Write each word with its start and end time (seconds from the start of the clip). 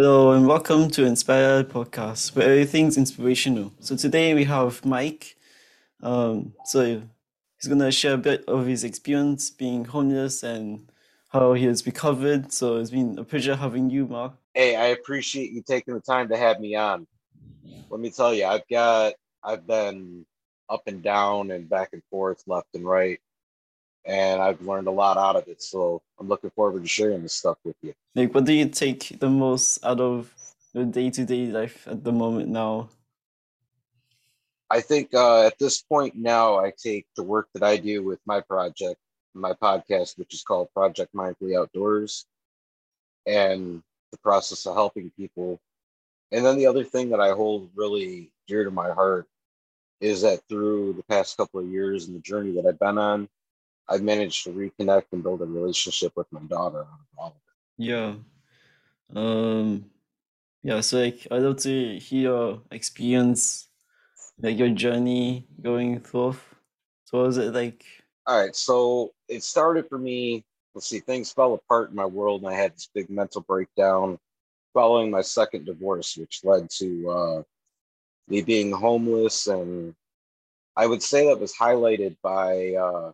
Hello 0.00 0.30
and 0.30 0.46
welcome 0.46 0.88
to 0.90 1.04
Inspire 1.04 1.64
Podcast, 1.64 2.36
where 2.36 2.48
everything's 2.48 2.96
inspirational. 2.96 3.72
So 3.80 3.96
today 3.96 4.32
we 4.32 4.44
have 4.44 4.84
Mike. 4.84 5.34
Um, 6.04 6.54
so 6.66 7.02
he's 7.56 7.68
gonna 7.68 7.90
share 7.90 8.14
a 8.14 8.16
bit 8.16 8.44
of 8.44 8.64
his 8.64 8.84
experience 8.84 9.50
being 9.50 9.84
homeless 9.84 10.44
and 10.44 10.88
how 11.26 11.54
he 11.54 11.64
has 11.64 11.84
recovered. 11.84 12.52
So 12.52 12.76
it's 12.76 12.90
been 12.90 13.18
a 13.18 13.24
pleasure 13.24 13.56
having 13.56 13.90
you, 13.90 14.06
Mark. 14.06 14.34
Hey, 14.54 14.76
I 14.76 14.86
appreciate 14.98 15.50
you 15.50 15.64
taking 15.66 15.94
the 15.94 16.00
time 16.00 16.28
to 16.28 16.36
have 16.36 16.60
me 16.60 16.76
on. 16.76 17.04
Let 17.90 17.98
me 17.98 18.10
tell 18.10 18.32
you, 18.32 18.46
I've 18.46 18.68
got 18.70 19.14
I've 19.42 19.66
been 19.66 20.24
up 20.70 20.82
and 20.86 21.02
down 21.02 21.50
and 21.50 21.68
back 21.68 21.88
and 21.92 22.02
forth, 22.08 22.44
left 22.46 22.68
and 22.74 22.84
right, 22.84 23.18
and 24.08 24.40
I've 24.40 24.62
learned 24.62 24.88
a 24.88 24.90
lot 24.90 25.18
out 25.18 25.36
of 25.36 25.46
it. 25.48 25.62
So 25.62 26.00
I'm 26.18 26.28
looking 26.28 26.50
forward 26.50 26.82
to 26.82 26.88
sharing 26.88 27.22
this 27.22 27.34
stuff 27.34 27.58
with 27.62 27.76
you. 27.82 27.92
Like, 28.14 28.34
what 28.34 28.46
do 28.46 28.54
you 28.54 28.68
take 28.68 29.20
the 29.20 29.28
most 29.28 29.84
out 29.84 30.00
of 30.00 30.32
your 30.72 30.86
day-to-day 30.86 31.48
life 31.48 31.86
at 31.86 32.02
the 32.02 32.12
moment 32.12 32.48
now? 32.48 32.88
I 34.70 34.80
think 34.80 35.12
uh, 35.14 35.46
at 35.46 35.58
this 35.58 35.82
point 35.82 36.16
now, 36.16 36.58
I 36.58 36.72
take 36.76 37.06
the 37.16 37.22
work 37.22 37.48
that 37.52 37.62
I 37.62 37.76
do 37.76 38.02
with 38.02 38.18
my 38.26 38.40
project, 38.40 38.98
my 39.34 39.52
podcast, 39.52 40.18
which 40.18 40.34
is 40.34 40.42
called 40.42 40.72
Project 40.72 41.14
Mindfully 41.14 41.58
Outdoors, 41.58 42.26
and 43.26 43.82
the 44.10 44.18
process 44.18 44.66
of 44.66 44.74
helping 44.74 45.10
people. 45.18 45.60
And 46.32 46.44
then 46.44 46.56
the 46.56 46.66
other 46.66 46.84
thing 46.84 47.10
that 47.10 47.20
I 47.20 47.30
hold 47.32 47.70
really 47.74 48.30
dear 48.46 48.64
to 48.64 48.70
my 48.70 48.90
heart 48.90 49.26
is 50.00 50.22
that 50.22 50.40
through 50.48 50.94
the 50.94 51.02
past 51.04 51.36
couple 51.36 51.60
of 51.60 51.66
years 51.66 52.06
and 52.06 52.16
the 52.16 52.20
journey 52.20 52.52
that 52.52 52.66
I've 52.66 52.78
been 52.78 52.98
on, 52.98 53.28
I've 53.88 54.02
managed 54.02 54.44
to 54.44 54.50
reconnect 54.50 55.06
and 55.12 55.22
build 55.22 55.42
a 55.42 55.46
relationship 55.46 56.12
with 56.16 56.30
my 56.30 56.40
daughter 56.40 56.80
out 56.80 57.00
of 57.00 57.18
all 57.18 57.28
of 57.28 57.32
it. 57.34 57.84
Yeah. 57.84 58.14
Um, 59.14 59.86
yeah, 60.62 60.80
so 60.80 60.98
like 60.98 61.26
I'd 61.30 61.42
love 61.42 61.56
to 61.58 61.98
hear 61.98 62.22
your 62.22 62.62
experience, 62.70 63.68
like 64.40 64.58
your 64.58 64.70
journey 64.70 65.46
going 65.62 66.00
through. 66.00 66.36
So 67.04 67.18
what 67.18 67.26
was 67.26 67.38
it 67.38 67.54
like? 67.54 67.84
All 68.26 68.38
right, 68.38 68.54
so 68.54 69.12
it 69.28 69.42
started 69.42 69.88
for 69.88 69.98
me. 69.98 70.44
Let's 70.74 70.86
see, 70.86 71.00
things 71.00 71.32
fell 71.32 71.54
apart 71.54 71.90
in 71.90 71.96
my 71.96 72.04
world, 72.04 72.42
and 72.42 72.50
I 72.50 72.54
had 72.54 72.74
this 72.74 72.90
big 72.94 73.08
mental 73.08 73.40
breakdown 73.40 74.18
following 74.74 75.10
my 75.10 75.22
second 75.22 75.64
divorce, 75.64 76.16
which 76.16 76.40
led 76.44 76.68
to 76.70 77.10
uh, 77.10 77.42
me 78.28 78.42
being 78.42 78.70
homeless. 78.70 79.46
And 79.46 79.94
I 80.76 80.86
would 80.86 81.02
say 81.02 81.26
that 81.26 81.40
was 81.40 81.54
highlighted 81.54 82.16
by 82.22 82.74
uh, 82.74 83.12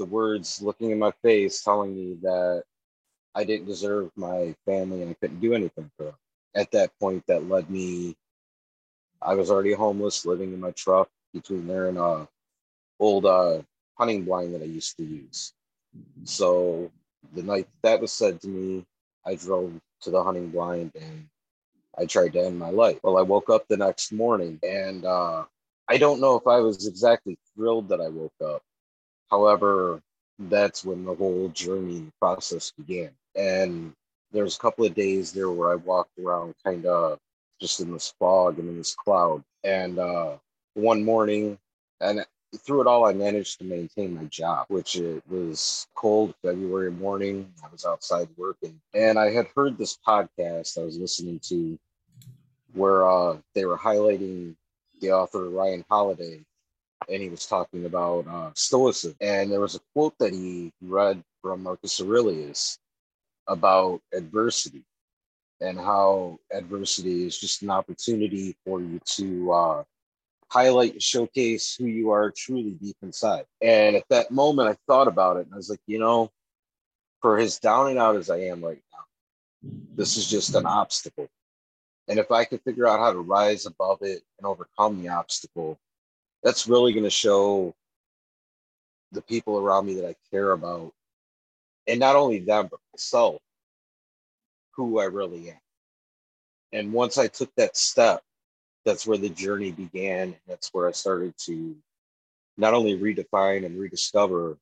the 0.00 0.06
words 0.06 0.62
looking 0.62 0.90
in 0.92 0.98
my 0.98 1.12
face 1.22 1.62
telling 1.62 1.94
me 1.94 2.18
that 2.22 2.64
I 3.34 3.44
didn't 3.44 3.68
deserve 3.68 4.10
my 4.16 4.56
family 4.66 5.02
and 5.02 5.12
I 5.12 5.14
couldn't 5.14 5.40
do 5.40 5.54
anything 5.54 5.90
for 5.96 6.04
them. 6.04 6.14
At 6.56 6.72
that 6.72 6.90
point, 7.00 7.24
that 7.28 7.48
led 7.48 7.70
me, 7.70 8.16
I 9.22 9.34
was 9.34 9.50
already 9.50 9.74
homeless, 9.74 10.26
living 10.26 10.54
in 10.54 10.60
my 10.60 10.72
truck 10.72 11.08
between 11.34 11.66
there 11.68 11.88
and 11.88 11.98
a 11.98 12.28
old 13.00 13.26
uh, 13.26 13.62
hunting 13.98 14.24
blind 14.24 14.54
that 14.54 14.62
I 14.62 14.66
used 14.66 14.96
to 14.98 15.04
use. 15.04 15.54
So 16.24 16.90
the 17.34 17.42
night 17.42 17.68
that 17.82 18.00
was 18.00 18.12
said 18.12 18.40
to 18.42 18.48
me, 18.48 18.86
I 19.26 19.36
drove 19.36 19.72
to 20.02 20.10
the 20.10 20.22
hunting 20.24 20.50
blind 20.50 20.92
and 21.00 21.28
I 21.98 22.06
tried 22.06 22.34
to 22.34 22.40
end 22.46 22.58
my 22.58 22.70
life. 22.70 23.00
Well, 23.02 23.18
I 23.18 23.22
woke 23.22 23.50
up 23.50 23.66
the 23.68 23.76
next 23.76 24.12
morning 24.12 24.58
and 24.62 25.04
uh, 25.04 25.44
I 25.88 25.98
don't 25.98 26.20
know 26.20 26.36
if 26.36 26.46
I 26.46 26.60
was 26.60 26.88
exactly 26.88 27.38
thrilled 27.54 27.90
that 27.90 28.00
I 28.00 28.08
woke 28.08 28.34
up. 28.44 28.62
However, 29.30 30.00
that's 30.38 30.84
when 30.84 31.04
the 31.04 31.14
whole 31.14 31.48
journey 31.50 32.10
process 32.20 32.72
began. 32.72 33.10
And 33.36 33.92
there's 34.32 34.56
a 34.56 34.60
couple 34.60 34.84
of 34.84 34.94
days 34.94 35.32
there 35.32 35.50
where 35.50 35.72
I 35.72 35.76
walked 35.76 36.18
around 36.18 36.54
kind 36.64 36.86
of 36.86 37.18
just 37.60 37.80
in 37.80 37.92
this 37.92 38.14
fog 38.18 38.58
and 38.58 38.68
in 38.68 38.78
this 38.78 38.94
cloud. 38.94 39.42
And 39.64 39.98
uh, 39.98 40.36
one 40.74 41.04
morning, 41.04 41.58
and 42.00 42.24
through 42.58 42.82
it 42.82 42.86
all, 42.86 43.04
I 43.04 43.12
managed 43.12 43.58
to 43.58 43.64
maintain 43.64 44.14
my 44.14 44.24
job, 44.24 44.66
which 44.68 44.96
it 44.96 45.22
was 45.28 45.86
cold 45.94 46.34
February 46.42 46.90
morning. 46.90 47.52
I 47.64 47.68
was 47.70 47.84
outside 47.84 48.28
working, 48.36 48.80
and 48.94 49.18
I 49.18 49.30
had 49.30 49.46
heard 49.54 49.78
this 49.78 49.98
podcast 50.06 50.78
I 50.78 50.84
was 50.84 50.98
listening 50.98 51.38
to 51.44 51.78
where 52.72 53.08
uh, 53.08 53.36
they 53.54 53.64
were 53.64 53.78
highlighting 53.78 54.54
the 55.00 55.12
author 55.12 55.48
Ryan 55.48 55.84
Holiday, 55.88 56.40
and 57.08 57.22
he 57.22 57.28
was 57.28 57.46
talking 57.46 57.86
about 57.86 58.26
uh, 58.26 58.50
Stoicism. 58.54 59.16
And 59.20 59.50
there 59.50 59.60
was 59.60 59.74
a 59.74 59.80
quote 59.92 60.14
that 60.18 60.32
he 60.32 60.72
read 60.80 61.22
from 61.42 61.62
Marcus 61.62 62.00
Aurelius 62.00 62.78
about 63.46 64.00
adversity 64.14 64.84
and 65.60 65.78
how 65.78 66.38
adversity 66.52 67.26
is 67.26 67.38
just 67.38 67.62
an 67.62 67.70
opportunity 67.70 68.56
for 68.64 68.80
you 68.80 69.00
to 69.04 69.52
uh, 69.52 69.84
highlight 70.48 71.02
showcase 71.02 71.76
who 71.76 71.86
you 71.86 72.10
are 72.10 72.32
truly 72.36 72.72
deep 72.72 72.96
inside. 73.02 73.44
And 73.60 73.96
at 73.96 74.04
that 74.10 74.30
moment, 74.30 74.68
I 74.68 74.76
thought 74.86 75.08
about 75.08 75.36
it 75.36 75.46
and 75.46 75.54
I 75.54 75.56
was 75.56 75.70
like, 75.70 75.80
you 75.86 75.98
know, 75.98 76.30
for 77.20 77.38
as 77.38 77.58
down 77.58 77.88
and 77.88 77.98
out 77.98 78.16
as 78.16 78.30
I 78.30 78.38
am 78.40 78.64
right 78.64 78.82
now, 78.92 79.70
this 79.94 80.16
is 80.16 80.28
just 80.28 80.54
an 80.54 80.66
obstacle. 80.66 81.28
And 82.08 82.18
if 82.18 82.30
I 82.30 82.44
could 82.44 82.62
figure 82.62 82.88
out 82.88 82.98
how 82.98 83.12
to 83.12 83.20
rise 83.20 83.66
above 83.66 83.98
it 84.02 84.22
and 84.38 84.46
overcome 84.46 85.02
the 85.02 85.10
obstacle, 85.10 85.78
that's 86.42 86.66
really 86.66 86.92
going 86.92 87.04
to 87.04 87.10
show 87.10 87.74
the 89.12 89.22
people 89.22 89.58
around 89.58 89.86
me 89.86 89.94
that 89.94 90.06
I 90.06 90.14
care 90.30 90.52
about, 90.52 90.92
and 91.86 91.98
not 91.98 92.16
only 92.16 92.38
them, 92.38 92.68
but 92.70 92.80
myself, 92.92 93.40
who 94.72 95.00
I 95.00 95.04
really 95.04 95.50
am. 95.50 95.60
And 96.72 96.92
once 96.92 97.18
I 97.18 97.26
took 97.26 97.52
that 97.56 97.76
step, 97.76 98.22
that's 98.84 99.06
where 99.06 99.18
the 99.18 99.28
journey 99.28 99.72
began. 99.72 100.36
That's 100.46 100.72
where 100.72 100.88
I 100.88 100.92
started 100.92 101.36
to 101.46 101.76
not 102.56 102.74
only 102.74 102.96
redefine 102.96 103.66
and 103.66 103.78
rediscover, 103.78 104.56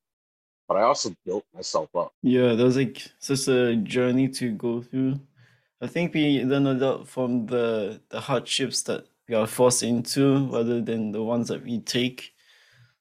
but 0.67 0.77
I 0.77 0.83
also 0.83 1.15
built 1.25 1.45
myself 1.55 1.95
up. 1.95 2.13
Yeah, 2.23 2.55
that 2.55 2.65
was 2.65 2.77
like 2.77 3.03
such 3.19 3.49
a 3.49 3.77
journey 3.77 4.29
to 4.29 4.51
go 4.53 4.83
through. 4.83 5.21
I 5.81 5.87
think 5.87 6.15
we 6.15 6.43
learn 6.43 6.67
a 6.67 6.75
lot 6.75 7.09
from 7.09 7.47
the 7.47 8.01
the 8.09 8.21
hardships 8.21 8.83
that 8.83 9.07
we 9.29 9.35
are 9.35 9.47
forced 9.47 9.83
into 9.83 10.47
rather 10.49 10.81
than 10.81 11.13
the 11.13 11.23
ones 11.23 11.49
that 11.49 11.63
we 11.63 11.81
take. 11.81 12.33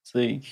It's 0.01 0.13
like 0.13 0.43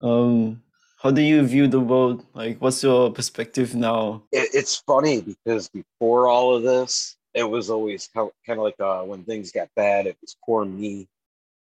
um 0.00 0.62
how 0.98 1.10
do 1.12 1.22
you 1.22 1.42
view 1.46 1.68
the 1.68 1.80
world? 1.80 2.26
Like 2.34 2.60
what's 2.60 2.82
your 2.82 3.12
perspective 3.12 3.74
now? 3.74 4.24
It, 4.32 4.50
it's 4.52 4.76
funny 4.76 5.20
because 5.20 5.68
before 5.68 6.28
all 6.28 6.56
of 6.56 6.62
this, 6.62 7.16
it 7.34 7.44
was 7.44 7.70
always 7.70 8.08
kind 8.14 8.30
of 8.48 8.58
like 8.58 8.80
uh, 8.80 9.02
when 9.02 9.22
things 9.24 9.52
got 9.52 9.68
bad, 9.76 10.06
it 10.06 10.16
was 10.20 10.36
poor 10.44 10.64
me. 10.64 11.06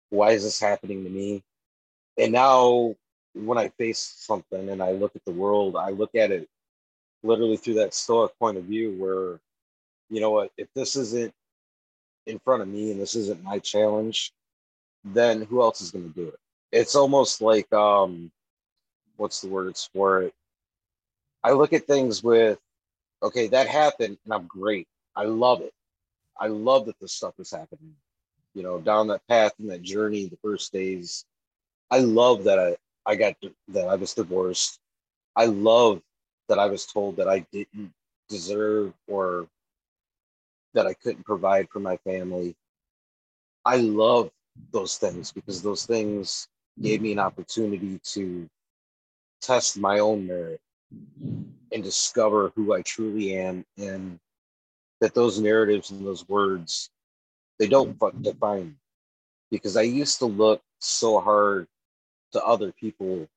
Why 0.10 0.32
is 0.32 0.44
this 0.44 0.60
happening 0.60 1.04
to 1.04 1.10
me? 1.10 1.44
And 2.18 2.32
now 2.32 2.96
when 3.34 3.60
I 3.60 3.70
face 3.70 4.16
something 4.18 4.70
and 4.70 4.82
I 4.82 4.94
look 4.94 5.16
at 5.16 5.24
the 5.26 5.32
world, 5.32 5.76
I 5.76 5.92
look 5.92 6.16
at 6.16 6.32
it 6.32 6.50
literally 7.22 7.58
through 7.58 7.76
that 7.76 7.94
stoic 7.94 8.32
point 8.40 8.58
of 8.58 8.64
view 8.64 8.96
where, 8.98 9.40
you 10.10 10.22
know 10.22 10.32
what, 10.32 10.52
if 10.58 10.68
this 10.74 10.96
isn't 10.96 11.34
in 12.30 12.40
front 12.40 12.62
of 12.62 12.68
me 12.68 12.92
and 12.92 13.00
this 13.00 13.16
isn't 13.16 13.44
my 13.44 13.60
challenge, 13.60 14.32
then 15.04 15.42
who 15.42 15.62
else 15.62 15.82
is 15.82 15.92
going 15.92 16.08
to 16.08 16.16
do 16.16 16.28
it? 16.28 16.40
It's 16.72 16.96
almost 16.96 17.42
like, 17.42 17.72
um, 17.74 18.32
what's 19.18 19.42
the 19.42 19.48
words 19.50 19.90
for 19.94 20.24
it? 20.24 20.34
I 21.44 21.52
look 21.52 21.74
at 21.74 21.86
things 21.88 22.24
with, 22.24 22.60
okay, 23.24 23.48
that 23.48 23.68
happened 23.68 24.18
and 24.24 24.34
I'm 24.34 24.48
great. 24.48 24.88
I 25.16 25.24
love 25.24 25.62
it. 25.62 25.74
I 26.40 26.48
love 26.48 26.86
that 26.86 27.00
this 27.00 27.14
stuff 27.14 27.34
is 27.40 27.52
happening. 27.52 27.96
You 28.54 28.64
know, 28.64 28.80
down 28.80 29.08
that 29.08 29.28
path 29.28 29.54
and 29.60 29.70
that 29.70 29.82
journey, 29.82 30.26
the 30.26 30.38
first 30.42 30.72
days. 30.72 31.26
I 31.92 32.00
love 32.00 32.44
that 32.46 32.60
I, 32.60 32.78
I 33.06 33.16
got 33.16 33.36
that 33.70 33.88
I 33.88 33.96
was 33.96 34.14
divorced. 34.14 34.80
I 35.36 35.46
love 35.46 36.02
that 36.48 36.60
I 36.60 36.66
was 36.66 36.86
told 36.86 37.18
that 37.18 37.28
I 37.28 37.46
didn't 37.52 37.94
deserve 38.28 38.94
or 39.08 39.48
that 40.74 40.88
I 40.88 40.94
couldn't 40.94 41.26
provide 41.26 41.70
for 41.70 41.80
my 41.80 41.98
family. 41.98 42.56
I 43.66 43.78
love 43.78 44.32
those 44.72 44.98
things 44.98 45.32
because 45.32 45.62
those 45.62 45.86
things 45.86 46.48
gave 46.82 47.02
me 47.02 47.12
an 47.12 47.20
opportunity 47.20 48.00
to 48.04 48.50
test 49.42 49.78
my 49.78 50.00
own 50.00 50.28
merit 50.28 50.62
and 51.72 51.84
discover 51.84 52.52
who 52.56 52.74
I 52.74 52.82
truly 52.82 53.36
am 53.36 53.66
and 53.78 54.20
that 55.02 55.14
those 55.14 55.40
narratives 55.40 55.92
and 55.92 56.06
those 56.06 56.28
words 56.30 56.90
they 57.60 57.68
don't 57.68 57.98
define 58.24 58.68
me 58.68 58.76
because 59.52 59.78
I 59.78 59.84
used 59.84 60.20
to 60.20 60.26
look 60.26 60.62
so 60.80 61.20
hard 61.20 61.68
to 62.34 62.44
other 62.44 62.72
people 62.74 63.28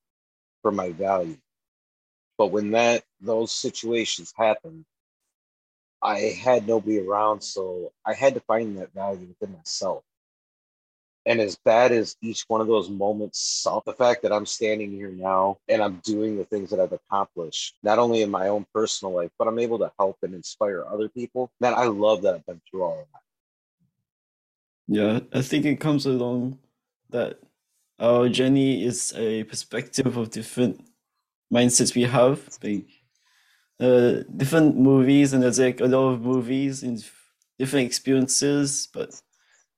for 0.63 0.73
my 0.73 0.93
value. 0.93 1.39
But 2.39 2.49
when 2.49 2.71
that 2.73 3.05
those 3.21 3.53
situations 3.53 4.33
happened, 4.37 4.85
I 6.03 6.19
had 6.19 6.67
nobody 6.67 6.99
around, 6.99 7.43
so 7.43 7.93
I 8.05 8.15
had 8.15 8.35
to 8.35 8.41
find 8.41 8.79
that 8.79 8.93
value 8.93 9.29
within 9.29 9.57
myself. 9.57 10.03
And 11.25 11.41
as 11.41 11.57
bad 11.57 11.93
as 11.93 12.17
each 12.21 12.45
one 12.49 12.61
of 12.61 12.67
those 12.67 12.91
moments 12.91 13.39
suck, 13.39 13.85
the 13.85 13.93
fact 13.93 14.23
that 14.23 14.33
I'm 14.33 14.45
standing 14.45 14.91
here 14.91 15.13
now 15.13 15.59
and 15.69 15.81
I'm 15.81 16.01
doing 16.03 16.37
the 16.37 16.45
things 16.45 16.71
that 16.71 16.81
I've 16.81 16.93
accomplished, 16.93 17.77
not 17.85 18.01
only 18.01 18.23
in 18.23 18.31
my 18.31 18.49
own 18.49 18.67
personal 18.75 19.15
life, 19.15 19.31
but 19.39 19.47
I'm 19.47 19.61
able 19.61 19.79
to 19.79 19.93
help 20.01 20.17
and 20.23 20.35
inspire 20.35 20.85
other 20.85 21.09
people. 21.09 21.53
Man, 21.61 21.75
I 21.75 21.85
love 21.85 22.23
that 22.23 22.35
I've 22.35 22.47
been 22.47 22.61
through 22.69 22.83
all 22.83 22.99
of 23.01 23.07
that. 23.13 23.21
Yeah, 24.89 25.21
I 25.33 25.43
think 25.43 25.65
it 25.65 25.79
comes 25.79 26.07
along 26.07 26.59
that 27.11 27.39
our 28.01 28.29
journey 28.29 28.85
is 28.85 29.15
a 29.17 29.45
perspective 29.45 30.17
of 30.17 30.31
different 30.31 30.85
mindsets 31.53 31.95
we 31.95 32.03
have, 32.03 32.59
like 32.65 33.02
uh, 33.83 34.23
different 34.37 34.79
movies, 34.79 35.33
and 35.33 35.43
there's 35.43 35.59
like 35.59 35.81
a 35.81 35.87
lot 35.87 36.11
of 36.13 36.23
movies 36.23 36.83
and 36.83 37.05
different 37.59 37.87
experiences, 37.87 38.89
but 38.93 39.21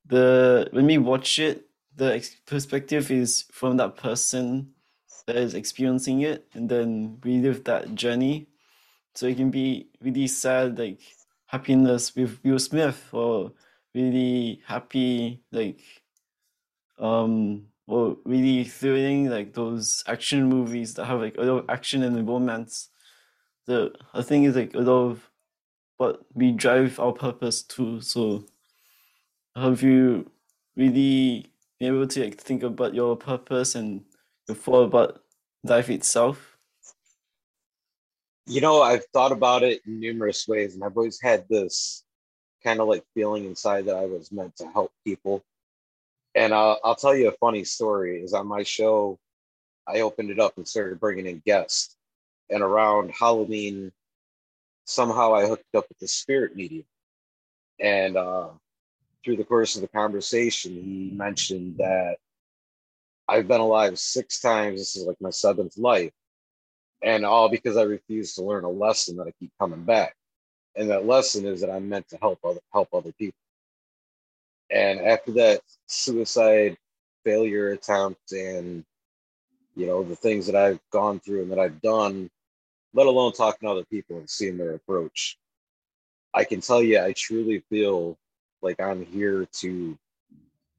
the 0.05 0.69
when 0.71 0.85
we 0.87 0.97
watch 0.97 1.39
it, 1.39 1.67
the 1.95 2.27
perspective 2.45 3.11
is 3.11 3.45
from 3.51 3.77
that 3.77 3.97
person 3.97 4.73
that 5.27 5.37
is 5.37 5.55
experiencing 5.55 6.21
it, 6.21 6.47
and 6.53 6.69
then 6.69 7.19
we 7.23 7.39
live 7.39 7.63
that 7.63 7.95
journey. 7.95 8.47
So 9.15 9.27
it 9.27 9.37
can 9.37 9.51
be 9.51 9.89
really 10.01 10.27
sad, 10.27 10.77
like 10.77 11.01
happiness 11.47 12.15
with 12.15 12.39
Will 12.43 12.59
Smith, 12.59 13.09
or 13.13 13.53
really 13.95 14.61
happy, 14.67 15.41
like 15.51 15.81
um, 16.99 17.67
or 17.87 18.17
really 18.25 18.63
thrilling, 18.65 19.29
like 19.29 19.53
those 19.53 20.03
action 20.07 20.47
movies 20.49 20.93
that 20.95 21.05
have 21.05 21.21
like 21.21 21.37
a 21.37 21.41
lot 21.41 21.63
of 21.63 21.69
action 21.69 22.03
and 22.03 22.27
romance. 22.27 22.89
The 23.67 23.93
I 24.13 24.21
think 24.21 24.45
is 24.45 24.55
like 24.55 24.73
a 24.73 24.79
lot 24.79 25.09
of 25.09 25.29
what 25.97 26.25
we 26.33 26.51
drive 26.51 26.99
our 26.99 27.13
purpose 27.13 27.63
to. 27.63 28.01
So 28.01 28.45
have 29.55 29.81
you 29.81 30.29
really 30.75 31.51
been 31.79 31.95
able 31.95 32.07
to 32.07 32.23
like, 32.23 32.37
think 32.37 32.63
about 32.63 32.93
your 32.93 33.15
purpose 33.15 33.75
and 33.75 34.03
your 34.47 34.55
thought 34.55 34.83
about 34.83 35.23
life 35.63 35.89
itself? 35.89 36.57
You 38.47 38.61
know, 38.61 38.81
I've 38.81 39.05
thought 39.13 39.31
about 39.31 39.63
it 39.63 39.81
in 39.87 39.99
numerous 39.99 40.47
ways, 40.47 40.75
and 40.75 40.83
I've 40.83 40.95
always 40.95 41.19
had 41.19 41.45
this 41.49 42.03
kind 42.63 42.79
of 42.79 42.87
like 42.87 43.03
feeling 43.13 43.45
inside 43.45 43.85
that 43.85 43.95
I 43.95 44.05
was 44.05 44.31
meant 44.31 44.55
to 44.57 44.67
help 44.67 44.91
people. 45.03 45.43
And 46.35 46.53
I'll, 46.53 46.79
I'll 46.83 46.95
tell 46.95 47.15
you 47.15 47.29
a 47.29 47.37
funny 47.39 47.63
story. 47.63 48.21
Is 48.21 48.33
on 48.33 48.47
my 48.47 48.63
show, 48.63 49.17
I 49.87 50.01
opened 50.01 50.29
it 50.29 50.39
up 50.39 50.57
and 50.57 50.67
started 50.67 50.99
bringing 50.99 51.25
in 51.25 51.41
guests. 51.45 51.94
And 52.49 52.61
around 52.61 53.11
Halloween, 53.11 53.91
somehow 54.85 55.33
I 55.33 55.47
hooked 55.47 55.75
up 55.75 55.85
with 55.89 55.99
the 55.99 56.07
spirit 56.07 56.55
medium. 56.55 56.85
And 57.79 58.17
uh, 58.17 58.49
through 59.23 59.37
the 59.37 59.43
course 59.43 59.75
of 59.75 59.81
the 59.81 59.87
conversation, 59.87 60.73
he 60.73 61.11
mentioned 61.13 61.77
that 61.77 62.17
I've 63.27 63.47
been 63.47 63.61
alive 63.61 63.97
six 63.97 64.39
times. 64.39 64.79
This 64.79 64.95
is 64.95 65.05
like 65.05 65.19
my 65.19 65.31
seventh 65.31 65.77
life. 65.77 66.11
And 67.03 67.25
all 67.25 67.49
because 67.49 67.77
I 67.77 67.83
refuse 67.83 68.35
to 68.35 68.43
learn 68.43 68.63
a 68.63 68.69
lesson 68.69 69.17
that 69.17 69.27
I 69.27 69.31
keep 69.39 69.51
coming 69.59 69.83
back. 69.83 70.15
And 70.75 70.89
that 70.89 71.05
lesson 71.05 71.45
is 71.45 71.61
that 71.61 71.69
I'm 71.69 71.89
meant 71.89 72.07
to 72.09 72.17
help 72.17 72.39
other 72.43 72.59
help 72.73 72.89
other 72.93 73.11
people. 73.13 73.39
And 74.71 74.99
after 74.99 75.31
that 75.33 75.61
suicide 75.87 76.77
failure 77.23 77.69
attempt 77.69 78.31
and 78.31 78.83
you 79.75 79.85
know 79.85 80.03
the 80.03 80.15
things 80.15 80.45
that 80.47 80.55
I've 80.55 80.79
gone 80.91 81.19
through 81.19 81.43
and 81.43 81.51
that 81.51 81.59
I've 81.59 81.81
done, 81.81 82.29
let 82.95 83.07
alone 83.07 83.33
talking 83.33 83.67
to 83.67 83.71
other 83.71 83.85
people 83.85 84.17
and 84.17 84.29
seeing 84.29 84.57
their 84.57 84.73
approach, 84.73 85.37
I 86.33 86.45
can 86.45 86.61
tell 86.61 86.81
you 86.81 86.99
I 86.99 87.13
truly 87.13 87.63
feel 87.69 88.17
like 88.61 88.79
I'm 88.79 89.05
here 89.05 89.45
to 89.59 89.97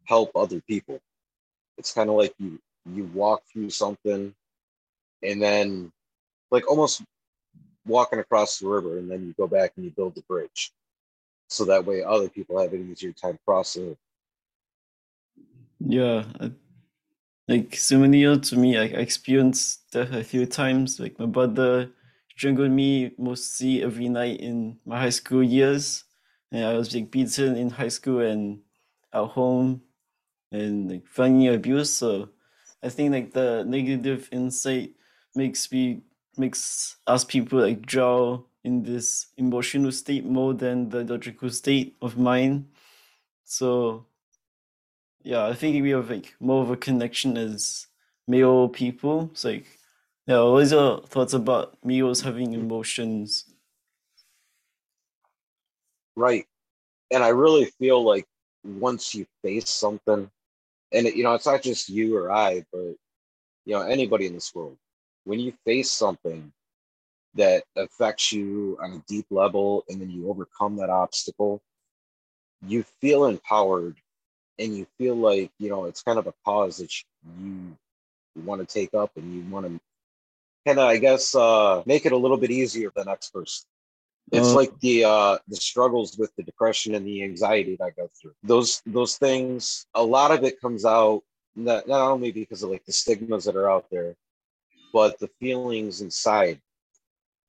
help 0.05 0.33
other 0.35 0.61
people. 0.63 0.99
It's 1.77 1.93
kind 1.93 2.09
of 2.09 2.17
like 2.17 2.35
you 2.39 2.59
you 2.91 3.05
walk 3.13 3.43
through 3.53 3.69
something 3.71 4.35
and 5.23 5.43
then 5.43 5.93
like 6.51 6.69
almost 6.71 7.03
walking 7.85 8.21
across 8.21 8.59
the 8.59 8.69
river 8.69 8.99
and 8.99 9.11
then 9.11 9.27
you 9.27 9.35
go 9.37 9.47
back 9.47 9.73
and 9.77 9.85
you 9.85 9.91
build 9.91 10.15
the 10.15 10.23
bridge 10.23 10.73
so 11.49 11.65
that 11.65 11.85
way 11.85 12.03
other 12.03 12.29
people 12.29 12.61
have 12.61 12.73
an 12.73 12.91
easier 12.91 13.13
time 13.13 13.39
crossing. 13.45 13.97
Yeah, 15.81 16.25
I, 16.41 16.53
like 17.49 17.77
similar 17.77 18.39
to 18.39 18.57
me, 18.57 18.77
I 18.77 18.85
experienced 18.85 19.93
that 19.93 20.15
a 20.15 20.25
few 20.25 20.47
times. 20.47 20.99
Like 20.99 21.19
my 21.19 21.27
brother 21.27 21.91
strangled 22.37 22.71
me 22.71 23.13
mostly 23.19 23.83
every 23.83 24.09
night 24.09 24.41
in 24.41 24.79
my 24.85 25.01
high 25.01 25.11
school 25.11 25.43
years, 25.43 26.05
and 26.53 26.65
I 26.65 26.75
was 26.75 26.91
being 26.91 27.07
beaten 27.07 27.57
in 27.57 27.71
high 27.71 27.89
school 27.89 28.21
and 28.21 28.61
at 29.13 29.25
home, 29.25 29.83
and 30.53 30.91
like 30.91 31.07
funny 31.07 31.49
abuse. 31.49 31.91
So 31.95 32.31
I 32.83 32.89
think 32.89 33.13
like 33.13 33.33
the 33.33 33.65
negative 33.67 34.29
insight 34.33 34.93
makes 35.35 35.71
me 35.73 36.03
makes 36.37 36.97
us 37.07 37.25
people 37.25 37.61
like 37.61 37.87
draw 37.87 38.43
in 38.65 38.83
this 38.83 39.29
emotional 39.37 39.93
state 39.93 40.25
more 40.25 40.53
than 40.55 40.91
the 40.91 41.05
logical 41.05 41.51
state 41.51 41.97
of 42.03 42.19
mind. 42.19 42.67
So 43.45 44.07
yeah, 45.23 45.47
I 45.47 45.55
think 45.55 45.83
we 45.83 45.91
have 45.91 46.11
like 46.11 46.35
more 46.41 46.63
of 46.63 46.71
a 46.71 46.77
connection 46.77 47.37
as 47.37 47.87
male 48.29 48.69
people. 48.69 49.31
It's 49.33 49.45
like 49.45 49.67
yeah, 50.27 50.43
what 50.43 50.63
is 50.63 50.73
your 50.73 51.03
thoughts 51.03 51.35
about 51.35 51.77
males 51.85 52.21
having 52.21 52.53
emotions? 52.53 53.45
Right. 56.17 56.47
And 57.13 57.23
I 57.23 57.29
really 57.29 57.67
feel 57.79 58.03
like 58.03 58.27
once 58.65 59.15
you 59.15 59.27
face 59.43 59.71
something, 59.71 60.29
and 60.93 61.07
it, 61.07 61.15
you 61.15 61.23
know, 61.23 61.35
it's 61.35 61.47
not 61.47 61.63
just 61.63 61.89
you 61.89 62.17
or 62.17 62.33
I, 62.33 62.65
but 62.73 62.97
you 63.65 63.75
know, 63.75 63.83
anybody 63.83 64.27
in 64.27 64.35
this 64.35 64.53
world, 64.55 64.77
when 65.25 65.39
you 65.39 65.53
face 65.65 65.91
something 65.91 66.53
that 67.35 67.65
affects 67.77 68.33
you 68.33 68.77
on 68.83 68.93
a 68.95 69.03
deep 69.07 69.27
level 69.31 69.85
and 69.89 70.01
then 70.01 70.11
you 70.11 70.29
overcome 70.29 70.77
that 70.77 70.91
obstacle, 70.91 71.63
you 72.67 72.85
feel 73.01 73.27
empowered 73.27 73.97
and 74.59 74.77
you 74.77 74.87
feel 74.99 75.15
like, 75.15 75.53
you 75.59 75.69
know, 75.69 75.85
it's 75.85 76.03
kind 76.03 76.19
of 76.19 76.27
a 76.27 76.35
cause 76.45 76.79
that 76.79 76.93
you, 77.41 77.77
you 78.35 78.43
want 78.43 78.67
to 78.67 78.67
take 78.67 78.95
up 78.95 79.11
and 79.17 79.35
you 79.35 79.43
want 79.51 79.67
to 79.67 79.81
kind 80.67 80.79
of, 80.79 80.89
I 80.89 80.99
guess, 80.99 81.35
uh, 81.35 81.83
make 81.87 82.07
it 82.07 82.13
a 82.13 82.17
little 82.17 82.37
bit 82.37 82.51
easier 82.51 82.91
for 82.91 83.05
the 83.05 83.11
next 83.11 83.31
person. 83.31 83.67
It's 84.33 84.49
uh, 84.49 84.57
like 84.57 84.79
the 84.81 85.05
uh, 85.05 85.39
the 85.47 85.57
struggles 85.57 86.19
with 86.19 86.35
the 86.37 86.43
depression 86.43 86.97
and 86.97 87.07
the 87.07 87.23
anxiety 87.23 87.77
that 87.77 87.85
I 87.85 87.91
go 87.91 88.11
through. 88.21 88.35
Those 88.43 88.83
those 88.85 89.17
things, 89.17 89.87
a 89.95 90.03
lot 90.03 90.33
of 90.33 90.43
it 90.43 90.61
comes 90.61 90.85
out 90.85 91.23
not, 91.55 91.87
not 91.87 92.11
only 92.11 92.33
because 92.33 92.63
of 92.65 92.71
like 92.71 92.85
the 92.85 92.93
stigmas 92.93 93.45
that 93.45 93.55
are 93.55 93.71
out 93.71 93.87
there, 93.91 94.17
but 94.93 95.19
the 95.21 95.31
feelings 95.41 96.01
inside 96.01 96.61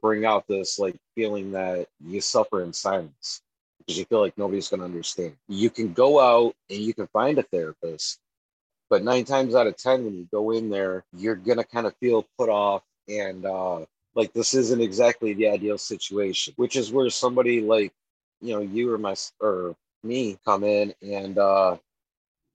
bring 0.02 0.26
out 0.26 0.48
this 0.48 0.78
like 0.78 0.96
feeling 1.16 1.52
that 1.52 1.88
you 2.06 2.22
suffer 2.22 2.62
in 2.62 2.72
silence 2.72 3.42
because 3.80 3.98
you 3.98 4.06
feel 4.06 4.20
like 4.20 4.38
nobody's 4.38 4.70
going 4.70 4.80
to 4.80 4.86
understand. 4.86 5.36
You 5.48 5.70
can 5.72 5.94
go 5.94 6.20
out 6.20 6.56
and 6.70 6.80
you 6.80 6.94
can 6.94 7.08
find 7.08 7.40
a 7.40 7.44
therapist, 7.44 8.20
but 8.90 9.04
nine 9.04 9.26
times 9.26 9.56
out 9.56 9.68
of 9.68 9.78
10, 9.78 10.06
when 10.06 10.16
you 10.16 10.28
go 10.32 10.52
in 10.52 10.70
there, 10.70 11.04
you're 11.16 11.36
going 11.36 11.58
to 11.58 11.64
kind 11.64 11.88
of 11.88 11.96
feel 11.98 12.28
put 12.38 12.50
off 12.50 12.84
and 13.10 13.46
uh, 13.46 13.86
like 14.16 14.34
this 14.34 14.54
isn't 14.54 14.82
exactly 14.82 15.34
the 15.34 15.48
ideal 15.48 15.78
situation, 15.78 16.54
which 16.58 16.76
is 16.76 16.92
where 16.92 17.10
somebody 17.10 17.62
like, 17.62 17.94
you 18.42 18.54
know, 18.54 18.62
you 18.62 18.94
or 18.94 18.98
my 18.98 19.16
or 19.40 19.76
me 20.04 20.38
come 20.46 20.64
in 20.64 20.94
and 21.02 21.38
uh, 21.38 21.78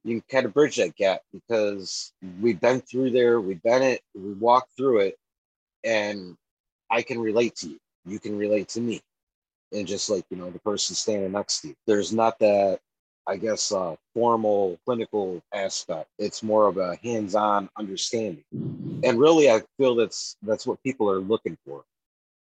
you 0.05 0.21
can 0.21 0.25
kind 0.31 0.47
of 0.47 0.55
bridge 0.55 0.77
that 0.77 0.97
gap 0.97 1.23
because 1.33 2.13
we've 2.41 2.61
been 2.61 2.81
through 2.81 3.11
there, 3.11 3.41
we've 3.41 3.63
been 3.63 3.83
it, 3.83 4.03
we 4.15 4.33
walked 4.33 4.77
through 4.77 5.01
it, 5.01 5.17
and 5.85 6.37
I 6.91 7.03
can 7.03 7.19
relate 7.19 7.57
to 7.57 7.69
you. 7.71 7.79
You 8.05 8.19
can 8.19 8.37
relate 8.37 8.69
to 8.71 8.81
me. 8.81 9.01
And 9.73 9.87
just 9.87 10.11
like, 10.11 10.25
you 10.31 10.37
know, 10.37 10.51
the 10.51 10.59
person 10.59 10.95
standing 10.95 11.33
next 11.33 11.63
to 11.63 11.69
you, 11.69 11.75
there's 11.87 12.13
not 12.13 12.39
that, 12.41 12.81
I 13.26 13.37
guess, 13.37 13.73
uh, 13.73 13.97
formal 14.14 14.79
clinical 14.85 15.43
aspect. 15.52 16.11
It's 16.19 16.43
more 16.43 16.67
of 16.67 16.76
a 16.76 16.97
hands 16.97 17.35
on 17.35 17.71
understanding. 17.76 18.45
And 19.02 19.19
really, 19.19 19.50
I 19.50 19.62
feel 19.79 19.95
that's 19.97 20.37
that's 20.43 20.67
what 20.67 20.83
people 20.83 21.11
are 21.11 21.21
looking 21.21 21.59
for. 21.67 21.85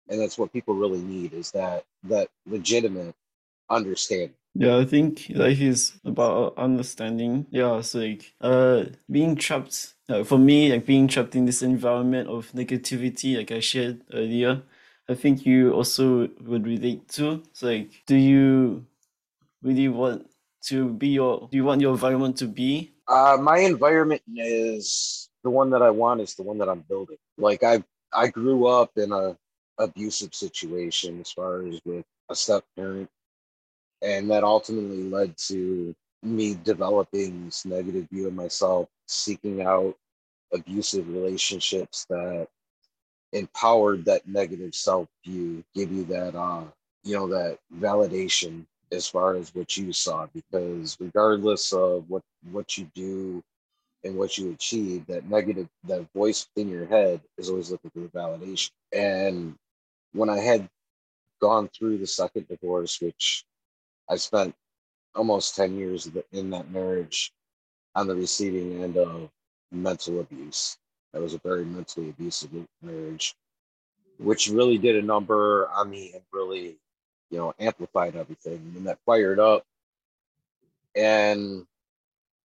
And 0.09 0.21
that's 0.21 0.39
what 0.39 0.53
people 0.53 0.75
really 0.75 1.01
need 1.01 1.33
is 1.33 1.53
that 1.53 1.85
that 2.05 2.29
legitimate 2.47 3.15
understanding. 3.71 4.35
Yeah, 4.55 4.79
I 4.79 4.85
think 4.85 5.27
life 5.31 5.61
is 5.61 6.01
about 6.05 6.59
understanding. 6.59 7.47
Yeah, 7.51 7.81
so 7.83 8.01
like 8.01 8.35
uh 8.41 8.87
being 9.11 9.37
trapped 9.37 9.95
uh, 10.09 10.25
for 10.25 10.39
me, 10.39 10.73
like 10.73 10.87
being 10.87 11.07
trapped 11.09 11.37
in 11.37 11.45
this 11.47 11.63
environment 11.63 12.29
of 12.29 12.51
negativity, 12.53 13.37
like 13.37 13.53
I 13.53 13.61
shared 13.61 14.03
earlier, 14.13 14.63
I 15.09 15.15
think 15.15 15.47
you 15.47 15.73
also 15.73 16.29
would 16.41 16.67
relate 16.67 17.09
to. 17.11 17.43
So 17.53 17.69
like 17.69 18.03
do 18.07 18.17
you 18.17 18.87
really 19.63 19.89
want 19.89 20.30
to 20.63 20.91
be 20.91 21.09
your 21.09 21.49
do 21.51 21.57
you 21.57 21.65
want 21.65 21.81
your 21.81 21.93
environment 21.93 22.37
to 22.39 22.47
be? 22.47 22.93
Uh 23.09 23.39
my 23.41 23.59
environment 23.59 24.23
is 24.37 25.29
the 25.43 25.51
one 25.51 25.71
that 25.71 25.83
I 25.83 25.91
want 25.91 26.21
is 26.21 26.35
the 26.35 26.43
one 26.43 26.59
that 26.59 26.69
I'm 26.69 26.85
building. 26.89 27.19
Like 27.39 27.63
I 27.63 27.83
I 28.13 28.29
grew 28.29 28.67
up 28.67 28.97
in 28.97 29.13
a 29.13 29.37
abusive 29.79 30.35
situation 30.35 31.21
as 31.21 31.33
far 31.33 31.67
as 31.67 31.81
with 31.85 32.05
a 32.29 32.35
step 32.35 32.65
parent 32.77 33.09
and 34.03 34.31
that 34.31 34.45
ultimately 34.45 35.03
led 35.05 35.37
to 35.37 35.95
me 36.23 36.55
developing 36.65 37.47
this 37.47 37.65
negative 37.65 38.09
view 38.11 38.29
of 38.29 38.35
myself, 38.35 38.89
seeking 39.07 39.63
out 39.63 39.97
abusive 40.53 41.09
relationships 41.09 42.07
that 42.11 42.49
empowered 43.33 44.05
that 44.05 44.27
negative 44.27 44.75
self 44.75 45.09
view, 45.25 45.65
give 45.75 45.93
you 45.93 46.05
that 46.05 46.35
uh, 46.35 46.65
you 47.05 47.17
know, 47.17 47.27
that 47.29 47.59
validation 47.79 48.67
as 48.93 49.09
far 49.09 49.37
as 49.37 49.55
what 49.55 49.77
you 49.77 49.93
saw. 49.93 50.27
Because 50.35 50.97
regardless 51.01 51.73
of 51.73 52.09
what 52.09 52.23
what 52.51 52.77
you 52.79 52.91
do 52.95 53.43
and 54.05 54.17
what 54.17 54.39
you 54.39 54.53
achieve, 54.53 55.07
that 55.07 55.29
negative 55.29 55.69
that 55.85 56.07
voice 56.15 56.49
in 56.57 56.69
your 56.69 56.87
head 56.87 57.21
is 57.39 57.51
always 57.51 57.71
looking 57.71 57.91
for 57.91 58.01
validation. 58.09 58.71
And 58.93 59.57
when 60.13 60.29
I 60.29 60.39
had 60.39 60.69
gone 61.41 61.69
through 61.69 61.99
the 61.99 62.07
second 62.07 62.49
divorce, 62.49 63.01
which 63.01 63.45
I 64.09 64.17
spent 64.17 64.55
almost 65.15 65.57
10 65.57 65.77
years 65.77 66.09
in 66.33 66.51
that 66.51 66.71
marriage 66.71 67.33
on 67.95 68.07
the 68.07 68.15
receiving 68.15 68.83
end 68.83 68.97
of 68.97 69.31
mental 69.73 70.21
abuse. 70.21 70.77
That 71.13 71.23
was 71.23 71.35
a 71.35 71.39
very 71.39 71.65
mentally 71.65 72.11
abusive 72.11 72.51
marriage, 72.83 73.35
which 74.19 74.49
really 74.49 74.79
did 74.79 74.97
a 74.97 75.03
number 75.03 75.69
on 75.71 75.91
me 75.91 76.13
and 76.15 76.23
really, 76.33 76.77
you 77.31 77.39
know, 77.39 77.55
amplified 77.59 78.17
everything. 78.17 78.73
And 78.77 78.87
that 78.87 78.99
fired 79.07 79.39
up. 79.39 79.65
And 80.95 81.67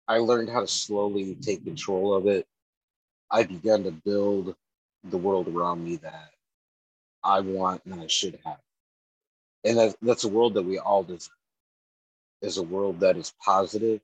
I 0.07 0.19
learned 0.19 0.49
how 0.49 0.61
to 0.61 0.67
slowly 0.67 1.35
take 1.35 1.65
control 1.65 2.13
of 2.13 2.27
it. 2.27 2.45
I 3.29 3.43
began 3.43 3.83
to 3.83 3.91
build 3.91 4.55
the 5.03 5.17
world 5.17 5.47
around 5.47 5.83
me 5.83 5.97
that 5.97 6.31
I 7.23 7.41
want 7.41 7.81
and 7.85 7.99
I 7.99 8.07
should 8.07 8.39
have. 8.45 8.59
And 9.63 9.77
that, 9.77 9.95
that's 10.01 10.23
a 10.23 10.29
world 10.29 10.53
that 10.53 10.63
we 10.63 10.79
all 10.79 11.03
deserve 11.03 11.33
is 12.41 12.57
a 12.57 12.63
world 12.63 12.99
that 12.99 13.17
is 13.17 13.33
positive, 13.43 13.99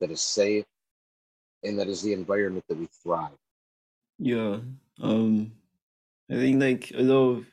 that 0.00 0.10
is 0.10 0.20
safe, 0.20 0.66
and 1.62 1.78
that 1.78 1.88
is 1.88 2.02
the 2.02 2.12
environment 2.12 2.64
that 2.68 2.78
we 2.78 2.86
thrive. 3.02 3.30
Yeah. 4.18 4.58
Um 5.00 5.52
I 6.30 6.34
think 6.34 6.60
like 6.60 6.92
although 6.96 7.44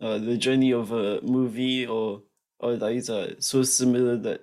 uh, 0.00 0.18
the 0.18 0.36
journey 0.36 0.72
of 0.72 0.92
a 0.92 1.20
movie 1.22 1.86
or 1.86 2.22
or 2.58 2.76
lives 2.76 3.10
are 3.10 3.40
so 3.40 3.62
similar 3.62 4.16
that 4.16 4.40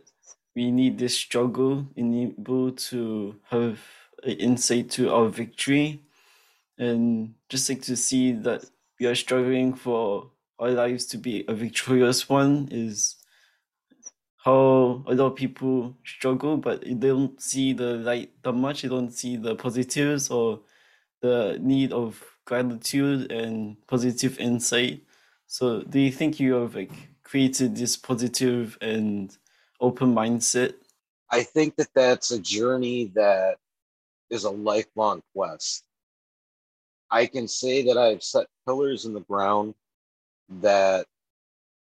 we 0.56 0.70
need 0.72 1.00
this 1.00 1.18
struggle 1.18 1.88
in 1.96 2.14
able 2.14 2.72
to 2.72 3.36
have 3.50 3.80
an 4.24 4.38
insight 4.38 4.90
to 4.92 5.12
our 5.12 5.28
victory 5.30 6.04
and 6.78 7.34
just 7.50 7.70
like 7.70 7.82
to 7.82 7.96
see 7.96 8.32
that 8.32 8.66
we 9.00 9.08
are 9.08 9.16
struggling 9.16 9.74
for 9.74 10.32
our 10.60 10.72
lives 10.72 11.06
to 11.08 11.18
be 11.18 11.44
a 11.48 11.54
victorious 11.54 12.30
one 12.30 12.68
is 12.72 13.16
how 14.44 15.04
a 15.08 15.14
lot 15.16 15.28
of 15.28 15.36
people 15.36 15.98
struggle, 16.06 16.58
but 16.58 16.82
they 16.82 16.94
don't 16.94 17.42
see 17.42 17.74
the 17.74 17.96
light 17.96 18.32
that 18.44 18.52
much. 18.52 18.82
They 18.82 18.90
don't 18.90 19.12
see 19.12 19.38
the 19.38 19.56
positives 19.56 20.30
or 20.30 20.60
the 21.22 21.58
need 21.62 21.94
of 21.94 22.22
gratitude 22.46 23.32
and 23.32 23.78
positive 23.88 24.38
insight. 24.40 25.04
So, 25.54 25.84
do 25.84 26.00
you 26.00 26.12
think 26.12 26.40
you 26.40 26.54
have 26.54 26.74
like 26.74 26.92
created 27.22 27.76
this 27.76 27.96
positive 27.96 28.76
and 28.82 29.38
open 29.80 30.16
mindset? 30.16 30.74
I 31.30 31.44
think 31.44 31.76
that 31.76 31.90
that's 31.94 32.32
a 32.32 32.40
journey 32.40 33.12
that 33.14 33.58
is 34.32 34.46
a 34.46 34.50
lifelong 34.50 35.22
quest. 35.36 35.84
I 37.12 37.28
can 37.28 37.48
say 37.48 37.84
that 37.84 38.00
I've 38.00 38.24
set 38.24 38.48
pillars 38.66 39.06
in 39.06 39.14
the 39.14 39.22
ground 39.22 39.76
that 40.62 41.06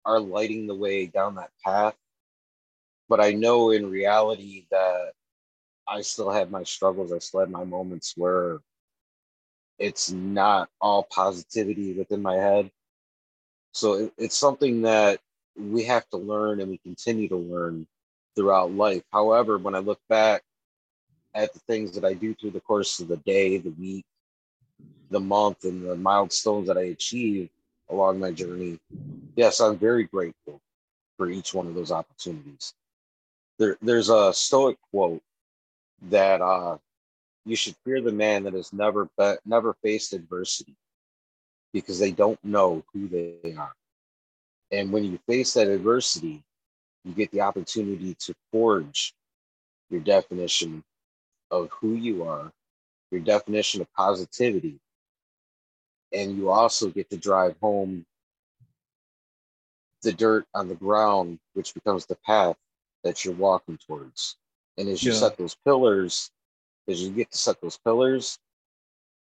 are 0.04 0.20
lighting 0.20 0.68
the 0.68 0.76
way 0.76 1.06
down 1.06 1.36
that 1.36 1.52
path 1.64 1.96
but 3.08 3.22
I 3.22 3.32
know 3.32 3.72
in 3.72 3.90
reality 3.90 4.66
that 4.72 5.14
I 5.88 6.02
still 6.02 6.32
have 6.32 6.52
my 6.52 6.64
struggles. 6.64 7.14
I 7.14 7.20
still 7.20 7.42
have 7.42 7.50
my 7.50 7.64
moments 7.64 8.14
where 8.18 8.60
it's 9.78 10.12
not 10.12 10.70
all 10.82 11.04
positivity 11.04 11.94
within 11.94 12.22
my 12.22 12.36
head. 12.36 12.72
So 13.74 13.94
it, 13.96 14.14
it's 14.18 14.38
something 14.38 14.84
that 14.84 15.20
we 15.58 15.84
have 15.86 16.08
to 16.10 16.18
learn 16.18 16.62
and 16.62 16.70
we 16.72 16.78
continue 16.80 17.28
to 17.30 17.38
learn 17.38 17.88
throughout 18.36 18.72
life. 18.72 19.04
However, 19.12 19.58
when 19.58 19.76
I 19.76 19.80
look 19.80 20.00
back 20.10 20.44
at 21.36 21.54
the 21.54 21.60
things 21.60 21.92
that 21.94 22.06
I 22.06 22.14
do 22.14 22.34
through 22.36 22.52
the 22.52 22.62
course 22.62 23.00
of 23.00 23.08
the 23.08 23.18
day, 23.18 23.58
the 23.58 23.72
week, 23.72 24.06
the 25.10 25.20
month, 25.20 25.66
and 25.66 25.86
the 25.86 25.96
milestones 25.96 26.68
that 26.68 26.78
I 26.78 26.84
achieve 26.84 27.50
along 27.90 28.20
my 28.20 28.32
journey, 28.32 28.80
yes, 29.36 29.60
I'm 29.60 29.78
very 29.78 30.06
grateful 30.06 30.62
for 31.18 31.30
each 31.30 31.54
one 31.54 31.68
of 31.68 31.76
those 31.76 31.92
opportunities 31.92 32.74
there, 33.60 33.78
there's 33.82 34.10
a 34.10 34.34
Stoic 34.34 34.78
quote 34.92 35.22
that 36.04 36.42
uh, 36.42 36.78
you 37.46 37.56
should 37.56 37.76
fear 37.86 38.02
the 38.02 38.12
man 38.12 38.44
that 38.44 38.54
has 38.54 38.74
never 38.74 39.10
be, 39.18 39.36
never 39.46 39.76
faced 39.82 40.14
adversity 40.14 40.76
because 41.74 42.00
they 42.00 42.12
don't 42.12 42.44
know 42.44 42.84
who 42.94 43.08
they 43.08 43.56
are. 43.58 43.74
And 44.72 44.92
when 44.92 45.04
you 45.04 45.20
face 45.28 45.54
that 45.54 45.68
adversity, 45.68 46.44
you 47.04 47.14
get 47.14 47.32
the 47.32 47.42
opportunity 47.42 48.16
to 48.20 48.34
forge 48.52 49.14
your 49.90 50.02
definition 50.02 50.84
of 51.52 51.70
who 51.72 51.96
you 51.96 52.24
are, 52.24 52.52
your 53.12 53.22
definition 53.22 53.82
of 53.82 53.94
positivity, 53.94 54.80
and 56.14 56.38
you 56.38 56.50
also 56.50 56.90
get 56.90 57.10
to 57.10 57.18
drive 57.18 57.56
home 57.62 58.06
the 60.04 60.14
dirt 60.14 60.46
on 60.54 60.68
the 60.68 60.76
ground, 60.76 61.40
which 61.54 61.74
becomes 61.74 62.06
the 62.06 62.18
path 62.26 62.56
that 63.04 63.24
you're 63.24 63.34
walking 63.34 63.78
towards. 63.78 64.38
And 64.78 64.88
as 64.90 65.04
you 65.04 65.12
yeah. 65.12 65.20
set 65.20 65.38
those 65.38 65.56
pillars, 65.66 66.32
as 66.88 67.02
you 67.02 67.12
get 67.12 67.32
to 67.32 67.38
set 67.38 67.62
those 67.62 67.78
pillars, 67.78 68.40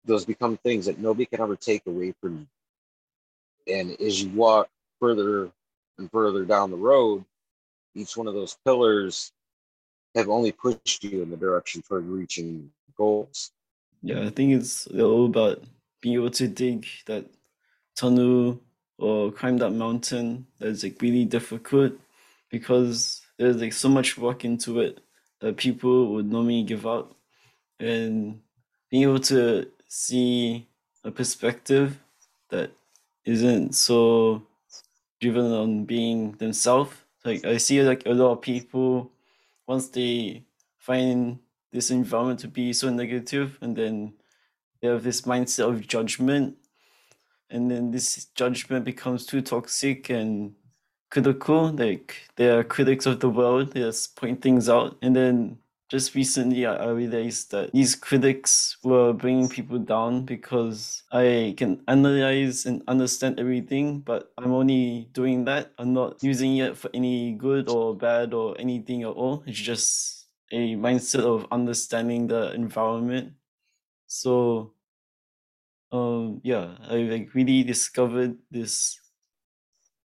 those 0.07 0.25
become 0.25 0.57
things 0.59 0.87
that 0.87 0.99
nobody 0.99 1.27
can 1.27 1.41
ever 1.41 1.57
take 1.57 1.87
away 1.87 2.15
from 2.21 2.47
you. 3.67 3.75
And 3.75 4.01
as 4.01 4.23
you 4.23 4.31
walk 4.31 4.69
further 5.01 5.51
and 5.99 6.11
further 6.11 6.45
down 6.45 6.71
the 6.71 6.77
road, 6.77 7.25
each 7.95 8.17
one 8.17 8.29
of 8.29 8.35
those 8.35 8.57
pillars 8.65 9.33
have 10.15 10.29
only 10.29 10.53
pushed 10.53 11.05
you 11.05 11.23
in 11.23 11.31
the 11.31 11.37
direction 11.37 11.83
toward 11.83 12.05
reaching 12.07 12.71
goals. 12.97 13.53
Yeah, 14.03 14.23
I 14.23 14.31
think 14.31 14.55
it's 14.55 14.87
all 14.87 15.27
about 15.27 15.65
being 16.01 16.15
able 16.15 16.31
to 16.31 16.49
dig 16.49 16.87
that 17.07 17.27
tunnel 17.97 18.61
or 18.99 19.33
climb 19.33 19.59
that 19.59 19.71
mountain 19.71 20.47
that's 20.59 20.83
like 20.83 21.01
really 21.01 21.25
difficult 21.25 21.93
because 22.51 23.23
there's 23.39 23.57
like 23.57 23.73
so 23.73 23.89
much 23.89 24.17
work 24.17 24.45
into 24.45 24.81
it 24.81 25.01
that 25.41 25.57
people 25.57 26.13
would 26.15 26.31
normally 26.31 26.63
give 26.63 26.87
up 26.87 27.15
and 27.81 28.41
being 28.91 29.03
able 29.03 29.19
to 29.19 29.69
see 29.97 30.67
a 31.05 31.11
perspective 31.11 31.99
that 32.50 32.71
isn't 33.25 33.75
so 33.75 34.43
driven 35.21 35.50
on 35.53 35.85
being 35.85 36.33
themselves 36.33 36.95
like 37.25 37.45
i 37.45 37.57
see 37.57 37.81
like 37.83 38.05
a 38.05 38.11
lot 38.11 38.33
of 38.33 38.41
people 38.43 39.11
once 39.67 39.88
they 39.88 40.43
find 40.79 41.38
this 41.73 41.91
environment 41.91 42.38
to 42.38 42.49
be 42.49 42.73
so 42.73 42.91
negative 42.91 43.59
and 43.62 43.75
then 43.75 44.12
they 44.81 44.88
have 44.88 45.03
this 45.03 45.23
mindset 45.23 45.69
of 45.69 45.87
judgment 45.87 46.55
and 47.49 47.71
then 47.71 47.91
this 47.91 48.26
judgment 48.35 48.85
becomes 48.85 49.25
too 49.25 49.41
toxic 49.41 50.11
and 50.11 50.55
critical. 51.11 51.73
Like 51.73 52.29
they 52.37 52.49
are 52.49 52.65
critics 52.65 53.07
of 53.07 53.21
the 53.21 53.31
world. 53.31 53.73
They 53.73 53.81
just 53.81 54.17
point 54.17 54.43
things 54.43 54.69
out. 54.69 54.97
And 55.03 55.15
then 55.15 55.59
just 55.88 56.14
recently, 56.14 56.66
I, 56.66 56.90
realized 56.90 57.52
that 57.52 57.73
these 57.73 57.95
critics 57.95 58.76
were 58.83 59.12
bringing 59.12 59.49
people 59.49 59.78
down 59.78 60.25
because 60.25 61.05
I 61.12 61.55
can 61.57 61.83
analyze 61.87 62.66
and 62.66 62.83
understand 62.88 63.38
everything, 63.38 64.00
but 64.00 64.33
I'm 64.37 64.52
only 64.52 65.09
doing 65.12 65.45
that. 65.45 65.73
I'm 65.78 65.93
not 65.93 66.23
using 66.23 66.57
it 66.57 66.76
for 66.76 66.90
any 66.93 67.33
good 67.33 67.69
or 67.69 67.95
bad 67.95 68.35
or 68.35 68.57
anything 68.59 69.02
at 69.02 69.11
all. 69.11 69.45
It's 69.47 69.61
just 69.61 70.26
a 70.50 70.75
mindset 70.75 71.23
of 71.23 71.47
understanding 71.52 72.26
the 72.26 72.52
environment. 72.52 73.35
So, 74.09 74.73
um, 75.93 76.40
yeah, 76.43 76.78
I 76.88 76.97
like 76.97 77.35
really 77.35 77.62
discovered 77.62 78.38
this 78.50 78.99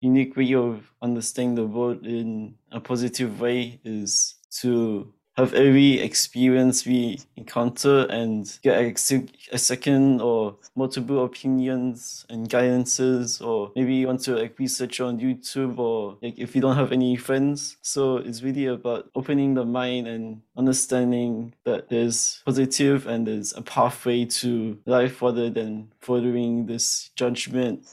unique 0.01 0.37
way 0.37 0.55
of 0.55 0.93
understanding 1.03 1.55
the 1.55 1.67
world 1.67 2.07
in 2.07 2.55
a 2.71 2.79
positive 2.81 3.41
way 3.41 3.81
is 3.85 4.35
to 4.61 5.14
have 5.37 5.53
every 5.55 6.01
experience 6.01 6.87
we 6.87 7.19
encounter 7.37 8.07
and 8.07 8.59
get 8.63 8.79
a, 8.79 9.27
a 9.53 9.59
second 9.59 10.21
or 10.21 10.57
multiple 10.77 11.25
opinions 11.25 12.25
and 12.29 12.49
guidances 12.49 13.45
or 13.45 13.73
maybe 13.75 13.95
you 13.95 14.07
want 14.07 14.21
to 14.21 14.37
like 14.37 14.59
research 14.59 15.01
on 15.01 15.19
youtube 15.19 15.79
or 15.79 16.17
like 16.23 16.39
if 16.39 16.55
you 16.55 16.61
don't 16.61 16.77
have 16.77 16.93
any 16.93 17.17
friends. 17.17 17.77
So 17.83 18.19
it's 18.19 18.43
really 18.43 18.67
about 18.67 19.11
opening 19.15 19.55
the 19.55 19.65
mind 19.65 20.07
and 20.07 20.43
understanding 20.57 21.55
that 21.65 21.89
there's 21.89 22.43
positive 22.45 23.07
and 23.07 23.27
there's 23.27 23.53
a 23.55 23.63
pathway 23.63 24.25
to 24.27 24.79
life 24.87 25.21
rather 25.21 25.51
than 25.51 25.93
following 26.01 26.67
this 26.67 27.11
judgment 27.17 27.87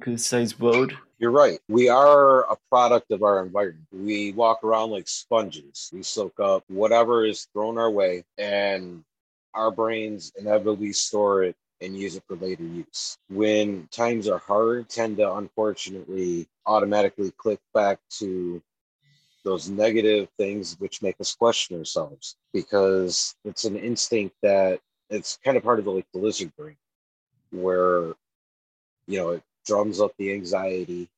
criticized 0.00 0.58
world. 0.58 0.92
You're 1.18 1.30
right. 1.30 1.58
We 1.68 1.88
are 1.88 2.50
a 2.50 2.56
product 2.68 3.10
of 3.10 3.22
our 3.22 3.44
environment. 3.44 3.86
We 3.92 4.32
walk 4.32 4.64
around 4.64 4.90
like 4.90 5.08
sponges. 5.08 5.90
We 5.92 6.02
soak 6.02 6.38
up 6.40 6.64
whatever 6.68 7.24
is 7.24 7.46
thrown 7.52 7.78
our 7.78 7.90
way, 7.90 8.24
and 8.38 9.04
our 9.54 9.70
brains 9.70 10.32
inevitably 10.38 10.92
store 10.92 11.44
it 11.44 11.56
and 11.80 11.96
use 11.96 12.16
it 12.16 12.22
for 12.26 12.36
later 12.36 12.64
use. 12.64 13.18
When 13.28 13.88
times 13.90 14.28
are 14.28 14.38
hard, 14.38 14.88
tend 14.88 15.16
to 15.18 15.34
unfortunately 15.34 16.48
automatically 16.66 17.32
click 17.32 17.60
back 17.74 17.98
to 18.18 18.62
those 19.44 19.68
negative 19.68 20.28
things 20.38 20.76
which 20.78 21.02
make 21.02 21.16
us 21.20 21.34
question 21.34 21.76
ourselves 21.76 22.36
because 22.52 23.34
it's 23.44 23.64
an 23.64 23.76
instinct 23.76 24.36
that 24.42 24.80
it's 25.10 25.38
kind 25.44 25.56
of 25.56 25.64
part 25.64 25.80
of 25.80 25.84
the 25.84 25.90
like 25.90 26.06
the 26.14 26.20
lizard 26.20 26.52
brain 26.56 26.76
where 27.50 28.14
you 29.08 29.18
know 29.18 29.30
it 29.30 29.42
drums 29.66 30.00
up 30.00 30.12
the 30.18 30.32
anxiety 30.32 31.08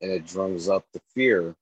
and 0.00 0.10
it 0.10 0.26
drums 0.26 0.68
up 0.68 0.84
the 0.92 1.00
fear 1.14 1.54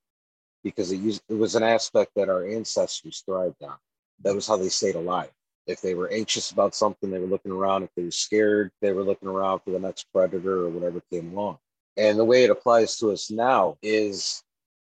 because 0.63 0.91
it 0.93 0.97
used 0.97 1.23
it 1.29 1.35
was 1.35 1.55
an 1.55 1.63
aspect 1.63 2.13
that 2.17 2.29
our 2.29 2.47
ancestors 2.47 3.23
thrived 3.25 3.63
on. 3.63 3.77
That 4.23 4.35
was 4.35 4.47
how 4.47 4.57
they 4.57 4.69
stayed 4.69 4.95
alive. 4.95 5.31
If 5.67 5.81
they 5.81 5.95
were 5.95 6.11
anxious 6.11 6.51
about 6.51 6.75
something 6.75 7.11
they 7.11 7.19
were 7.19 7.27
looking 7.27 7.53
around. 7.53 7.85
If 7.85 7.91
they 7.97 8.05
were 8.05 8.11
scared 8.11 8.71
they 8.81 8.93
were 8.93 9.03
looking 9.03 9.29
around 9.29 9.61
for 9.61 9.71
the 9.71 9.79
next 9.79 10.07
predator 10.13 10.65
or 10.67 10.71
whatever 10.71 11.03
came 11.11 11.33
along. 11.33 11.59
And 11.97 12.19
the 12.19 12.25
way 12.25 12.45
it 12.45 12.51
applies 12.51 12.97
to 12.99 13.13
us 13.13 13.31
now 13.31 13.77
is 13.83 14.43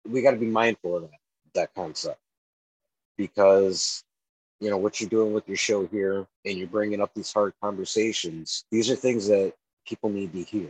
we 0.08 0.22
got 0.22 0.32
to 0.32 0.36
be 0.36 0.46
mindful 0.46 0.96
of 0.96 1.02
that 1.02 1.10
that 1.54 1.74
concept. 1.74 2.20
Because 3.16 4.04
you 4.60 4.70
know 4.70 4.76
what 4.76 5.00
you're 5.00 5.10
doing 5.10 5.32
with 5.32 5.48
your 5.48 5.56
show 5.56 5.86
here 5.86 6.26
and 6.44 6.58
you're 6.58 6.68
bringing 6.68 7.00
up 7.00 7.10
these 7.14 7.32
hard 7.32 7.54
conversations 7.62 8.64
these 8.70 8.90
are 8.90 8.94
things 8.94 9.26
that 9.26 9.54
people 9.86 10.10
need 10.10 10.32
to 10.32 10.42
hear 10.42 10.68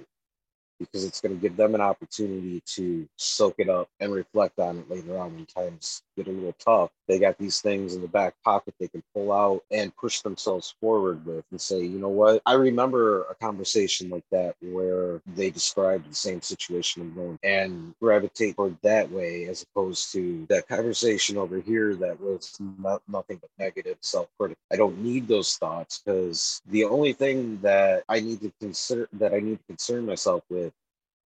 because 0.81 1.05
it's 1.05 1.23
going 1.23 1.37
to 1.37 1.43
give 1.43 1.57
them 1.57 1.77
an 1.77 1.83
opportunity 1.83 2.63
to 2.67 3.09
soak 3.17 3.57
it 3.59 3.71
up 3.71 3.91
and 4.01 4.13
reflect 4.13 4.59
on 4.61 4.79
it 4.81 4.91
later 4.91 5.19
on 5.19 5.37
when 5.37 5.47
times 5.47 6.03
get 6.23 6.33
a 6.33 6.37
little 6.37 6.55
tough. 6.59 6.91
They 7.09 7.19
got 7.19 7.39
these 7.39 7.61
things 7.61 7.95
in 7.95 8.03
the 8.03 8.09
back 8.09 8.35
pocket 8.45 8.75
they 8.79 8.89
can 8.89 9.03
pull 9.15 9.33
out 9.33 9.63
and 9.71 9.95
push 9.97 10.21
themselves 10.21 10.75
forward 10.81 11.25
with 11.25 11.45
and 11.51 11.61
say, 11.61 11.81
you 11.83 11.99
know 11.99 12.09
what? 12.09 12.43
I 12.47 12.55
remember 12.55 13.25
a 13.25 13.35
conversation 13.35 14.11
like 14.11 14.25
that 14.31 14.55
where 14.61 15.21
they 15.35 15.51
described 15.51 16.11
the 16.11 16.15
same 16.15 16.43
situation 16.43 17.03
I'm 17.03 17.15
going 17.15 17.39
and 17.43 17.95
gravitate 18.01 18.57
toward 18.57 18.77
that 18.83 19.11
way 19.11 19.47
as 19.47 19.63
opposed 19.63 20.13
to 20.13 20.47
that 20.49 20.69
conversation 20.69 21.37
over 21.37 21.61
here 21.61 21.95
that 21.97 22.21
was 22.21 22.57
not, 22.79 23.03
nothing 23.09 23.39
but 23.41 23.51
negative 23.59 23.97
self 24.01 24.29
critic. 24.39 24.59
I 24.73 24.77
don't 24.77 24.99
need 25.03 25.29
those 25.29 25.57
thoughts 25.57 26.03
because 26.05 26.63
the 26.69 26.85
only 26.85 27.13
thing 27.13 27.59
that 27.63 28.05
I 28.09 28.21
need 28.21 28.41
to 28.43 28.53
consider 28.61 29.09
that 29.15 29.35
I 29.35 29.41
need 29.41 29.59
to 29.59 29.65
concern 29.67 30.07
myself 30.07 30.45
with 30.51 30.73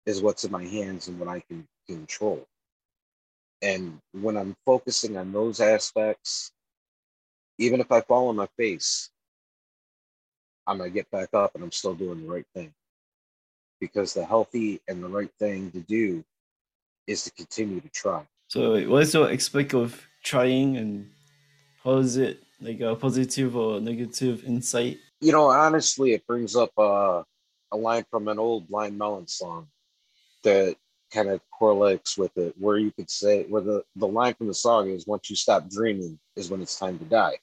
is 0.06 0.22
what's 0.22 0.44
in 0.44 0.52
my 0.52 0.64
hands 0.64 1.08
and 1.08 1.18
what 1.18 1.28
I 1.28 1.40
can 1.40 1.66
control. 1.86 2.46
And 3.62 4.00
when 4.12 4.36
I'm 4.36 4.56
focusing 4.66 5.16
on 5.16 5.32
those 5.32 5.60
aspects, 5.60 6.50
even 7.58 7.80
if 7.80 7.92
I 7.92 8.00
fall 8.00 8.28
on 8.28 8.36
my 8.36 8.48
face, 8.56 9.10
I'm 10.66 10.78
going 10.78 10.90
to 10.90 10.94
get 10.94 11.10
back 11.10 11.28
up 11.32 11.54
and 11.54 11.62
I'm 11.62 11.72
still 11.72 11.94
doing 11.94 12.22
the 12.22 12.32
right 12.32 12.46
thing. 12.54 12.72
Because 13.80 14.14
the 14.14 14.24
healthy 14.24 14.80
and 14.88 15.02
the 15.02 15.08
right 15.08 15.30
thing 15.38 15.70
to 15.72 15.80
do 15.80 16.24
is 17.06 17.24
to 17.24 17.30
continue 17.32 17.80
to 17.80 17.88
try. 17.88 18.22
So, 18.48 18.72
what 18.88 19.02
is 19.02 19.14
your 19.14 19.32
aspect 19.32 19.74
of 19.74 20.06
trying 20.22 20.76
and 20.76 21.10
how 21.82 21.96
is 21.98 22.16
it 22.16 22.42
like 22.60 22.80
a 22.80 22.94
positive 22.94 23.56
or 23.56 23.80
negative 23.80 24.44
insight? 24.44 24.98
You 25.20 25.32
know, 25.32 25.46
honestly, 25.50 26.12
it 26.12 26.26
brings 26.26 26.54
up 26.54 26.70
uh, 26.78 27.22
a 27.72 27.76
line 27.76 28.04
from 28.10 28.28
an 28.28 28.38
old 28.38 28.68
Blind 28.68 28.96
Melon 28.96 29.26
song 29.26 29.68
that 30.44 30.76
kind 31.12 31.28
of 31.28 31.40
correlates 31.50 32.16
with 32.16 32.36
it, 32.38 32.54
where 32.58 32.78
you 32.78 32.90
could 32.92 33.10
say, 33.10 33.44
where 33.44 33.62
the, 33.62 33.82
the 33.96 34.06
line 34.06 34.34
from 34.34 34.48
the 34.48 34.54
song 34.54 34.90
is, 34.90 35.06
once 35.06 35.28
you 35.30 35.36
stop 35.36 35.68
dreaming 35.68 36.18
is 36.36 36.50
when 36.50 36.62
it's 36.62 36.78
time 36.78 36.98
to 36.98 37.04
die. 37.04 37.36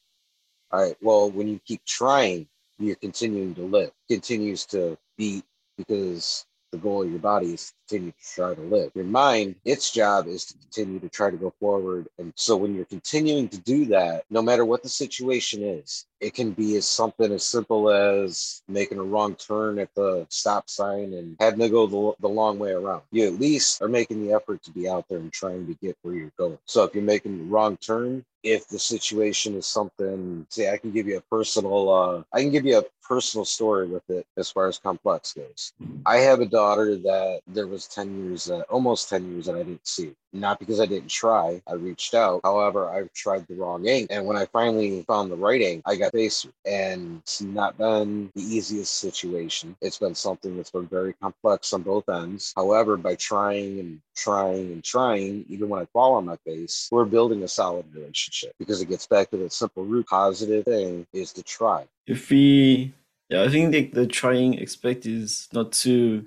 All 0.71 0.81
right. 0.81 0.95
Well, 1.01 1.31
when 1.31 1.47
you 1.47 1.59
keep 1.65 1.83
trying, 1.85 2.47
you're 2.79 2.95
continuing 2.95 3.55
to 3.55 3.61
live, 3.63 3.91
continues 4.09 4.65
to 4.67 4.97
beat 5.17 5.43
because 5.77 6.45
the 6.71 6.77
goal 6.77 7.03
of 7.03 7.09
your 7.09 7.19
body 7.19 7.53
is 7.53 7.73
continue 7.89 8.11
to 8.11 8.35
try 8.35 8.53
to 8.53 8.61
live. 8.61 8.91
Your 8.93 9.05
mind, 9.05 9.55
its 9.65 9.91
job 9.91 10.27
is 10.27 10.45
to 10.45 10.53
continue 10.57 10.99
to 10.99 11.09
try 11.09 11.31
to 11.31 11.37
go 11.37 11.53
forward. 11.59 12.07
And 12.19 12.31
so 12.35 12.55
when 12.55 12.75
you're 12.75 12.85
continuing 12.85 13.49
to 13.49 13.57
do 13.57 13.85
that, 13.85 14.25
no 14.29 14.41
matter 14.41 14.63
what 14.65 14.83
the 14.83 14.89
situation 14.89 15.63
is, 15.63 16.05
it 16.19 16.33
can 16.33 16.51
be 16.51 16.75
as 16.75 16.87
something 16.87 17.31
as 17.31 17.45
simple 17.45 17.89
as 17.89 18.61
making 18.67 18.99
a 18.99 19.03
wrong 19.03 19.35
turn 19.35 19.79
at 19.79 19.93
the 19.95 20.27
stop 20.29 20.69
sign 20.69 21.13
and 21.13 21.35
having 21.39 21.59
to 21.59 21.69
go 21.69 21.87
the, 21.87 22.13
the 22.19 22.29
long 22.29 22.59
way 22.59 22.71
around. 22.71 23.01
You 23.11 23.27
at 23.27 23.39
least 23.39 23.81
are 23.81 23.87
making 23.87 24.25
the 24.25 24.33
effort 24.33 24.61
to 24.63 24.71
be 24.71 24.87
out 24.87 25.05
there 25.09 25.19
and 25.19 25.31
trying 25.31 25.65
to 25.67 25.73
get 25.75 25.97
where 26.01 26.13
you're 26.13 26.31
going. 26.37 26.59
So 26.65 26.83
if 26.83 26.93
you're 26.93 27.03
making 27.03 27.37
the 27.37 27.45
wrong 27.45 27.77
turn, 27.77 28.25
if 28.43 28.67
the 28.67 28.79
situation 28.79 29.55
is 29.55 29.67
something 29.67 30.45
say 30.49 30.71
i 30.71 30.77
can 30.77 30.91
give 30.91 31.07
you 31.07 31.17
a 31.17 31.21
personal 31.21 31.89
uh, 31.89 32.23
i 32.33 32.41
can 32.41 32.51
give 32.51 32.65
you 32.65 32.77
a 32.77 32.83
personal 33.05 33.43
story 33.43 33.87
with 33.87 34.07
it 34.09 34.25
as 34.37 34.49
far 34.49 34.67
as 34.67 34.77
complex 34.77 35.33
goes 35.33 35.73
i 36.05 36.17
have 36.17 36.39
a 36.39 36.45
daughter 36.45 36.95
that 36.95 37.41
there 37.47 37.67
was 37.67 37.78
10 37.87 38.23
years 38.23 38.49
uh, 38.49 38.61
almost 38.69 39.09
10 39.09 39.31
years 39.31 39.45
that 39.45 39.55
i 39.55 39.63
didn't 39.63 39.87
see 39.87 40.13
not 40.33 40.59
because 40.59 40.79
I 40.79 40.85
didn't 40.85 41.09
try. 41.09 41.61
I 41.67 41.73
reached 41.73 42.13
out. 42.13 42.41
However, 42.43 42.89
I 42.89 43.03
tried 43.15 43.47
the 43.47 43.55
wrong 43.55 43.85
ink. 43.87 44.07
And 44.11 44.25
when 44.25 44.37
I 44.37 44.45
finally 44.45 45.03
found 45.03 45.31
the 45.31 45.35
right 45.35 45.61
ink, 45.61 45.83
I 45.85 45.95
got 45.95 46.11
faced 46.11 46.47
And 46.65 47.19
it's 47.19 47.41
not 47.41 47.77
been 47.77 48.31
the 48.35 48.41
easiest 48.41 48.99
situation. 48.99 49.75
It's 49.81 49.97
been 49.97 50.15
something 50.15 50.55
that's 50.55 50.71
been 50.71 50.87
very 50.87 51.13
complex 51.13 51.73
on 51.73 51.81
both 51.81 52.07
ends. 52.09 52.53
However, 52.55 52.97
by 52.97 53.15
trying 53.15 53.79
and 53.79 54.01
trying 54.15 54.71
and 54.71 54.83
trying, 54.83 55.45
even 55.49 55.69
when 55.69 55.81
I 55.81 55.85
fall 55.85 56.13
on 56.15 56.25
my 56.25 56.37
face, 56.45 56.89
we're 56.91 57.05
building 57.05 57.43
a 57.43 57.47
solid 57.47 57.85
relationship 57.93 58.53
because 58.59 58.81
it 58.81 58.89
gets 58.89 59.07
back 59.07 59.31
to 59.31 59.37
that 59.37 59.53
simple 59.53 59.83
root 59.83 60.07
positive 60.07 60.65
thing 60.65 61.07
is 61.13 61.33
to 61.33 61.43
try. 61.43 61.85
If 62.05 62.29
we, 62.29 62.93
yeah, 63.29 63.43
I 63.43 63.49
think 63.49 63.71
the, 63.71 63.85
the 63.87 64.07
trying 64.07 64.61
aspect 64.61 65.05
is 65.05 65.47
not 65.53 65.71
to 65.83 66.25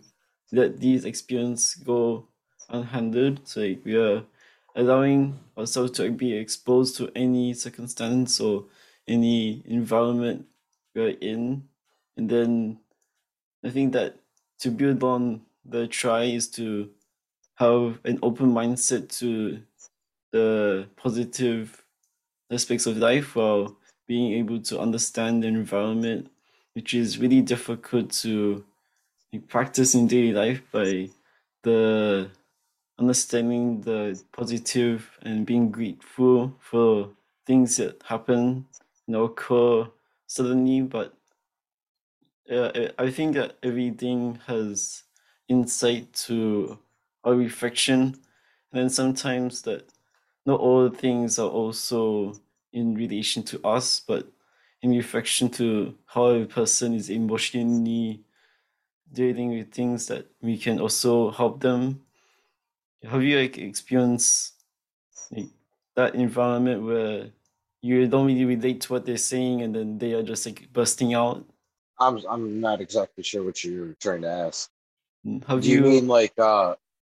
let 0.52 0.78
these 0.78 1.04
experience 1.04 1.74
go 1.74 2.28
unhandled. 2.70 3.40
So 3.44 3.60
like 3.60 3.80
we 3.84 3.96
are 3.96 4.22
allowing 4.76 5.38
ourselves 5.58 5.92
to 5.92 6.10
be 6.10 6.34
exposed 6.34 6.96
to 6.98 7.10
any 7.16 7.54
circumstance 7.54 8.38
or 8.40 8.66
any 9.08 9.62
environment 9.66 10.46
we're 10.94 11.16
in. 11.20 11.64
And 12.16 12.28
then 12.28 12.78
I 13.64 13.70
think 13.70 13.92
that 13.94 14.16
to 14.60 14.70
build 14.70 15.02
on 15.02 15.42
the 15.64 15.86
try 15.86 16.24
is 16.24 16.48
to 16.48 16.90
have 17.56 17.98
an 18.04 18.18
open 18.22 18.52
mindset 18.52 19.16
to 19.18 19.60
the 20.32 20.88
positive 20.96 21.82
aspects 22.50 22.86
of 22.86 22.96
life 22.96 23.36
while 23.36 23.76
being 24.06 24.32
able 24.34 24.60
to 24.60 24.78
understand 24.78 25.42
the 25.42 25.48
environment, 25.48 26.30
which 26.74 26.94
is 26.94 27.18
really 27.18 27.40
difficult 27.40 28.10
to 28.10 28.64
practice 29.40 29.94
in 29.94 30.06
daily 30.06 30.32
life 30.32 30.62
by 30.70 31.08
the 31.62 32.30
understanding 32.98 33.80
the 33.80 34.20
positive 34.32 35.10
and 35.22 35.46
being 35.46 35.70
grateful 35.70 36.54
for 36.60 37.10
things 37.46 37.76
that 37.76 38.02
happen, 38.04 38.66
you 39.06 39.22
occur 39.22 39.86
suddenly. 40.26 40.82
But 40.82 41.14
uh, 42.50 42.88
I 42.98 43.10
think 43.10 43.34
that 43.34 43.56
everything 43.62 44.38
has 44.46 45.04
insight 45.48 46.12
to 46.12 46.78
a 47.24 47.34
reflection, 47.34 48.00
and 48.72 48.82
then 48.82 48.90
sometimes 48.90 49.62
that 49.62 49.88
not 50.44 50.60
all 50.60 50.88
things 50.88 51.38
are 51.38 51.48
also 51.48 52.34
in 52.72 52.94
relation 52.94 53.42
to 53.44 53.64
us, 53.66 54.00
but 54.00 54.26
in 54.82 54.90
reflection 54.90 55.48
to 55.48 55.94
how 56.06 56.26
a 56.26 56.44
person 56.44 56.94
is 56.94 57.10
emotionally 57.10 58.20
dealing 59.12 59.51
with 59.51 59.72
things 59.72 60.07
that 60.07 60.27
we 60.40 60.57
can 60.57 60.81
also 60.81 61.31
help 61.31 61.61
them 61.61 62.01
have 63.05 63.22
you 63.22 63.38
like 63.38 63.59
experienced 63.59 64.55
like, 65.31 65.46
that 65.96 66.14
environment 66.14 66.83
where 66.83 67.27
you 67.81 68.07
don't 68.07 68.27
really 68.27 68.44
relate 68.44 68.81
to 68.83 68.92
what 68.92 69.05
they're 69.05 69.16
saying 69.16 69.62
and 69.62 69.75
then 69.75 69.98
they 69.98 70.12
are 70.12 70.22
just 70.22 70.46
like 70.46 70.72
busting 70.72 71.14
out? 71.14 71.44
I'm 71.98 72.20
I'm 72.29 72.61
not 72.61 72.81
exactly 72.81 73.22
sure 73.25 73.42
what 73.42 73.62
you're 73.62 73.94
trying 74.01 74.22
to 74.22 74.29
ask. 74.29 74.70
Mm, 75.27 75.44
have 75.46 75.62
Do 75.62 75.68
you, 75.68 75.85
you 75.85 75.90
mean 75.90 76.09
like 76.09 76.33
uh 76.38 76.75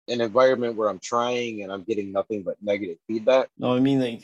an 0.08 0.20
environment 0.20 0.76
where 0.76 0.88
I'm 0.88 1.00
trying 1.00 1.62
and 1.62 1.72
I'm 1.72 1.82
getting 1.82 2.12
nothing 2.12 2.42
but 2.42 2.56
negative 2.62 2.98
feedback? 3.06 3.48
No, 3.58 3.74
I 3.74 3.80
mean 3.80 4.00
like 4.00 4.22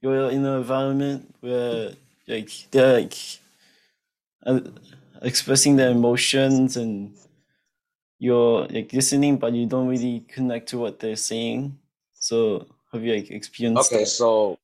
you're 0.00 0.30
in 0.30 0.44
an 0.44 0.56
environment 0.58 1.34
where 1.40 1.92
like 2.26 2.50
they're 2.70 3.00
like 3.00 3.14
uh, 4.44 4.60
expressing 5.26 5.76
their 5.76 5.90
emotions 5.90 6.76
and 6.76 7.12
you're 8.18 8.66
like 8.68 8.92
listening, 8.92 9.36
but 9.36 9.52
you 9.52 9.66
don't 9.66 9.88
really 9.88 10.20
connect 10.28 10.68
to 10.70 10.78
what 10.78 11.00
they're 11.00 11.16
saying. 11.16 11.78
So 12.14 12.66
have 12.92 13.04
you 13.04 13.14
like 13.14 13.30
experienced? 13.30 13.92
Okay, 13.92 14.04
that? 14.04 14.08
so 14.08 14.58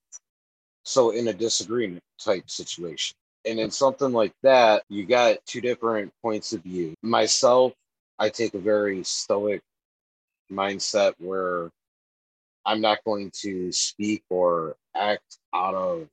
so 0.84 1.10
in 1.10 1.28
a 1.28 1.32
disagreement 1.32 2.02
type 2.18 2.48
situation, 2.48 3.16
and 3.44 3.58
in 3.58 3.70
something 3.70 4.12
like 4.12 4.32
that, 4.42 4.84
you 4.88 5.04
got 5.04 5.44
two 5.44 5.60
different 5.60 6.12
points 6.22 6.52
of 6.52 6.62
view. 6.62 6.94
Myself, 7.02 7.72
I 8.18 8.30
take 8.30 8.54
a 8.54 8.58
very 8.58 9.02
stoic 9.04 9.60
mindset 10.50 11.14
where 11.18 11.70
I'm 12.64 12.80
not 12.80 13.04
going 13.04 13.32
to 13.42 13.72
speak 13.72 14.22
or 14.30 14.76
act 14.94 15.38
out 15.52 15.74
of 15.74 16.08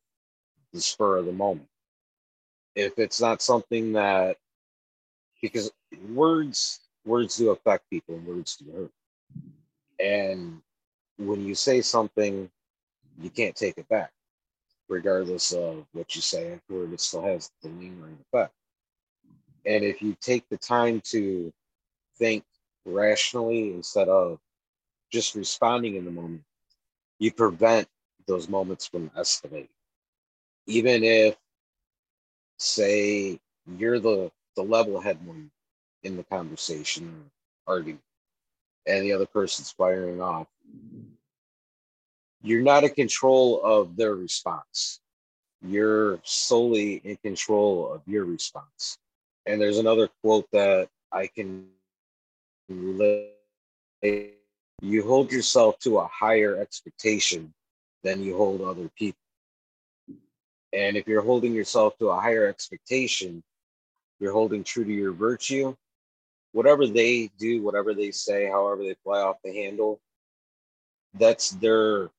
the 0.73 0.81
spur 0.81 1.17
of 1.17 1.25
the 1.25 1.31
moment. 1.31 1.68
If 2.75 2.97
it's 2.97 3.21
not 3.21 3.41
something 3.41 3.93
that, 3.93 4.37
because 5.41 5.71
words 6.09 6.79
words 7.05 7.37
do 7.37 7.49
affect 7.51 7.89
people, 7.89 8.15
and 8.15 8.27
words 8.27 8.57
do 8.57 8.71
hurt, 8.71 8.91
and 9.99 10.61
when 11.17 11.45
you 11.45 11.55
say 11.55 11.81
something, 11.81 12.49
you 13.21 13.29
can't 13.29 13.55
take 13.55 13.77
it 13.77 13.87
back, 13.89 14.11
regardless 14.87 15.51
of 15.51 15.85
what 15.93 16.15
you 16.15 16.21
say 16.21 16.53
afterward. 16.53 16.93
It 16.93 17.01
still 17.01 17.23
has 17.23 17.51
the 17.61 17.69
lingering 17.69 18.17
effect. 18.27 18.53
And 19.65 19.83
if 19.83 20.01
you 20.01 20.15
take 20.21 20.47
the 20.49 20.57
time 20.57 21.01
to 21.05 21.51
think 22.17 22.43
rationally 22.85 23.73
instead 23.73 24.07
of 24.07 24.39
just 25.11 25.35
responding 25.35 25.95
in 25.95 26.05
the 26.05 26.11
moment, 26.11 26.43
you 27.19 27.31
prevent 27.31 27.87
those 28.27 28.47
moments 28.47 28.87
from 28.87 29.09
escalating. 29.11 29.67
Even 30.67 31.03
if, 31.03 31.35
say, 32.59 33.39
you're 33.77 33.99
the, 33.99 34.31
the 34.55 34.63
level 34.63 34.99
head 34.99 35.17
one 35.25 35.49
in 36.03 36.17
the 36.17 36.23
conversation 36.23 37.29
argument, 37.67 38.01
and 38.85 39.03
the 39.03 39.13
other 39.13 39.25
person's 39.25 39.71
firing 39.71 40.21
off, 40.21 40.47
you're 42.41 42.61
not 42.61 42.83
in 42.83 42.89
control 42.91 43.61
of 43.63 43.95
their 43.95 44.15
response. 44.15 44.99
You're 45.61 46.19
solely 46.23 47.01
in 47.03 47.17
control 47.17 47.91
of 47.91 48.01
your 48.07 48.23
response. 48.25 48.97
And 49.45 49.59
there's 49.59 49.77
another 49.77 50.09
quote 50.21 50.47
that 50.51 50.87
I 51.11 51.27
can 51.27 51.67
relate. 52.69 53.35
You 54.81 55.05
hold 55.05 55.31
yourself 55.31 55.79
to 55.79 55.97
a 55.97 56.07
higher 56.07 56.55
expectation 56.55 57.53
than 58.03 58.23
you 58.23 58.37
hold 58.37 58.61
other 58.61 58.89
people. 58.97 59.19
And 60.73 60.97
if 60.97 61.07
you're 61.07 61.23
holding 61.23 61.53
yourself 61.53 61.97
to 61.97 62.09
a 62.09 62.19
higher 62.19 62.47
expectation, 62.47 63.43
you're 64.19 64.33
holding 64.33 64.63
true 64.63 64.85
to 64.85 64.91
your 64.91 65.13
virtue. 65.13 65.75
Whatever 66.51 66.87
they 66.87 67.31
do, 67.37 67.61
whatever 67.61 67.93
they 67.93 68.11
say, 68.11 68.47
however 68.47 68.83
they 68.83 68.95
fly 69.03 69.21
off 69.21 69.37
the 69.43 69.53
handle, 69.53 69.99
that's 71.13 71.51
their 71.51 72.09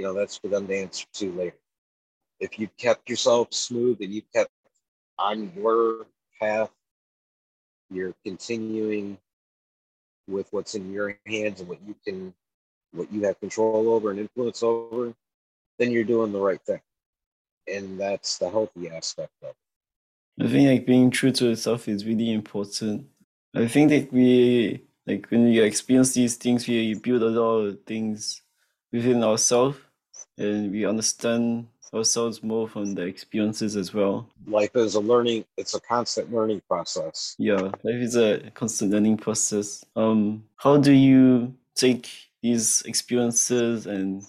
you 0.00 0.06
know, 0.06 0.14
that's 0.14 0.38
for 0.38 0.48
them 0.48 0.66
to 0.66 0.74
answer 0.74 1.04
to 1.12 1.30
later. 1.32 1.58
If 2.40 2.58
you've 2.58 2.74
kept 2.78 3.10
yourself 3.10 3.52
smooth 3.52 4.00
and 4.00 4.14
you've 4.14 4.32
kept 4.34 4.50
on 5.18 5.52
your 5.54 6.06
path, 6.40 6.70
you're 7.90 8.14
continuing 8.24 9.18
with 10.26 10.48
what's 10.52 10.74
in 10.74 10.90
your 10.90 11.18
hands 11.26 11.60
and 11.60 11.68
what 11.68 11.80
you 11.86 11.94
can, 12.02 12.32
what 12.92 13.12
you 13.12 13.24
have 13.24 13.38
control 13.40 13.90
over 13.90 14.10
and 14.10 14.18
influence 14.18 14.62
over, 14.62 15.12
then 15.78 15.90
you're 15.90 16.02
doing 16.02 16.32
the 16.32 16.40
right 16.40 16.62
thing. 16.62 16.80
And 17.70 17.98
that's 17.98 18.38
the 18.38 18.50
healthy 18.50 18.88
aspect 18.90 19.32
of 19.42 19.50
it. 19.50 20.44
I 20.44 20.48
think 20.48 20.68
like 20.68 20.86
being 20.86 21.10
true 21.10 21.32
to 21.32 21.48
yourself 21.50 21.88
is 21.88 22.06
really 22.06 22.32
important. 22.32 23.06
I 23.54 23.66
think 23.66 23.90
that 23.90 24.12
we 24.12 24.82
like 25.06 25.26
when 25.30 25.48
you 25.48 25.64
experience 25.64 26.14
these 26.14 26.36
things, 26.36 26.66
we 26.66 26.94
build 26.94 27.22
a 27.22 27.26
lot 27.26 27.58
of 27.58 27.84
things 27.84 28.42
within 28.92 29.22
ourselves 29.22 29.78
and 30.38 30.70
we 30.72 30.86
understand 30.86 31.66
ourselves 31.92 32.42
more 32.42 32.68
from 32.68 32.94
the 32.94 33.02
experiences 33.02 33.76
as 33.76 33.92
well. 33.92 34.28
Life 34.46 34.74
is 34.76 34.94
a 34.94 35.00
learning, 35.00 35.44
it's 35.56 35.74
a 35.74 35.80
constant 35.80 36.32
learning 36.32 36.62
process. 36.68 37.34
Yeah, 37.38 37.60
life 37.60 38.00
is 38.00 38.16
a 38.16 38.50
constant 38.54 38.92
learning 38.92 39.18
process. 39.18 39.84
Um, 39.96 40.44
how 40.56 40.76
do 40.76 40.92
you 40.92 41.54
take 41.74 42.08
these 42.42 42.82
experiences 42.82 43.86
and 43.86 44.24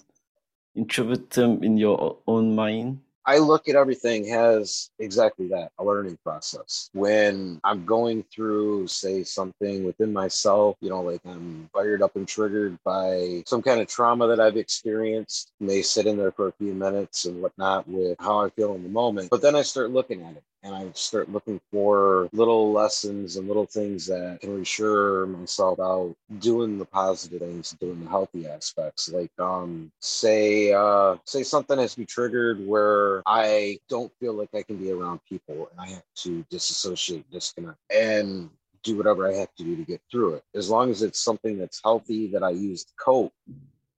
interpret 0.75 1.29
them 1.29 1.63
in 1.63 1.77
your 1.77 2.17
own 2.27 2.55
mind? 2.55 2.99
I 3.25 3.37
look 3.37 3.67
at 3.67 3.75
everything 3.75 4.31
as 4.31 4.89
exactly 4.99 5.47
that 5.49 5.71
a 5.77 5.83
learning 5.83 6.17
process. 6.23 6.89
When 6.93 7.59
I'm 7.63 7.85
going 7.85 8.23
through, 8.33 8.87
say, 8.87 9.23
something 9.23 9.83
within 9.85 10.11
myself, 10.11 10.77
you 10.81 10.89
know, 10.89 11.01
like 11.01 11.21
I'm 11.25 11.69
fired 11.73 12.01
up 12.01 12.15
and 12.15 12.27
triggered 12.27 12.77
by 12.83 13.43
some 13.45 13.61
kind 13.61 13.79
of 13.79 13.87
trauma 13.87 14.27
that 14.27 14.39
I've 14.39 14.57
experienced, 14.57 15.51
may 15.59 15.81
sit 15.81 16.07
in 16.07 16.17
there 16.17 16.31
for 16.31 16.47
a 16.47 16.53
few 16.53 16.73
minutes 16.73 17.25
and 17.25 17.41
whatnot 17.41 17.87
with 17.87 18.17
how 18.19 18.45
I 18.45 18.49
feel 18.49 18.75
in 18.75 18.83
the 18.83 18.89
moment. 18.89 19.29
But 19.29 19.41
then 19.41 19.55
I 19.55 19.61
start 19.61 19.91
looking 19.91 20.23
at 20.23 20.35
it 20.35 20.43
and 20.63 20.75
I 20.75 20.89
start 20.93 21.31
looking 21.31 21.59
for 21.71 22.29
little 22.33 22.71
lessons 22.71 23.35
and 23.35 23.47
little 23.47 23.65
things 23.65 24.05
that 24.07 24.39
can 24.41 24.55
reassure 24.55 25.25
myself 25.27 25.79
about 25.79 26.15
doing 26.39 26.77
the 26.77 26.85
positive 26.85 27.41
things, 27.41 27.75
doing 27.79 28.03
the 28.03 28.09
healthy 28.09 28.47
aspects. 28.47 29.09
Like, 29.09 29.31
um, 29.39 29.91
say, 30.01 30.71
uh, 30.73 31.17
say 31.25 31.43
something 31.43 31.77
has 31.79 31.97
me 31.97 32.05
triggered 32.05 32.65
where 32.65 33.23
I 33.25 33.79
don't 33.89 34.11
feel 34.19 34.33
like 34.33 34.49
I 34.53 34.61
can 34.61 34.77
be 34.77 34.91
around 34.91 35.19
people 35.27 35.69
and 35.71 35.79
I 35.79 35.89
have 35.89 36.03
to 36.17 36.45
disassociate, 36.49 37.29
disconnect, 37.31 37.77
and 37.93 38.49
do 38.83 38.97
whatever 38.97 39.27
I 39.27 39.35
have 39.35 39.53
to 39.55 39.63
do 39.63 39.75
to 39.75 39.83
get 39.83 40.01
through 40.11 40.35
it. 40.35 40.43
As 40.55 40.69
long 40.69 40.89
as 40.89 41.01
it's 41.01 41.23
something 41.23 41.57
that's 41.57 41.81
healthy 41.83 42.27
that 42.27 42.43
I 42.43 42.51
use 42.51 42.83
to 42.85 42.93
cope, 42.99 43.33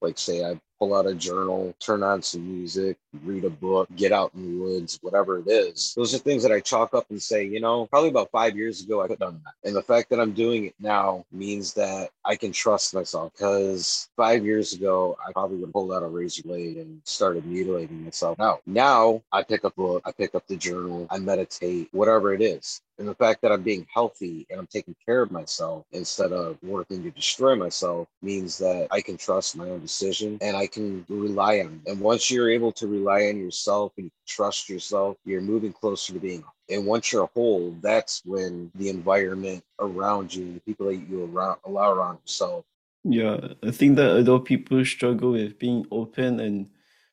like 0.01 0.17
say 0.17 0.43
I 0.43 0.59
pull 0.79 0.95
out 0.95 1.07
a 1.07 1.13
journal, 1.13 1.73
turn 1.79 2.03
on 2.03 2.21
some 2.21 2.45
music, 2.45 2.97
read 3.23 3.45
a 3.45 3.49
book, 3.49 3.87
get 3.95 4.11
out 4.11 4.33
in 4.33 4.43
the 4.43 4.63
woods, 4.63 4.99
whatever 5.01 5.39
it 5.39 5.47
is. 5.47 5.93
Those 5.95 6.13
are 6.13 6.17
things 6.17 6.43
that 6.43 6.51
I 6.51 6.59
chalk 6.59 6.93
up 6.93 7.05
and 7.09 7.21
say, 7.21 7.45
you 7.45 7.59
know, 7.59 7.85
probably 7.87 8.09
about 8.09 8.31
five 8.31 8.57
years 8.57 8.83
ago, 8.83 9.01
I 9.01 9.07
could 9.07 9.19
have 9.19 9.31
done 9.31 9.41
that. 9.45 9.67
And 9.67 9.75
the 9.75 9.83
fact 9.83 10.09
that 10.09 10.19
I'm 10.19 10.33
doing 10.33 10.65
it 10.65 10.75
now 10.79 11.25
means 11.31 11.73
that 11.75 12.09
I 12.25 12.35
can 12.35 12.51
trust 12.51 12.93
myself 12.93 13.33
because 13.33 14.09
five 14.15 14.45
years 14.45 14.73
ago, 14.73 15.17
I 15.25 15.31
probably 15.31 15.57
would 15.57 15.67
have 15.67 15.73
pulled 15.73 15.93
out 15.93 16.03
a 16.03 16.07
razor 16.07 16.43
blade 16.43 16.77
and 16.77 17.01
started 17.03 17.45
mutilating 17.45 18.03
myself. 18.03 18.37
Now, 18.37 18.59
now 18.65 19.21
I 19.31 19.43
pick 19.43 19.65
up 19.65 19.73
a 19.77 19.81
book, 19.81 20.03
I 20.05 20.11
pick 20.11 20.35
up 20.35 20.47
the 20.47 20.55
journal, 20.55 21.07
I 21.09 21.19
meditate, 21.19 21.89
whatever 21.91 22.33
it 22.33 22.41
is. 22.41 22.81
And 22.99 23.07
the 23.07 23.15
fact 23.15 23.41
that 23.41 23.51
I'm 23.51 23.63
being 23.63 23.87
healthy 23.91 24.45
and 24.49 24.59
I'm 24.59 24.67
taking 24.67 24.95
care 25.05 25.23
of 25.23 25.31
myself 25.31 25.85
instead 25.91 26.31
of 26.31 26.57
working 26.61 27.03
to 27.03 27.11
destroy 27.11 27.55
myself 27.55 28.07
means 28.21 28.57
that 28.59 28.87
I 28.91 29.01
can 29.01 29.17
trust 29.17 29.55
my 29.55 29.69
own 29.69 29.81
decision 29.81 30.37
and 30.41 30.55
I 30.55 30.62
can 30.67 31.05
rely 31.09 31.59
on. 31.59 31.81
And 31.87 31.99
once 31.99 32.29
you're 32.29 32.49
able 32.49 32.71
to 32.73 32.87
rely 32.87 33.27
on 33.27 33.37
yourself 33.37 33.93
and 33.97 34.11
trust 34.27 34.69
yourself, 34.69 35.17
you're 35.25 35.41
moving 35.41 35.73
closer 35.73 36.13
to 36.13 36.19
being 36.19 36.43
and 36.69 36.85
once 36.85 37.11
you're 37.11 37.29
whole, 37.33 37.75
that's 37.81 38.21
when 38.25 38.71
the 38.75 38.89
environment 38.89 39.63
around 39.79 40.33
you, 40.33 40.53
the 40.53 40.59
people 40.61 40.87
that 40.87 40.95
you 40.95 41.25
around, 41.25 41.59
allow 41.65 41.91
around 41.91 42.19
yourself. 42.23 42.65
Yeah, 43.03 43.37
I 43.61 43.71
think 43.71 43.97
that 43.97 44.17
a 44.17 44.21
lot 44.21 44.35
of 44.35 44.45
people 44.45 44.83
struggle 44.85 45.31
with 45.31 45.59
being 45.59 45.85
open 45.91 46.39
and 46.39 46.69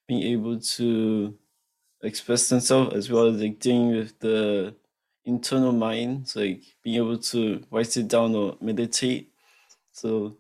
being 0.06 0.22
able 0.22 0.60
to 0.60 1.36
express 2.02 2.48
themselves 2.48 2.94
as 2.94 3.10
well 3.10 3.26
as 3.26 3.40
like 3.40 3.58
dealing 3.58 3.96
with 3.96 4.18
the 4.20 4.74
internal 5.24 5.72
mind, 5.72 6.28
so 6.28 6.40
like 6.40 6.62
being 6.82 6.96
able 6.96 7.18
to 7.18 7.62
write 7.70 7.96
it 7.96 8.06
down 8.06 8.34
or 8.34 8.56
meditate. 8.60 9.32
So, 9.92 10.36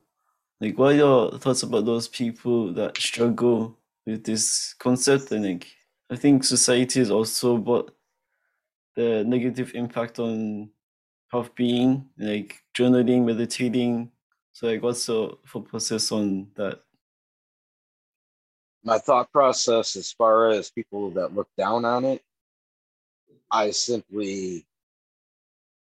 like, 0.60 0.78
what 0.78 0.92
are 0.92 0.96
your 0.96 1.38
thoughts 1.38 1.62
about 1.62 1.86
those 1.86 2.06
people 2.06 2.72
that 2.74 2.96
struggle 2.98 3.78
with 4.06 4.24
this 4.24 4.74
concept? 4.78 5.32
And 5.32 5.44
like, 5.44 5.66
I 6.10 6.16
think 6.16 6.44
society 6.44 7.00
is 7.00 7.10
also 7.10 7.56
brought 7.56 7.94
the 8.94 9.24
negative 9.24 9.72
impact 9.74 10.18
on 10.18 10.70
health 11.28 11.54
being, 11.54 12.08
like 12.18 12.62
journaling, 12.76 13.24
meditating. 13.24 14.10
So, 14.52 14.66
like, 14.66 14.82
what's 14.82 15.06
your 15.08 15.38
thought 15.46 15.68
process 15.68 16.12
on 16.12 16.48
that? 16.56 16.80
My 18.82 18.98
thought 18.98 19.30
process, 19.32 19.96
as 19.96 20.12
far 20.12 20.48
as 20.48 20.70
people 20.70 21.10
that 21.12 21.34
look 21.34 21.48
down 21.56 21.84
on 21.84 22.04
it, 22.04 22.22
I 23.50 23.70
simply 23.70 24.66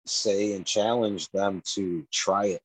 say 0.06 0.54
and 0.54 0.66
challenge 0.66 1.30
them 1.32 1.62
to 1.74 2.06
try 2.12 2.46
it. 2.46 2.62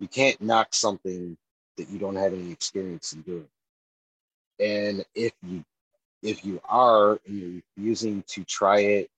You 0.00 0.08
can't 0.08 0.40
knock 0.40 0.74
something 0.74 1.36
that 1.76 1.88
you 1.88 1.98
don't 1.98 2.16
have 2.16 2.32
any 2.34 2.50
experience 2.52 3.12
in 3.12 3.22
doing. 3.22 3.48
And 4.60 5.04
if 5.14 5.32
you 5.42 5.64
if 6.22 6.44
you 6.44 6.60
are 6.68 7.20
and 7.26 7.38
you're 7.38 7.62
refusing 7.76 8.24
to 8.28 8.44
try 8.44 8.80
it 8.80 9.10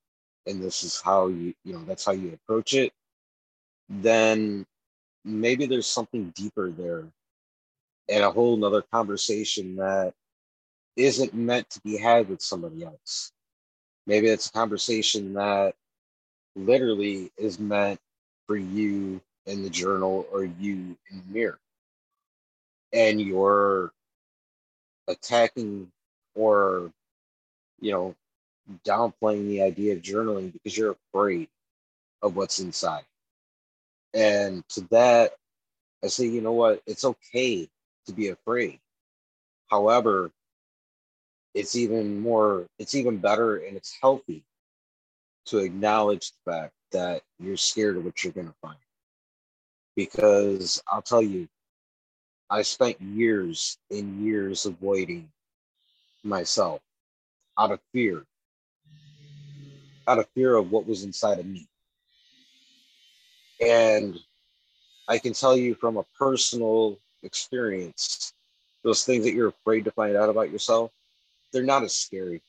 and 0.46 0.62
this 0.62 0.82
is 0.84 1.00
how 1.00 1.28
you 1.28 1.54
you 1.64 1.74
know 1.74 1.84
that's 1.84 2.04
how 2.04 2.12
you 2.12 2.32
approach 2.32 2.74
it, 2.74 2.92
then 3.88 4.66
maybe 5.24 5.66
there's 5.66 5.86
something 5.86 6.32
deeper 6.36 6.70
there 6.70 7.04
and 8.08 8.24
a 8.24 8.30
whole 8.30 8.56
nother 8.56 8.82
conversation 8.92 9.76
that 9.76 10.14
isn't 10.96 11.34
meant 11.34 11.68
to 11.70 11.80
be 11.80 11.96
had 11.98 12.28
with 12.28 12.42
somebody 12.42 12.84
else. 12.84 13.32
Maybe 14.06 14.28
it's 14.28 14.48
a 14.48 14.52
conversation 14.52 15.34
that 15.34 15.74
literally 16.56 17.32
is 17.36 17.58
meant 17.58 18.00
for 18.46 18.56
you 18.56 19.20
in 19.46 19.62
the 19.62 19.70
journal 19.70 20.26
or 20.32 20.44
you 20.44 20.96
in 21.10 21.22
the 21.26 21.32
mirror. 21.32 21.58
And 22.92 23.20
you're 23.20 23.92
attacking 25.08 25.90
or, 26.34 26.92
you 27.80 27.92
know, 27.92 28.14
downplaying 28.84 29.48
the 29.48 29.62
idea 29.62 29.94
of 29.94 30.02
journaling 30.02 30.52
because 30.52 30.76
you're 30.76 30.96
afraid 31.12 31.48
of 32.22 32.36
what's 32.36 32.58
inside. 32.58 33.04
And 34.14 34.66
to 34.70 34.82
that, 34.90 35.34
I 36.02 36.08
say, 36.08 36.26
you 36.26 36.40
know 36.40 36.52
what? 36.52 36.82
It's 36.86 37.04
okay 37.04 37.68
to 38.06 38.12
be 38.12 38.28
afraid. 38.28 38.80
However, 39.68 40.30
it's 41.54 41.74
even 41.74 42.20
more, 42.20 42.66
it's 42.78 42.94
even 42.94 43.18
better 43.18 43.56
and 43.56 43.76
it's 43.76 43.96
healthy 44.00 44.44
to 45.46 45.58
acknowledge 45.58 46.32
the 46.32 46.52
fact 46.52 46.72
that 46.92 47.22
you're 47.38 47.56
scared 47.56 47.96
of 47.96 48.04
what 48.04 48.22
you're 48.22 48.32
going 48.32 48.48
to 48.48 48.54
find. 48.60 48.76
Because 49.96 50.82
I'll 50.92 51.02
tell 51.02 51.22
you, 51.22 51.48
I 52.50 52.62
spent 52.62 53.00
years 53.00 53.78
and 53.90 54.24
years 54.24 54.66
avoiding 54.66 55.28
myself 56.22 56.80
out 57.58 57.72
of 57.72 57.80
fear, 57.92 58.24
out 60.06 60.18
of 60.18 60.28
fear 60.34 60.54
of 60.54 60.70
what 60.70 60.86
was 60.86 61.02
inside 61.02 61.38
of 61.38 61.46
me. 61.46 61.66
And 63.60 64.18
I 65.08 65.18
can 65.18 65.32
tell 65.32 65.56
you 65.56 65.74
from 65.74 65.96
a 65.96 66.04
personal 66.18 66.98
experience, 67.22 68.32
those 68.84 69.04
things 69.04 69.24
that 69.24 69.32
you're 69.34 69.48
afraid 69.48 69.84
to 69.86 69.90
find 69.90 70.16
out 70.16 70.28
about 70.28 70.50
yourself, 70.50 70.92
they're 71.52 71.64
not 71.64 71.82
as 71.82 71.94
scary. 71.94 72.42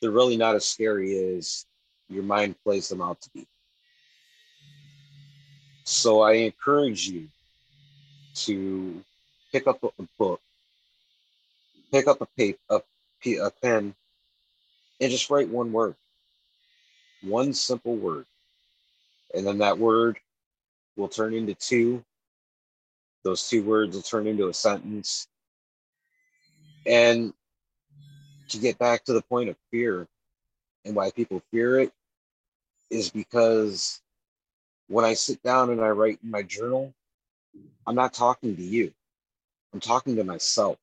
They're 0.00 0.10
really 0.10 0.36
not 0.36 0.54
as 0.54 0.64
scary 0.64 1.36
as 1.36 1.66
your 2.08 2.22
mind 2.22 2.54
plays 2.62 2.88
them 2.88 3.02
out 3.02 3.20
to 3.22 3.30
be. 3.30 3.46
So 5.88 6.20
I 6.20 6.32
encourage 6.32 7.08
you 7.08 7.28
to 8.44 9.02
pick 9.50 9.66
up 9.66 9.82
a 9.82 10.02
book, 10.18 10.38
pick 11.90 12.06
up 12.06 12.20
a 12.20 12.26
paper, 12.26 12.58
a, 12.68 12.82
a 13.38 13.50
pen, 13.50 13.94
and 15.00 15.10
just 15.10 15.30
write 15.30 15.48
one 15.48 15.72
word, 15.72 15.94
one 17.22 17.54
simple 17.54 17.96
word. 17.96 18.26
And 19.34 19.46
then 19.46 19.56
that 19.58 19.78
word 19.78 20.18
will 20.98 21.08
turn 21.08 21.32
into 21.32 21.54
two. 21.54 22.04
Those 23.22 23.48
two 23.48 23.62
words 23.62 23.96
will 23.96 24.02
turn 24.02 24.26
into 24.26 24.48
a 24.48 24.54
sentence. 24.54 25.26
And 26.84 27.32
to 28.50 28.58
get 28.58 28.78
back 28.78 29.04
to 29.04 29.14
the 29.14 29.22
point 29.22 29.48
of 29.48 29.56
fear 29.70 30.06
and 30.84 30.94
why 30.94 31.12
people 31.12 31.42
fear 31.50 31.80
it 31.80 31.92
is 32.90 33.08
because 33.08 34.02
when 34.88 35.04
I 35.04 35.14
sit 35.14 35.42
down 35.42 35.70
and 35.70 35.80
I 35.80 35.90
write 35.90 36.18
in 36.22 36.30
my 36.30 36.42
journal, 36.42 36.92
I'm 37.86 37.94
not 37.94 38.14
talking 38.14 38.56
to 38.56 38.62
you. 38.62 38.92
I'm 39.72 39.80
talking 39.80 40.16
to 40.16 40.24
myself, 40.24 40.78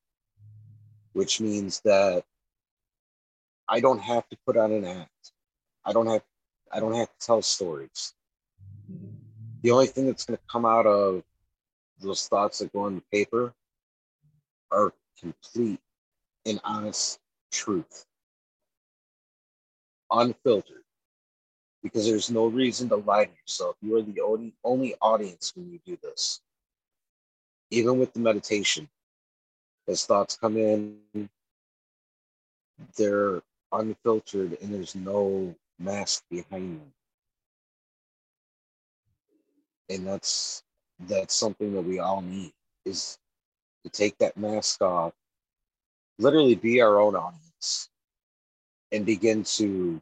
which 1.12 1.40
means 1.40 1.80
that 1.84 2.24
I 3.68 3.80
don't 3.80 3.98
have 3.98 4.28
to 4.28 4.38
put 4.46 4.56
on 4.56 4.72
an 4.72 4.84
act. 4.84 5.32
I 5.84 5.92
don't 5.92 6.06
have 6.06 6.22
I 6.72 6.80
don't 6.80 6.94
have 6.94 7.08
to 7.08 7.26
tell 7.26 7.42
stories. 7.42 8.14
The 9.62 9.70
only 9.70 9.86
thing 9.86 10.06
that's 10.06 10.24
going 10.24 10.36
to 10.36 10.42
come 10.50 10.64
out 10.64 10.86
of 10.86 11.22
those 12.00 12.28
thoughts 12.28 12.58
that 12.58 12.72
go 12.72 12.80
on 12.80 12.96
the 12.96 13.02
paper 13.12 13.52
are 14.70 14.92
complete 15.18 15.80
and 16.44 16.60
honest 16.64 17.18
truth, 17.50 18.04
unfiltered 20.10 20.85
because 21.82 22.06
there's 22.06 22.30
no 22.30 22.46
reason 22.46 22.88
to 22.88 22.96
lie 22.96 23.24
to 23.26 23.30
yourself. 23.30 23.76
You 23.80 23.96
are 23.96 24.02
the 24.02 24.20
only, 24.20 24.54
only 24.64 24.94
audience 25.00 25.52
when 25.54 25.70
you 25.70 25.78
do 25.86 25.98
this. 26.02 26.40
Even 27.70 27.98
with 27.98 28.12
the 28.12 28.20
meditation, 28.20 28.88
as 29.88 30.04
thoughts 30.06 30.36
come 30.36 30.56
in, 30.56 30.98
they're 32.96 33.42
unfiltered 33.72 34.56
and 34.60 34.72
there's 34.72 34.94
no 34.94 35.54
mask 35.78 36.24
behind 36.30 36.80
them. 36.80 36.92
And 39.88 40.06
that's 40.06 40.62
that's 41.00 41.34
something 41.34 41.72
that 41.74 41.82
we 41.82 41.98
all 41.98 42.22
need 42.22 42.52
is 42.84 43.18
to 43.84 43.90
take 43.90 44.16
that 44.18 44.36
mask 44.36 44.80
off, 44.82 45.12
literally 46.18 46.54
be 46.54 46.80
our 46.80 46.98
own 46.98 47.14
audience 47.14 47.88
and 48.92 49.04
begin 49.04 49.44
to 49.44 50.00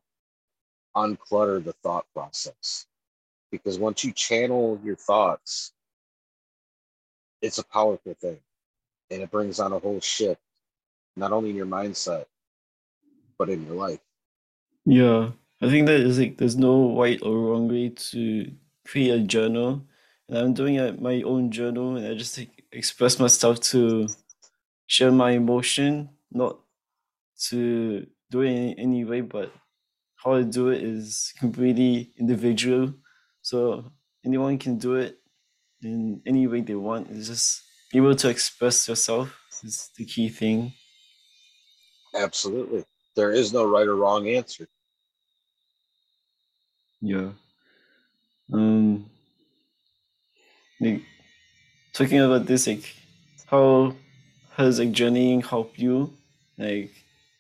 unclutter 0.96 1.62
the 1.62 1.72
thought 1.82 2.06
process. 2.14 2.86
Because 3.50 3.78
once 3.78 4.04
you 4.04 4.12
channel 4.12 4.80
your 4.84 4.96
thoughts, 4.96 5.72
it's 7.40 7.58
a 7.58 7.64
powerful 7.64 8.14
thing. 8.14 8.38
And 9.10 9.22
it 9.22 9.30
brings 9.30 9.60
on 9.60 9.72
a 9.72 9.78
whole 9.78 10.00
shift, 10.00 10.40
not 11.16 11.32
only 11.32 11.50
in 11.50 11.56
your 11.56 11.66
mindset, 11.66 12.24
but 13.38 13.48
in 13.50 13.66
your 13.66 13.76
life. 13.76 14.00
Yeah. 14.84 15.30
I 15.60 15.68
think 15.70 15.86
that 15.86 16.00
is 16.00 16.18
like 16.18 16.36
there's 16.36 16.56
no 16.56 16.98
right 16.98 17.20
or 17.22 17.36
wrong 17.38 17.68
way 17.68 17.90
to 17.90 18.50
create 18.86 19.10
a 19.10 19.20
journal. 19.20 19.82
And 20.28 20.38
I'm 20.38 20.54
doing 20.54 20.76
my 21.00 21.22
own 21.22 21.50
journal 21.50 21.96
and 21.96 22.06
I 22.06 22.14
just 22.14 22.36
like, 22.38 22.64
express 22.72 23.18
myself 23.18 23.60
to 23.60 24.08
share 24.86 25.12
my 25.12 25.32
emotion, 25.32 26.10
not 26.32 26.58
to 27.48 28.06
do 28.30 28.40
it 28.40 28.50
in 28.50 28.78
any 28.78 29.04
way, 29.04 29.20
but 29.20 29.52
how 30.24 30.38
to 30.38 30.44
do 30.44 30.68
it 30.70 30.82
is 30.82 31.32
completely 31.38 32.12
individual. 32.18 32.94
So 33.42 33.92
anyone 34.24 34.58
can 34.58 34.78
do 34.78 34.94
it 34.96 35.20
in 35.82 36.22
any 36.26 36.46
way 36.46 36.62
they 36.62 36.74
want. 36.76 37.10
It's 37.10 37.28
just 37.28 37.62
able 37.94 38.14
to 38.16 38.28
express 38.28 38.88
yourself 38.88 39.40
is 39.64 39.90
the 39.96 40.04
key 40.04 40.28
thing. 40.28 40.72
Absolutely. 42.14 42.84
There 43.14 43.30
is 43.30 43.52
no 43.52 43.64
right 43.68 43.86
or 43.86 43.94
wrong 43.94 44.26
answer. 44.28 44.68
Yeah. 47.00 47.32
Um 48.52 49.10
like 50.80 51.02
talking 51.94 52.20
about 52.20 52.46
this 52.46 52.66
like 52.66 52.94
how 53.46 53.94
has 54.52 54.78
like 54.78 54.92
journeying 54.92 55.42
helped 55.42 55.78
you? 55.78 56.14
Like 56.58 56.92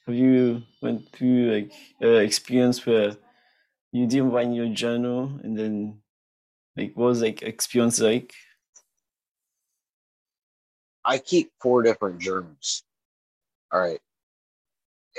have 0.06 0.14
you 0.14 0.62
went 0.82 1.10
through 1.12 1.52
like 1.52 1.72
a 2.02 2.16
experience 2.16 2.84
where 2.84 3.16
you 3.92 4.06
didn't 4.06 4.32
write 4.32 4.52
your 4.52 4.68
journal 4.68 5.40
and 5.42 5.58
then 5.58 6.00
like 6.76 6.92
what 6.94 7.06
was 7.06 7.22
like 7.22 7.42
experience 7.42 8.00
like? 8.00 8.34
I 11.04 11.18
keep 11.18 11.52
four 11.60 11.82
different 11.82 12.20
journals. 12.20 12.82
All 13.72 13.80
right. 13.80 14.00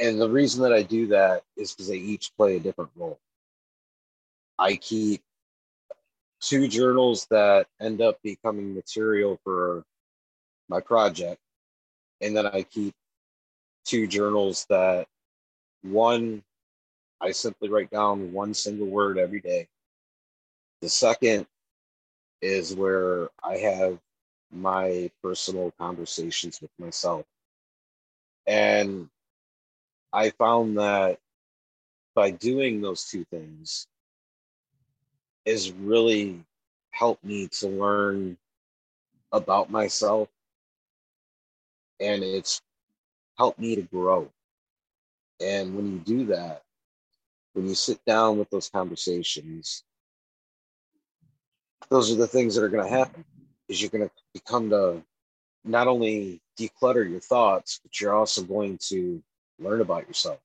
And 0.01 0.19
the 0.19 0.29
reason 0.29 0.61
that 0.63 0.73
I 0.73 0.81
do 0.81 1.07
that 1.07 1.43
is 1.55 1.71
because 1.71 1.87
they 1.87 1.97
each 1.97 2.31
play 2.35 2.57
a 2.57 2.59
different 2.59 2.91
role. 2.95 3.19
I 4.59 4.75
keep 4.75 5.21
two 6.41 6.67
journals 6.67 7.27
that 7.29 7.67
end 7.79 8.01
up 8.01 8.19
becoming 8.23 8.75
material 8.75 9.39
for 9.43 9.83
my 10.67 10.81
project. 10.81 11.39
And 12.21 12.35
then 12.35 12.45
I 12.47 12.63
keep 12.63 12.93
two 13.85 14.07
journals 14.07 14.65
that 14.69 15.07
one, 15.83 16.43
I 17.21 17.31
simply 17.31 17.69
write 17.69 17.91
down 17.91 18.33
one 18.33 18.53
single 18.53 18.87
word 18.87 19.17
every 19.17 19.39
day. 19.39 19.67
The 20.81 20.89
second 20.89 21.47
is 22.41 22.75
where 22.75 23.29
I 23.43 23.57
have 23.57 23.99
my 24.51 25.09
personal 25.23 25.71
conversations 25.79 26.61
with 26.61 26.71
myself. 26.79 27.25
And 28.47 29.09
I 30.13 30.31
found 30.31 30.77
that 30.77 31.19
by 32.15 32.31
doing 32.31 32.81
those 32.81 33.05
two 33.05 33.25
things 33.25 33.87
is 35.45 35.71
really 35.71 36.43
helped 36.91 37.23
me 37.23 37.47
to 37.49 37.67
learn 37.67 38.37
about 39.31 39.69
myself 39.69 40.29
and 41.99 42.23
it's 42.23 42.61
help 43.37 43.57
me 43.59 43.75
to 43.75 43.81
grow. 43.81 44.29
And 45.41 45.75
when 45.75 45.91
you 45.91 45.99
do 45.99 46.25
that, 46.27 46.63
when 47.53 47.67
you 47.67 47.75
sit 47.75 48.03
down 48.05 48.37
with 48.37 48.49
those 48.49 48.69
conversations, 48.69 49.83
those 51.89 52.11
are 52.11 52.15
the 52.15 52.27
things 52.27 52.55
that 52.55 52.63
are 52.63 52.69
going 52.69 52.83
to 52.83 52.95
happen 52.95 53.23
is 53.67 53.81
you're 53.81 53.91
going 53.91 54.07
to 54.07 54.11
become 54.33 54.69
to 54.69 55.01
not 55.63 55.87
only 55.87 56.41
declutter 56.59 57.09
your 57.09 57.19
thoughts, 57.19 57.79
but 57.81 57.99
you're 57.99 58.13
also 58.13 58.43
going 58.43 58.77
to 58.77 59.21
learn 59.59 59.81
about 59.81 60.07
yourself. 60.07 60.39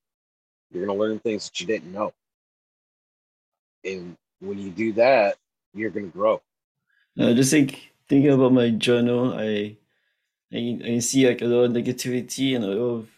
You're 0.71 0.85
going 0.85 0.97
to 0.97 1.01
learn 1.01 1.19
things 1.19 1.45
that 1.45 1.59
you 1.59 1.67
didn't 1.67 1.91
know. 1.91 2.13
And 3.83 4.15
when 4.39 4.57
you 4.57 4.69
do 4.69 4.93
that, 4.93 5.37
you're 5.73 5.89
going 5.89 6.11
to 6.11 6.17
grow. 6.17 6.41
Uh, 7.19 7.33
just 7.33 7.51
think 7.51 7.91
thinking 8.07 8.31
about 8.31 8.53
my 8.53 8.69
journal, 8.69 9.33
I 9.37 9.77
I, 10.53 10.79
I 10.85 10.99
see 10.99 11.27
like 11.27 11.41
a 11.41 11.45
lot 11.45 11.63
of 11.63 11.71
negativity 11.71 12.55
and 12.55 12.65
a 12.65 12.67
lot 12.67 12.77
of 12.77 13.09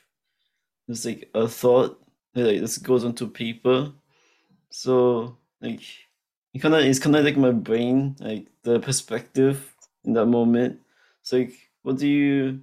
there's 0.87 1.05
like 1.05 1.29
a 1.33 1.47
thought 1.47 1.99
that 2.33 2.45
like 2.45 2.59
this 2.61 2.77
goes 2.77 3.05
onto 3.05 3.29
paper. 3.29 3.91
So 4.69 5.37
like 5.61 5.81
it 6.53 6.59
kind 6.59 6.75
of 6.75 6.81
it's 6.83 6.99
kind 6.99 7.15
of 7.15 7.25
like 7.25 7.37
my 7.37 7.51
brain, 7.51 8.15
like 8.19 8.47
the 8.63 8.79
perspective 8.79 9.73
in 10.03 10.13
that 10.13 10.25
moment. 10.25 10.79
So 11.23 11.37
like, 11.37 11.53
what 11.81 11.97
do 11.97 12.07
you 12.07 12.61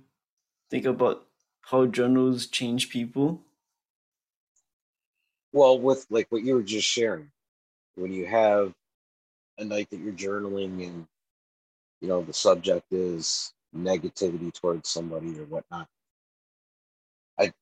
think 0.71 0.85
about 0.85 1.27
how 1.63 1.87
journals 1.87 2.47
change 2.47 2.91
people? 2.91 3.43
Well, 5.53 5.79
with 5.79 6.07
like 6.11 6.27
what 6.31 6.43
you 6.43 6.55
were 6.55 6.63
just 6.63 6.87
sharing, 6.87 7.31
when 7.97 8.13
you 8.13 8.27
have 8.27 8.73
a 9.59 9.65
night 9.65 9.91
that 9.91 9.99
you're 9.99 10.13
journaling 10.13 10.87
and 10.87 11.07
you 12.01 12.09
know 12.09 12.23
the 12.23 12.33
subject 12.33 12.93
is 12.93 13.53
negativity 13.77 14.53
towards 14.53 14.89
somebody 14.89 15.39
or 15.39 15.45
whatnot. 15.45 15.89
I 17.39 17.53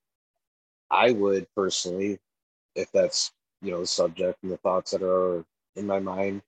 I 0.91 1.11
would 1.11 1.47
personally, 1.55 2.19
if 2.75 2.91
that's 2.91 3.31
you 3.61 3.71
know 3.71 3.81
the 3.81 3.87
subject 3.87 4.43
and 4.43 4.51
the 4.51 4.57
thoughts 4.57 4.91
that 4.91 5.03
are 5.03 5.45
in 5.75 5.87
my 5.87 5.99
mind 5.99 6.41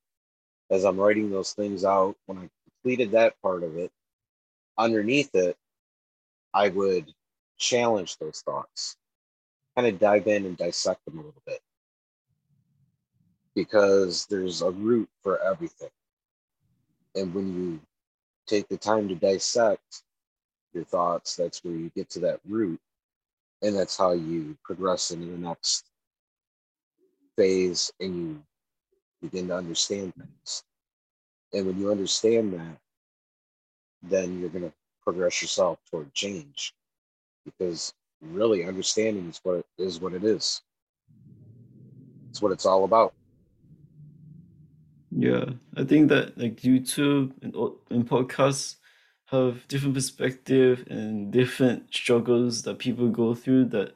as 0.72 0.86
I'm 0.86 1.00
writing 1.00 1.30
those 1.30 1.54
things 1.54 1.86
out, 1.86 2.16
when 2.26 2.38
I 2.40 2.50
completed 2.66 3.12
that 3.12 3.40
part 3.42 3.64
of 3.64 3.78
it, 3.78 3.92
underneath 4.78 5.36
it, 5.36 5.58
I 6.54 6.70
would 6.70 7.14
challenge 7.58 8.18
those 8.18 8.42
thoughts, 8.42 8.98
kind 9.76 9.88
of 9.88 10.00
dive 10.00 10.28
in 10.28 10.46
and 10.46 10.58
dissect 10.58 11.06
them 11.06 11.20
a 11.20 11.24
little 11.24 11.44
bit. 11.46 11.60
Because 13.54 14.26
there's 14.28 14.62
a 14.62 14.72
root 14.72 15.10
for 15.22 15.40
everything. 15.42 15.90
And 17.16 17.34
when 17.34 17.54
you 17.54 17.80
take 18.52 18.68
the 18.68 18.78
time 18.78 19.08
to 19.08 19.16
dissect 19.16 20.04
your 20.74 20.84
thoughts, 20.84 21.36
that's 21.36 21.64
where 21.64 21.74
you 21.74 21.90
get 21.96 22.10
to 22.10 22.20
that 22.20 22.40
root. 22.48 22.80
And 23.62 23.76
that's 23.76 23.98
how 23.98 24.12
you 24.12 24.58
progress 24.64 25.12
into 25.12 25.28
the 25.28 25.38
next 25.38 25.86
phase 27.38 27.92
and 28.00 28.16
you 28.16 28.44
begin 29.22 29.48
to 29.48 29.56
understand 29.56 30.14
things. 30.16 30.64
And 31.54 31.66
when 31.66 31.80
you 31.80 31.92
understand 31.92 32.54
that, 32.54 32.78
then 34.04 34.40
you're 34.40 34.50
going 34.50 34.66
to 34.66 34.74
progress 35.04 35.42
yourself 35.42 35.80
toward 35.90 36.14
change 36.14 36.74
because 37.46 37.94
really 38.22 38.66
understanding 38.66 39.30
is 39.30 39.40
what 39.44 39.58
it 39.58 39.66
is 39.78 40.00
what 40.00 40.14
it 40.14 40.24
is. 40.24 40.62
It's 42.30 42.42
what 42.42 42.52
it's 42.52 42.66
all 42.66 42.84
about. 42.84 43.14
Yeah, 45.12 45.46
I 45.76 45.84
think 45.84 46.10
that 46.10 46.38
like 46.38 46.58
YouTube 46.62 47.34
and, 47.42 47.54
and 47.90 48.08
podcasts 48.10 48.76
have 49.26 49.68
different 49.68 49.96
perspective 49.96 50.86
and 50.90 51.32
different 51.32 51.94
struggles 51.94 52.64
that 52.64 52.80
people 52.80 53.10
go 53.10 53.36
through 53.36 53.66
that 53.66 53.96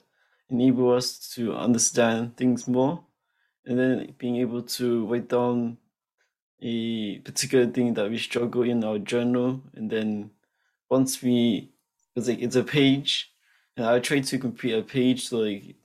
enable 0.49 0.91
us 0.93 1.17
to 1.35 1.53
understand 1.55 2.37
things 2.37 2.67
more. 2.67 3.03
And 3.65 3.79
then 3.79 4.13
being 4.17 4.37
able 4.37 4.61
to 4.63 5.05
write 5.07 5.29
down 5.29 5.77
a 6.61 7.19
particular 7.19 7.67
thing 7.67 7.93
that 7.95 8.09
we 8.09 8.17
struggle 8.17 8.63
in 8.63 8.83
our 8.83 8.97
journal 8.97 9.61
and 9.75 9.89
then 9.89 10.31
once 10.89 11.21
we 11.21 11.69
it's 12.15 12.27
like 12.29 12.41
it's 12.41 12.55
a 12.55 12.63
page 12.63 13.31
and 13.75 13.85
I 13.85 13.99
try 13.99 14.21
to 14.21 14.37
complete 14.39 14.73
a 14.73 14.81
page 14.81 15.27
so 15.27 15.39
like 15.39 15.75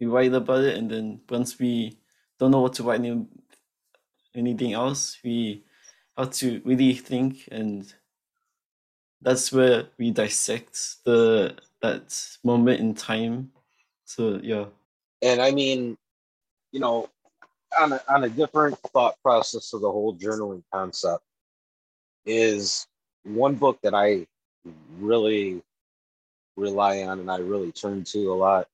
we 0.00 0.06
write 0.06 0.32
about 0.32 0.64
it. 0.64 0.76
And 0.76 0.90
then 0.90 1.20
once 1.28 1.58
we 1.58 1.98
don't 2.38 2.50
know 2.50 2.60
what 2.60 2.74
to 2.74 2.82
write 2.82 3.00
anything 4.36 4.72
else 4.72 5.18
we 5.24 5.64
have 6.16 6.30
to 6.30 6.60
really 6.64 6.94
think 6.94 7.48
and 7.50 7.94
that's 9.22 9.52
where 9.52 9.86
we 9.98 10.10
dissect 10.10 11.04
the 11.04 11.56
that 11.82 12.36
moment 12.44 12.80
in 12.80 12.94
time. 12.94 13.50
So 14.04 14.40
yeah. 14.42 14.66
And 15.22 15.40
i 15.40 15.50
mean 15.50 15.96
you 16.72 16.80
know 16.80 17.08
on 17.80 17.92
a, 17.92 18.00
on 18.08 18.24
a 18.24 18.28
different 18.28 18.78
thought 18.92 19.16
process 19.22 19.72
of 19.72 19.80
the 19.80 19.90
whole 19.90 20.14
journaling 20.16 20.62
concept 20.72 21.22
is 22.24 22.86
one 23.24 23.54
book 23.54 23.78
that 23.82 23.94
I 23.94 24.26
really 24.98 25.62
rely 26.56 27.02
on 27.02 27.20
and 27.20 27.30
I 27.30 27.38
really 27.38 27.72
turn 27.72 28.04
to 28.04 28.32
a 28.32 28.34
lot 28.34 28.68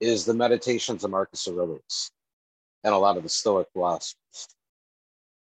is 0.00 0.24
the 0.24 0.34
Meditations 0.34 1.04
of 1.04 1.10
Marcus 1.10 1.46
Aurelius 1.48 2.10
and 2.84 2.94
a 2.94 2.98
lot 2.98 3.16
of 3.16 3.22
the 3.22 3.28
Stoic 3.28 3.68
philosophers 3.72 4.48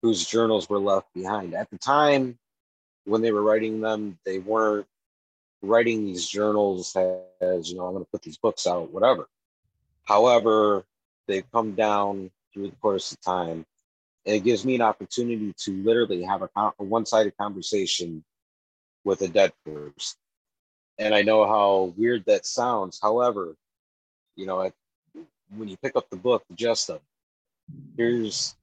whose 0.04 0.28
journals 0.28 0.70
were 0.70 0.80
left 0.80 1.08
behind. 1.16 1.56
At 1.56 1.72
the 1.72 1.78
time 1.78 2.38
when 3.06 3.22
they 3.22 3.32
were 3.32 3.42
writing 3.42 3.80
them, 3.80 4.20
they 4.26 4.38
weren't 4.38 4.86
writing 5.62 6.06
these 6.06 6.28
journals 6.28 6.96
as, 7.42 7.72
you 7.72 7.78
know, 7.78 7.86
I'm 7.86 7.94
going 7.94 8.04
to 8.04 8.12
put 8.12 8.22
these 8.22 8.38
books 8.38 8.68
out, 8.68 8.92
whatever. 8.92 9.30
However, 10.04 10.84
they've 11.28 11.50
come 11.54 11.74
down 11.74 12.30
through 12.54 12.70
the 12.70 12.76
course 12.76 13.14
of 13.14 13.22
time. 13.22 13.66
And 14.26 14.36
it 14.36 14.44
gives 14.44 14.66
me 14.66 14.76
an 14.76 14.82
opportunity 14.82 15.54
to 15.60 15.84
literally 15.84 16.24
have 16.24 16.42
a, 16.42 16.50
a 16.56 16.84
one 16.84 17.06
sided 17.06 17.38
conversation 17.38 18.26
with 19.06 19.22
a 19.22 19.30
dead 19.30 19.54
person. 19.66 20.18
And 20.98 21.16
I 21.16 21.22
know 21.22 21.48
how 21.48 21.94
weird 21.96 22.26
that 22.26 22.46
sounds. 22.46 23.00
However, 23.02 23.56
you 24.36 24.46
know, 24.46 24.70
when 25.56 25.70
you 25.70 25.78
pick 25.78 25.96
up 25.96 26.10
the 26.10 26.18
book, 26.18 26.44
the 26.50 26.56
gist 26.56 26.90
of 26.90 27.00
here's 27.96 28.56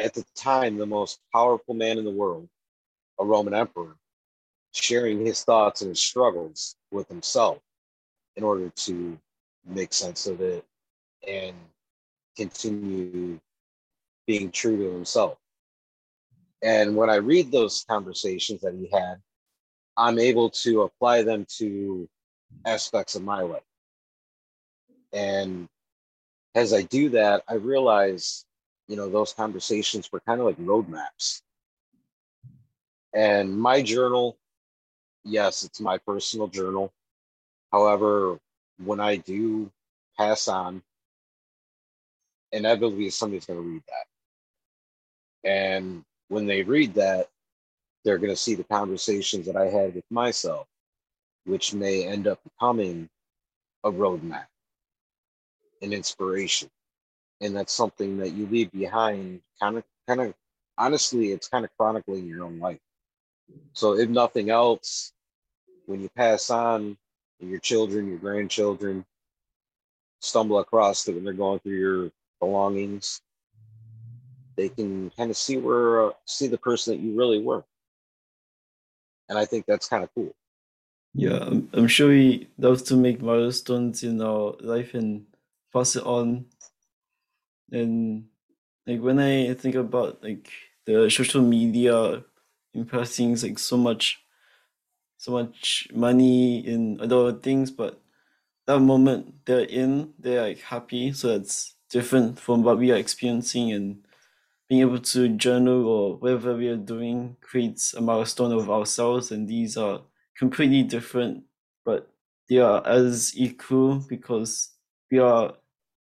at 0.00 0.14
the 0.14 0.24
time 0.34 0.76
the 0.76 0.86
most 0.86 1.20
powerful 1.32 1.74
man 1.74 1.98
in 1.98 2.04
the 2.04 2.10
world, 2.10 2.48
a 3.18 3.24
Roman 3.24 3.54
emperor, 3.54 3.96
sharing 4.72 5.24
his 5.24 5.44
thoughts 5.44 5.82
and 5.82 5.90
his 5.90 6.00
struggles 6.00 6.76
with 6.90 7.08
himself 7.08 7.58
in 8.36 8.44
order 8.44 8.70
to 8.70 9.18
make 9.66 9.92
sense 9.92 10.26
of 10.26 10.40
it 10.40 10.64
and 11.26 11.54
continue 12.36 13.38
being 14.26 14.50
true 14.50 14.76
to 14.78 14.92
himself. 14.92 15.38
And 16.62 16.96
when 16.96 17.10
I 17.10 17.16
read 17.16 17.50
those 17.50 17.84
conversations 17.88 18.60
that 18.60 18.74
he 18.74 18.88
had, 18.92 19.16
I'm 19.96 20.18
able 20.18 20.50
to 20.50 20.82
apply 20.82 21.22
them 21.22 21.46
to 21.58 22.08
aspects 22.64 23.14
of 23.14 23.22
my 23.22 23.40
life. 23.42 23.62
And 25.12 25.68
as 26.54 26.72
I 26.72 26.82
do 26.82 27.10
that, 27.10 27.42
I 27.48 27.54
realize, 27.54 28.44
you 28.90 28.96
know, 28.96 29.08
those 29.08 29.32
conversations 29.32 30.10
were 30.12 30.20
kind 30.26 30.40
of 30.40 30.46
like 30.46 30.58
roadmaps. 30.58 31.42
And 33.14 33.56
my 33.56 33.82
journal, 33.82 34.36
yes, 35.24 35.62
it's 35.62 35.80
my 35.80 35.98
personal 35.98 36.48
journal. 36.48 36.92
However, 37.70 38.40
when 38.84 38.98
I 38.98 39.16
do 39.16 39.70
pass 40.18 40.48
on 40.48 40.82
inevitably 42.52 43.10
somebody's 43.10 43.46
going 43.46 43.62
to 43.62 43.68
read 43.68 43.82
that. 43.86 45.48
And 45.48 46.04
when 46.28 46.46
they 46.46 46.64
read 46.64 46.94
that, 46.94 47.28
they're 48.04 48.18
going 48.18 48.30
to 48.30 48.36
see 48.36 48.56
the 48.56 48.64
conversations 48.64 49.46
that 49.46 49.56
I 49.56 49.66
had 49.66 49.94
with 49.94 50.04
myself, 50.10 50.66
which 51.44 51.74
may 51.74 52.06
end 52.08 52.26
up 52.26 52.40
becoming 52.42 53.08
a 53.84 53.92
roadmap, 53.92 54.46
an 55.82 55.92
inspiration. 55.92 56.68
And 57.40 57.56
that's 57.56 57.72
something 57.72 58.18
that 58.18 58.32
you 58.32 58.46
leave 58.46 58.70
behind 58.70 59.40
kind 59.60 59.78
of, 59.78 59.84
kind 60.06 60.20
of, 60.20 60.34
honestly, 60.76 61.32
it's 61.32 61.48
kind 61.48 61.64
of 61.64 61.70
chronicling 61.76 62.26
your 62.26 62.44
own 62.44 62.58
life. 62.58 62.80
So 63.72 63.96
if 63.96 64.08
nothing 64.08 64.50
else, 64.50 65.12
when 65.86 66.00
you 66.00 66.08
pass 66.10 66.50
on, 66.50 66.96
your 67.40 67.58
children, 67.58 68.08
your 68.08 68.18
grandchildren 68.18 69.04
stumble 70.20 70.58
across 70.58 71.08
it 71.08 71.14
when 71.14 71.24
they're 71.24 71.32
going 71.32 71.58
through 71.60 71.78
your 71.78 72.10
belongings. 72.38 73.20
They 74.56 74.68
can 74.68 75.10
kind 75.10 75.30
of 75.30 75.36
see 75.36 75.56
where 75.56 76.08
uh, 76.08 76.12
see 76.26 76.46
the 76.46 76.58
person 76.58 76.94
that 76.94 77.02
you 77.02 77.16
really 77.16 77.42
were, 77.42 77.64
and 79.28 79.38
I 79.38 79.46
think 79.46 79.64
that's 79.66 79.88
kind 79.88 80.04
of 80.04 80.10
cool. 80.14 80.34
Yeah, 81.14 81.38
I'm, 81.38 81.68
I'm 81.72 81.88
sure 81.88 82.10
we 82.10 82.48
love 82.58 82.84
to 82.84 82.96
make 82.96 83.22
milestones 83.22 84.02
in 84.02 84.20
our 84.20 84.54
life 84.60 84.94
and 84.94 85.24
pass 85.72 85.96
it 85.96 86.04
on. 86.04 86.44
And 87.72 88.28
like 88.86 89.00
when 89.00 89.18
I 89.18 89.54
think 89.54 89.74
about 89.76 90.22
like 90.22 90.50
the 90.86 91.10
social 91.10 91.42
media 91.42 92.24
impacting 92.76 93.42
like 93.42 93.58
so 93.58 93.76
much, 93.76 94.22
so 95.18 95.32
much 95.32 95.88
money 95.92 96.66
in 96.66 97.00
other 97.00 97.32
things, 97.32 97.70
but 97.70 98.00
that 98.66 98.80
moment 98.80 99.46
they're 99.46 99.64
in, 99.66 100.14
they're 100.18 100.42
like 100.42 100.60
happy, 100.60 101.12
so 101.12 101.30
it's 101.30 101.76
different 101.90 102.38
from 102.38 102.62
what 102.62 102.78
we 102.78 102.92
are 102.92 102.96
experiencing 102.96 103.72
and 103.72 104.04
being 104.68 104.80
able 104.82 104.98
to 105.00 105.28
journal 105.36 105.86
or 105.86 106.16
whatever 106.16 106.56
we 106.56 106.68
are 106.68 106.76
doing 106.76 107.36
creates 107.40 107.94
a 107.94 108.00
milestone 108.00 108.52
of 108.52 108.70
ourselves. 108.70 109.32
And 109.32 109.48
these 109.48 109.76
are 109.76 110.02
completely 110.36 110.82
different 110.82 111.44
but 111.84 112.10
they 112.48 112.58
are 112.58 112.86
as 112.86 113.36
equal 113.36 113.96
because 114.08 114.72
we 115.10 115.18
are 115.18 115.54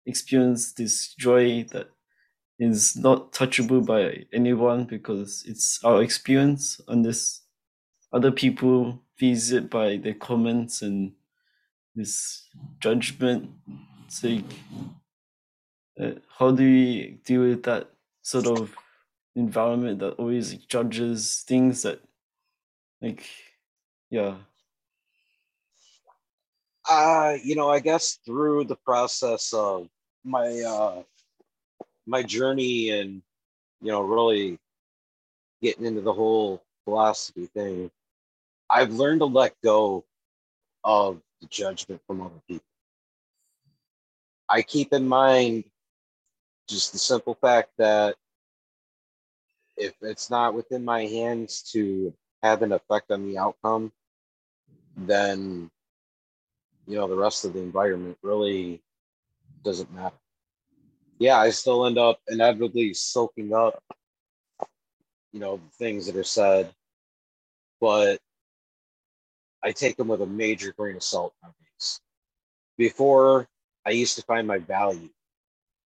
experience 0.08 0.72
this 0.72 1.14
joy 1.14 1.64
that 1.72 1.88
is 2.58 2.96
not 2.96 3.32
touchable 3.32 3.84
by 3.84 4.26
anyone 4.32 4.84
because 4.84 5.44
it's 5.46 5.82
our 5.84 6.02
experience 6.02 6.80
and 6.88 7.04
this 7.04 7.42
other 8.12 8.32
people 8.32 9.00
visit 9.18 9.70
by 9.70 9.96
their 9.96 10.14
comments 10.14 10.82
and 10.82 11.12
this 11.94 12.48
judgment 12.80 13.50
like 14.22 14.44
uh, 16.00 16.12
how 16.38 16.50
do 16.50 16.64
we 16.64 17.20
deal 17.24 17.42
with 17.42 17.62
that 17.64 17.90
sort 18.22 18.46
of 18.46 18.74
environment 19.36 19.98
that 19.98 20.14
always 20.14 20.54
judges 20.54 21.44
things 21.46 21.82
that 21.82 22.00
like 23.00 23.24
yeah. 24.10 24.36
Uh 26.88 27.36
you 27.44 27.54
know 27.54 27.68
i 27.68 27.78
guess 27.78 28.18
through 28.24 28.64
the 28.64 28.76
process 28.76 29.52
of 29.52 29.88
my 30.28 30.60
uh 30.60 31.02
my 32.06 32.22
journey 32.22 32.90
and 32.90 33.22
you 33.80 33.90
know 33.92 34.02
really 34.02 34.58
getting 35.62 35.84
into 35.86 36.00
the 36.00 36.12
whole 36.12 36.62
philosophy 36.84 37.46
thing, 37.46 37.90
I've 38.70 38.92
learned 38.92 39.20
to 39.20 39.26
let 39.26 39.54
go 39.62 40.04
of 40.84 41.20
the 41.40 41.46
judgment 41.48 42.00
from 42.06 42.22
other 42.22 42.40
people. 42.48 42.64
I 44.48 44.62
keep 44.62 44.92
in 44.92 45.06
mind 45.06 45.64
just 46.68 46.92
the 46.92 46.98
simple 46.98 47.34
fact 47.34 47.70
that 47.78 48.16
if 49.76 49.94
it's 50.02 50.30
not 50.30 50.54
within 50.54 50.84
my 50.84 51.04
hands 51.06 51.62
to 51.72 52.12
have 52.42 52.62
an 52.62 52.72
effect 52.72 53.10
on 53.10 53.26
the 53.26 53.38
outcome, 53.38 53.92
then 54.96 55.70
you 56.86 56.96
know 56.96 57.06
the 57.06 57.16
rest 57.16 57.44
of 57.44 57.52
the 57.52 57.60
environment 57.60 58.16
really 58.22 58.80
doesn't 59.62 59.92
matter. 59.92 60.16
Yeah, 61.18 61.36
I 61.36 61.50
still 61.50 61.86
end 61.86 61.98
up 61.98 62.20
inevitably 62.28 62.94
soaking 62.94 63.52
up, 63.52 63.82
you 65.32 65.40
know, 65.40 65.60
things 65.78 66.06
that 66.06 66.16
are 66.16 66.24
said, 66.24 66.72
but 67.80 68.20
I 69.62 69.72
take 69.72 69.96
them 69.96 70.08
with 70.08 70.22
a 70.22 70.26
major 70.26 70.72
grain 70.72 70.96
of 70.96 71.02
salt 71.02 71.34
nowadays. 71.42 72.00
Before, 72.76 73.48
I 73.84 73.90
used 73.90 74.16
to 74.16 74.22
find 74.22 74.46
my 74.46 74.58
value 74.58 75.10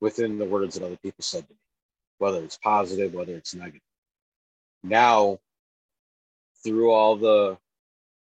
within 0.01 0.39
the 0.39 0.45
words 0.45 0.75
that 0.75 0.85
other 0.85 0.99
people 0.99 1.23
said 1.23 1.47
to 1.47 1.55
me, 1.55 1.59
whether 2.19 2.43
it's 2.43 2.59
positive, 2.59 3.15
whether 3.15 3.35
it's 3.35 3.55
negative. 3.55 3.81
Now, 4.83 5.39
through 6.63 6.91
all 6.91 7.17
the 7.17 7.57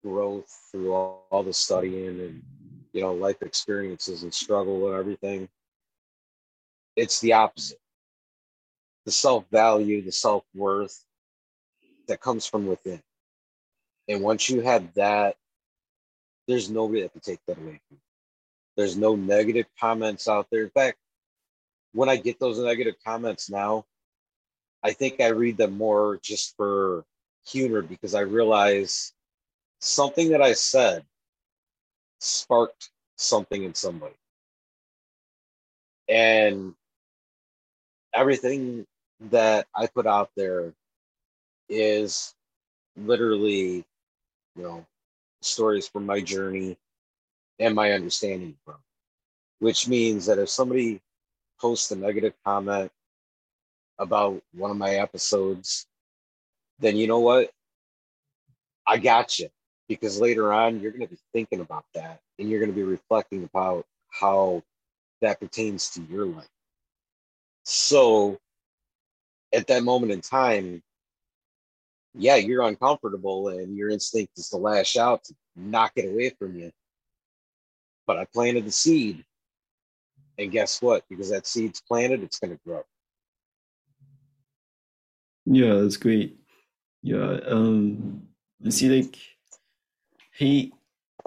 growth, 0.04 0.47
through 0.72 0.93
all, 0.93 1.28
all 1.32 1.43
the 1.43 1.54
studying 1.54 2.20
and 2.20 2.43
you 3.00 3.06
know 3.06 3.14
life 3.14 3.41
experiences 3.43 4.24
and 4.24 4.34
struggle 4.34 4.88
and 4.88 5.00
everything, 5.00 5.47
it's 6.97 7.22
the 7.22 7.32
opposite. 7.32 7.80
The 9.06 9.12
self 9.14 9.45
value, 9.50 10.02
the 10.02 10.12
self 10.12 10.43
worth 10.54 11.06
that 12.10 12.20
comes 12.20 12.45
from 12.45 12.68
within. 12.68 13.02
And 14.10 14.22
once 14.22 14.50
you 14.50 14.60
have 14.60 14.93
that, 14.95 15.38
there's 16.45 16.70
nobody 16.70 17.04
that 17.04 17.14
can 17.14 17.22
take 17.22 17.39
that 17.47 17.58
away 17.58 17.80
from 17.88 17.91
you. 17.91 17.97
There's 18.76 18.97
no 18.97 19.16
negative 19.16 19.68
comments 19.80 20.28
out 20.28 20.47
there. 20.52 20.64
In 20.64 20.70
fact, 20.72 20.97
when 21.93 22.10
I 22.10 22.18
get 22.18 22.38
those 22.38 22.60
negative 22.60 22.95
comments 23.06 23.50
now, 23.50 23.86
I 24.84 24.91
think 24.91 25.22
I 25.22 25.28
read 25.28 25.56
them 25.56 25.78
more 25.78 26.20
just 26.22 26.54
for 26.58 27.06
humor 27.47 27.82
because 27.82 28.14
I 28.14 28.22
realize 28.22 29.14
something 29.80 30.32
that 30.32 30.41
I 30.41 30.52
said 30.52 31.06
sparked 32.20 32.92
something 33.18 33.64
in 33.64 33.74
somebody. 33.74 34.16
And 36.08 36.74
everything 38.14 38.86
that 39.30 39.68
I 39.76 39.88
put 39.88 40.08
out 40.08 40.32
there 40.36 40.74
is 41.70 42.36
literally, 42.98 43.86
you 44.56 44.64
know, 44.64 44.86
stories 45.42 45.88
from 45.88 46.06
my 46.06 46.22
journey 46.22 46.78
and 47.60 47.76
my 47.76 47.92
understanding 47.92 48.56
from. 48.66 48.78
Which 49.60 49.88
means 49.88 50.26
that 50.26 50.40
if 50.40 50.50
somebody 50.50 51.02
posts 51.60 51.92
a 51.92 51.96
negative 51.96 52.34
comment 52.46 52.92
about 54.00 54.42
one 54.54 54.72
of 54.72 54.78
my 54.78 54.96
episodes, 54.96 55.86
then 56.80 56.96
you 56.96 57.08
know 57.08 57.20
what? 57.20 57.52
I 58.88 58.98
got 58.98 59.38
you. 59.38 59.50
Because 59.90 60.22
later 60.22 60.54
on, 60.54 60.80
you're 60.80 60.92
going 60.92 61.06
to 61.06 61.14
be 61.14 61.20
thinking 61.34 61.60
about 61.60 61.84
that 61.96 62.22
and 62.38 62.50
you're 62.50 62.60
going 62.60 62.72
to 62.72 62.76
be 62.76 62.84
reflecting 62.84 63.44
about 63.44 63.86
how 64.12 64.64
that 65.22 65.40
pertains 65.40 65.90
to 65.90 66.02
your 66.04 66.26
life. 66.28 66.48
So 67.66 68.40
at 69.52 69.68
that 69.68 69.84
moment 69.84 70.12
in 70.12 70.22
time, 70.22 70.84
yeah, 72.14 72.36
you're 72.36 72.64
uncomfortable 72.64 73.50
and 73.50 73.76
your 73.76 73.90
instinct 73.90 74.38
is 74.38 74.50
to 74.50 74.58
lash 74.58 74.96
out 74.96 75.24
to 75.26 75.36
knock 75.56 75.94
it 75.96 76.10
away 76.10 76.30
from 76.30 76.56
you. 76.56 76.72
But 78.06 78.18
I 78.18 78.26
planted 78.26 78.66
the 78.66 78.72
seed. 78.72 79.26
And 80.38 80.52
guess 80.52 80.82
what? 80.82 81.04
Because 81.10 81.32
that 81.32 81.46
seed's 81.46 81.82
planted, 81.82 82.24
it's 82.24 82.40
going 82.40 82.52
to 82.52 82.60
grow. 82.66 82.84
Yeah, 85.46 85.76
that's 85.76 85.98
great. 85.98 86.38
Yeah, 87.02 87.40
um, 87.48 88.24
I 88.66 88.70
see 88.70 88.90
like 88.90 89.18
hate, 90.40 90.74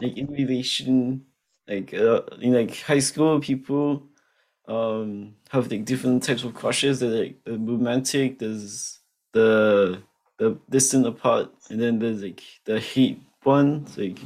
like 0.01 0.17
in 0.17 0.29
relation, 0.29 1.27
like 1.69 1.95
uh, 1.95 2.23
in 2.41 2.55
like 2.55 2.75
high 2.83 3.01
school, 3.01 3.41
people 3.41 4.09
um 4.69 5.35
have 5.51 5.71
like 5.71 5.85
different 5.85 6.23
types 6.23 6.45
of 6.45 6.55
crushes. 6.55 7.01
There's 7.01 7.15
like 7.21 7.45
the 7.45 7.59
romantic, 7.59 8.39
there's 8.41 9.01
the 9.33 10.03
the 10.39 10.59
distant 10.71 11.07
apart, 11.07 11.53
and 11.71 11.81
then 11.81 11.99
there's 12.01 12.23
like 12.23 12.43
the 12.67 12.81
hate 12.81 13.23
one. 13.45 13.87
like 13.97 14.19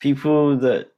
people 0.00 0.56
that 0.58 0.92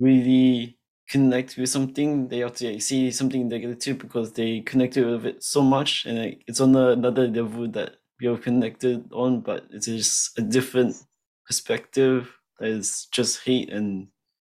really 0.00 0.78
connect 1.08 1.56
with 1.56 1.68
something, 1.68 2.28
they 2.28 2.38
have 2.38 2.54
to 2.54 2.70
like, 2.72 2.82
see 2.82 3.10
something 3.10 3.48
negative 3.48 3.98
because 3.98 4.32
they 4.32 4.60
connected 4.60 5.06
with 5.06 5.24
it 5.26 5.42
so 5.42 5.62
much, 5.62 6.04
and 6.06 6.18
like, 6.18 6.44
it's 6.46 6.60
on 6.60 6.74
another 6.76 7.26
level 7.28 7.68
that 7.68 7.96
we 8.20 8.26
are 8.26 8.36
connected 8.36 9.10
on, 9.12 9.40
but 9.40 9.64
it's 9.70 9.86
just 9.86 10.38
a 10.38 10.42
different 10.42 10.94
perspective. 11.48 12.32
That 12.60 12.68
is 12.68 13.08
just 13.10 13.42
hate, 13.44 13.72
and 13.72 14.08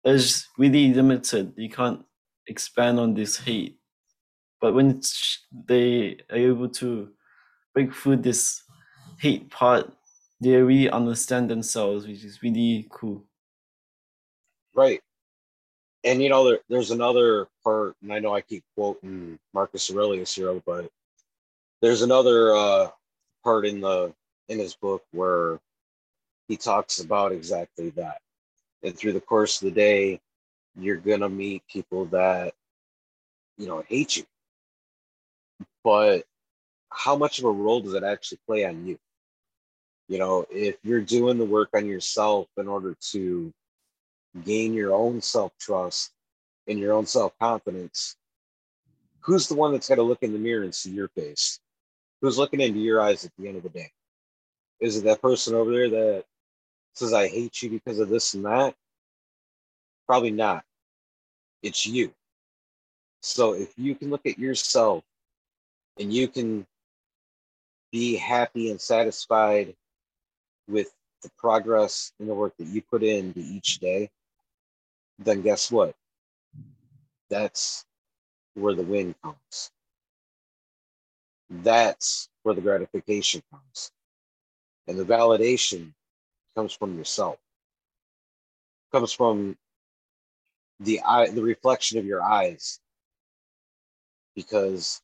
that's 0.04 0.48
really 0.58 0.94
limited. 0.94 1.54
You 1.56 1.70
can't 1.70 2.04
expand 2.48 3.00
on 3.00 3.14
this 3.14 3.38
hate. 3.38 3.78
But 4.60 4.74
when 4.74 5.02
they 5.68 6.18
are 6.30 6.38
able 6.38 6.70
to 6.70 7.10
break 7.74 7.94
through 7.94 8.18
this 8.18 8.62
hate 9.20 9.50
part, 9.50 9.90
they 10.42 10.56
really 10.56 10.90
understand 10.90 11.50
themselves, 11.50 12.06
which 12.06 12.26
is 12.26 12.44
really 12.44 12.88
cool. 12.90 13.24
Right 14.76 15.02
and 16.04 16.22
you 16.22 16.30
know 16.30 16.48
there, 16.48 16.60
there's 16.70 16.92
another 16.92 17.48
part 17.64 17.96
and 18.02 18.14
i 18.14 18.20
know 18.20 18.34
i 18.34 18.42
keep 18.42 18.64
quoting 18.76 19.38
marcus 19.54 19.90
aurelius 19.92 20.34
here 20.34 20.62
but 20.66 20.90
there's 21.82 22.02
another 22.02 22.56
uh, 22.56 22.88
part 23.44 23.66
in 23.66 23.80
the 23.80 24.14
in 24.50 24.60
his 24.60 24.76
book 24.76 25.04
where 25.12 25.60
he 26.50 26.58
talks 26.58 27.00
about 27.00 27.32
exactly 27.32 27.91
that 27.91 28.20
and 28.84 28.97
through 28.97 29.14
the 29.14 29.22
course 29.22 29.62
of 29.62 29.66
the 29.66 29.72
day 29.72 30.20
you're 30.78 30.97
gonna 30.97 31.30
meet 31.30 31.64
people 31.72 32.06
that 32.06 32.54
you 33.58 33.68
know 33.68 33.82
hate 33.88 34.18
you 34.18 34.24
but 35.86 36.26
how 36.91 37.16
much 37.16 37.39
of 37.39 37.45
a 37.45 37.52
role 37.52 37.80
does 37.80 37.93
it 37.93 38.04
actually 38.04 38.39
play 38.45 38.66
on 38.66 38.86
you 38.86 39.00
you 40.10 40.18
know 40.18 40.45
if 40.52 40.76
you're 40.84 41.00
doing 41.02 41.38
the 41.38 41.45
work 41.45 41.70
on 41.74 41.86
yourself 41.86 42.47
in 42.58 42.68
order 42.68 42.97
to 43.00 43.54
gain 44.43 44.74
your 44.74 44.93
own 44.93 45.22
self 45.22 45.52
trust 45.60 46.12
and 46.68 46.80
your 46.80 46.93
own 46.93 47.06
self 47.06 47.38
confidence, 47.39 48.16
who's 49.22 49.47
the 49.47 49.56
one 49.56 49.72
that's 49.72 49.88
going 49.88 49.97
to 49.97 50.04
look 50.04 50.24
in 50.24 50.34
the 50.34 50.39
mirror 50.39 50.64
and 50.64 50.74
see 50.74 50.91
your 50.91 51.10
face? 51.10 51.60
Who's 52.22 52.38
looking 52.38 52.62
into 52.62 52.80
your 52.80 53.02
eyes 53.02 53.26
at 53.26 53.32
the 53.38 53.47
end 53.47 53.58
of 53.58 53.64
the 53.64 53.70
day? 53.70 53.91
Is 54.80 54.97
it 54.97 55.04
that 55.06 55.22
person 55.22 55.56
over 55.56 55.72
there 55.72 55.89
that 55.89 56.26
says, 56.94 57.14
I 57.14 57.28
hate 57.28 57.62
you 57.62 57.70
because 57.70 58.00
of 58.00 58.10
this 58.10 58.34
and 58.34 58.46
that? 58.46 58.76
Probably 60.08 60.32
not. 60.32 60.64
It's 61.62 61.86
you. 61.86 62.14
So 63.22 63.54
if 63.54 63.74
you 63.78 63.96
can 63.96 64.10
look 64.10 64.26
at 64.26 64.40
yourself 64.40 65.04
and 66.00 66.14
you 66.14 66.28
can 66.28 66.66
be 67.92 68.16
happy 68.16 68.72
and 68.72 68.80
satisfied 68.80 69.76
with 70.68 70.92
the 71.24 71.30
progress 71.38 72.14
and 72.20 72.30
the 72.30 72.34
work 72.34 72.54
that 72.58 72.68
you 72.68 72.82
put 72.82 73.04
into 73.04 73.40
each 73.40 73.80
day, 73.80 74.10
then 75.18 75.42
guess 75.42 75.72
what? 75.72 75.96
That's 77.30 77.86
where 78.54 78.74
the 78.74 78.84
win 78.84 79.14
comes. 79.24 79.72
That's 81.50 82.30
where 82.44 82.56
the 82.56 82.62
gratification 82.62 83.42
comes. 83.52 83.92
And 84.88 84.98
the 84.98 85.06
validation 85.06 85.94
comes 86.56 86.74
from 86.74 86.97
yourself. 86.97 87.38
Comes 88.91 89.14
from 89.14 89.58
the 90.80 91.02
eye, 91.02 91.30
the 91.30 91.43
reflection 91.43 92.00
of 92.00 92.06
your 92.06 92.24
eyes. 92.24 92.80
Because 94.36 95.02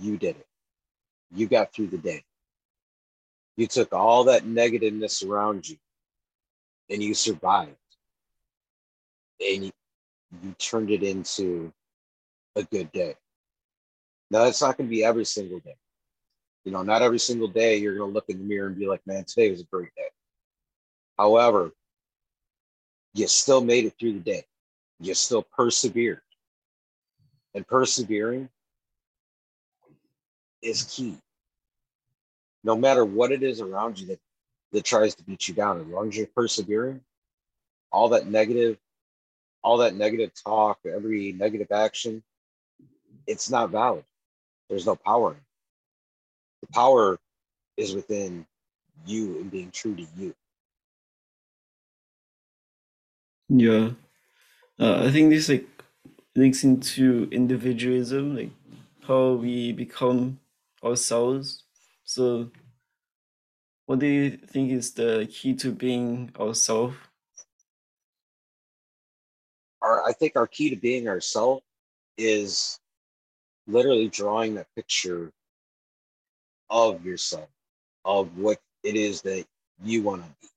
you 0.00 0.16
did 0.16 0.36
it. 0.36 0.46
You 1.34 1.46
got 1.46 1.72
through 1.72 1.88
the 1.88 1.98
day. 1.98 2.24
You 3.56 3.66
took 3.66 3.92
all 3.92 4.24
that 4.24 4.44
negativeness 4.44 5.22
around 5.22 5.68
you 5.68 5.76
and 6.88 7.02
you 7.02 7.14
survived 7.14 7.76
and 9.40 9.64
you, 9.66 9.70
you 10.42 10.52
turned 10.58 10.90
it 10.90 11.02
into 11.02 11.72
a 12.56 12.62
good 12.64 12.90
day. 12.92 13.14
Now, 14.30 14.44
that's 14.44 14.62
not 14.62 14.76
going 14.76 14.88
to 14.88 14.90
be 14.90 15.04
every 15.04 15.24
single 15.24 15.58
day. 15.60 15.76
You 16.64 16.72
know, 16.72 16.82
not 16.82 17.02
every 17.02 17.18
single 17.18 17.48
day 17.48 17.78
you're 17.78 17.96
going 17.96 18.10
to 18.10 18.14
look 18.14 18.28
in 18.28 18.38
the 18.38 18.44
mirror 18.44 18.68
and 18.68 18.78
be 18.78 18.86
like, 18.86 19.00
man, 19.06 19.24
today 19.24 19.50
was 19.50 19.60
a 19.60 19.64
great 19.64 19.94
day. 19.96 20.08
However, 21.20 21.72
you 23.12 23.28
still 23.28 23.60
made 23.62 23.84
it 23.84 23.94
through 24.00 24.14
the 24.14 24.20
day. 24.20 24.44
You 25.00 25.12
still 25.12 25.42
persevered. 25.42 26.22
And 27.54 27.66
persevering 27.66 28.48
is 30.62 30.84
key. 30.84 31.18
no 32.64 32.76
matter 32.76 33.04
what 33.04 33.32
it 33.32 33.42
is 33.42 33.60
around 33.60 33.98
you 33.98 34.06
that, 34.08 34.20
that 34.72 34.84
tries 34.84 35.14
to 35.16 35.24
beat 35.24 35.48
you 35.48 35.54
down, 35.54 35.80
as 35.80 35.86
long 35.86 36.08
as 36.08 36.16
you're 36.16 36.26
persevering, 36.26 37.00
all 37.92 38.10
that 38.10 38.26
negative, 38.26 38.78
all 39.62 39.78
that 39.78 39.94
negative 39.94 40.32
talk, 40.44 40.78
every 40.86 41.32
negative 41.32 41.72
action, 41.72 42.22
it's 43.26 43.50
not 43.50 43.70
valid. 43.70 44.04
There's 44.68 44.86
no 44.86 44.96
power. 44.96 45.36
The 46.62 46.68
power 46.68 47.18
is 47.76 47.94
within 47.94 48.46
you 49.06 49.38
and 49.40 49.50
being 49.50 49.70
true 49.70 49.94
to 49.94 50.06
you. 50.16 50.34
Yeah. 53.50 53.90
Uh, 54.78 55.04
I 55.06 55.10
think 55.10 55.30
this 55.30 55.48
like 55.48 55.66
links 56.36 56.62
into 56.62 57.28
individualism, 57.32 58.36
like 58.36 58.50
how 59.06 59.32
we 59.32 59.72
become 59.72 60.38
ourselves. 60.84 61.64
So 62.04 62.50
what 63.86 63.98
do 63.98 64.06
you 64.06 64.30
think 64.36 64.70
is 64.70 64.92
the 64.92 65.28
key 65.28 65.54
to 65.56 65.72
being 65.72 66.32
ourselves? 66.38 66.94
Our, 69.82 70.06
I 70.06 70.12
think 70.12 70.36
our 70.36 70.46
key 70.46 70.70
to 70.70 70.76
being 70.76 71.08
ourselves 71.08 71.64
is 72.16 72.78
literally 73.66 74.08
drawing 74.08 74.54
that 74.54 74.68
picture 74.76 75.32
of 76.70 77.04
yourself, 77.04 77.48
of 78.04 78.38
what 78.38 78.58
it 78.84 78.94
is 78.94 79.22
that 79.22 79.44
you 79.82 80.02
want 80.02 80.22
to 80.22 80.28
be, 80.40 80.48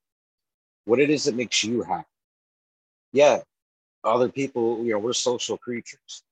what 0.85 0.99
it 0.99 1.09
is 1.09 1.23
that 1.23 1.35
makes 1.35 1.63
you 1.63 1.81
happy. 1.81 2.05
Yeah, 3.13 3.41
other 4.03 4.29
people, 4.29 4.83
you 4.83 4.93
know, 4.93 4.99
we're 4.99 5.13
social 5.13 5.57
creatures. 5.57 6.23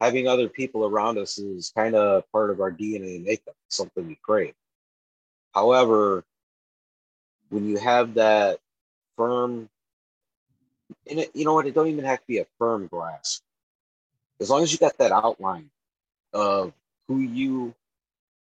Having 0.00 0.28
other 0.28 0.48
people 0.48 0.86
around 0.86 1.18
us 1.18 1.38
is 1.38 1.72
kind 1.76 1.94
of 1.94 2.30
part 2.32 2.50
of 2.50 2.60
our 2.60 2.72
DNA 2.72 3.24
makeup, 3.24 3.54
something 3.68 4.06
we 4.06 4.16
crave. 4.22 4.54
However, 5.54 6.24
when 7.50 7.68
you 7.68 7.78
have 7.78 8.14
that 8.14 8.58
firm, 9.16 9.68
and 11.10 11.20
it, 11.20 11.30
you 11.34 11.44
know 11.44 11.54
what, 11.54 11.66
it 11.66 11.74
don't 11.74 11.88
even 11.88 12.04
have 12.04 12.20
to 12.20 12.26
be 12.26 12.38
a 12.38 12.46
firm 12.58 12.86
grasp. 12.86 13.42
As 14.40 14.50
long 14.50 14.62
as 14.62 14.72
you 14.72 14.78
got 14.78 14.96
that 14.98 15.12
outline 15.12 15.70
of 16.32 16.72
who 17.08 17.18
you 17.20 17.74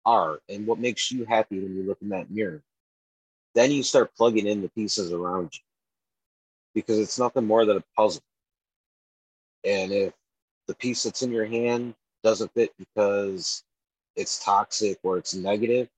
are 0.05 0.41
and 0.49 0.67
what 0.67 0.79
makes 0.79 1.11
you 1.11 1.25
happy 1.25 1.59
when 1.59 1.77
you 1.77 1.83
look 1.85 1.99
in 2.03 2.11
that 2.11 2.31
mirror, 2.31 2.63
then 3.55 3.71
you 3.73 3.83
start 3.83 4.15
plugging 4.17 4.47
in 4.47 4.63
the 4.63 4.69
pieces 4.69 5.13
around 5.13 5.51
you 5.55 5.63
because 6.77 6.99
it's 6.99 7.19
nothing 7.19 7.47
more 7.47 7.65
than 7.65 7.79
a 7.79 7.85
puzzle. 7.97 8.23
And 9.65 9.91
if 9.91 10.13
the 10.69 10.75
piece 10.75 11.03
that's 11.03 11.23
in 11.23 11.33
your 11.33 11.47
hand 11.47 11.95
doesn't 12.23 12.53
fit 12.53 12.71
because 12.79 13.65
it's 14.15 14.45
toxic 14.45 14.99
or 15.03 15.17
it's 15.17 15.35
negative, 15.35 15.89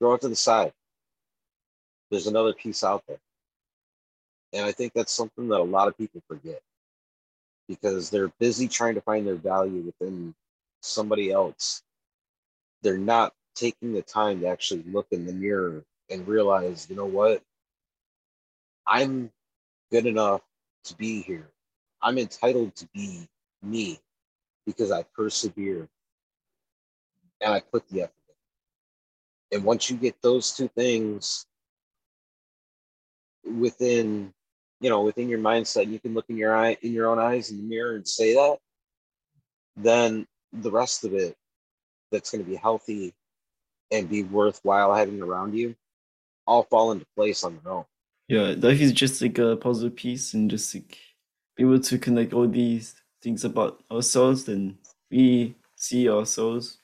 throw 0.00 0.14
it 0.14 0.20
to 0.22 0.28
the 0.28 0.34
side. 0.34 0.72
There's 2.10 2.26
another 2.26 2.52
piece 2.52 2.82
out 2.82 3.04
there. 3.06 3.20
And 4.52 4.66
I 4.66 4.72
think 4.72 4.92
that's 4.92 5.12
something 5.12 5.46
that 5.48 5.60
a 5.60 5.62
lot 5.62 5.86
of 5.86 5.96
people 5.96 6.20
forget 6.26 6.60
because 7.68 8.10
they're 8.10 8.32
busy 8.40 8.66
trying 8.66 8.96
to 8.96 9.00
find 9.02 9.24
their 9.24 9.36
value 9.36 9.82
within 9.82 10.34
somebody 10.80 11.30
else. 11.30 11.80
They're 12.82 12.98
not 12.98 13.34
taking 13.54 13.92
the 13.92 14.02
time 14.02 14.40
to 14.40 14.48
actually 14.48 14.82
look 14.82 15.06
in 15.12 15.26
the 15.26 15.32
mirror 15.32 15.84
and 16.10 16.26
realize, 16.26 16.88
you 16.90 16.96
know 16.96 17.06
what? 17.06 17.40
I'm 18.84 19.30
good 19.92 20.06
enough 20.06 20.40
to 20.84 20.96
be 20.96 21.20
here. 21.20 21.48
I'm 22.00 22.18
entitled 22.18 22.74
to 22.76 22.88
be 22.94 23.28
me 23.62 23.98
because 24.66 24.90
I 24.90 25.04
persevere 25.14 25.86
and 27.40 27.52
I 27.52 27.60
put 27.60 27.86
the 27.88 28.02
effort 28.02 28.12
in. 29.50 29.58
And 29.58 29.64
once 29.66 29.90
you 29.90 29.96
get 29.96 30.16
those 30.22 30.52
two 30.52 30.68
things 30.68 31.46
within, 33.44 34.32
you 34.80 34.88
know, 34.88 35.02
within 35.02 35.28
your 35.28 35.38
mindset, 35.38 35.88
you 35.88 36.00
can 36.00 36.14
look 36.14 36.26
in 36.30 36.38
your 36.38 36.56
eye 36.56 36.76
in 36.80 36.92
your 36.92 37.08
own 37.08 37.18
eyes 37.18 37.50
in 37.50 37.58
the 37.58 37.62
mirror 37.62 37.94
and 37.94 38.08
say 38.08 38.34
that, 38.34 38.58
then 39.76 40.26
the 40.52 40.70
rest 40.70 41.04
of 41.04 41.12
it 41.12 41.36
that's 42.10 42.30
going 42.30 42.42
to 42.42 42.50
be 42.50 42.56
healthy 42.56 43.14
and 43.90 44.08
be 44.08 44.22
worthwhile 44.22 44.94
having 44.94 45.20
around 45.22 45.54
you 45.54 45.76
all 46.46 46.62
fall 46.64 46.92
into 46.92 47.06
place 47.14 47.44
on 47.44 47.60
their 47.62 47.72
own. 47.72 47.84
Yeah, 48.28 48.54
life 48.58 48.80
is 48.80 48.92
just 48.92 49.20
like 49.20 49.38
a 49.38 49.56
puzzle 49.56 49.90
piece 49.90 50.34
and 50.34 50.50
just 50.50 50.74
like 50.74 50.98
be 51.56 51.64
able 51.64 51.80
to 51.80 51.98
connect 51.98 52.32
all 52.32 52.48
these 52.48 52.94
things 53.20 53.44
about 53.44 53.82
ourselves, 53.90 54.44
then 54.44 54.78
we 55.10 55.54
see 55.76 56.08
ourselves. 56.08 56.78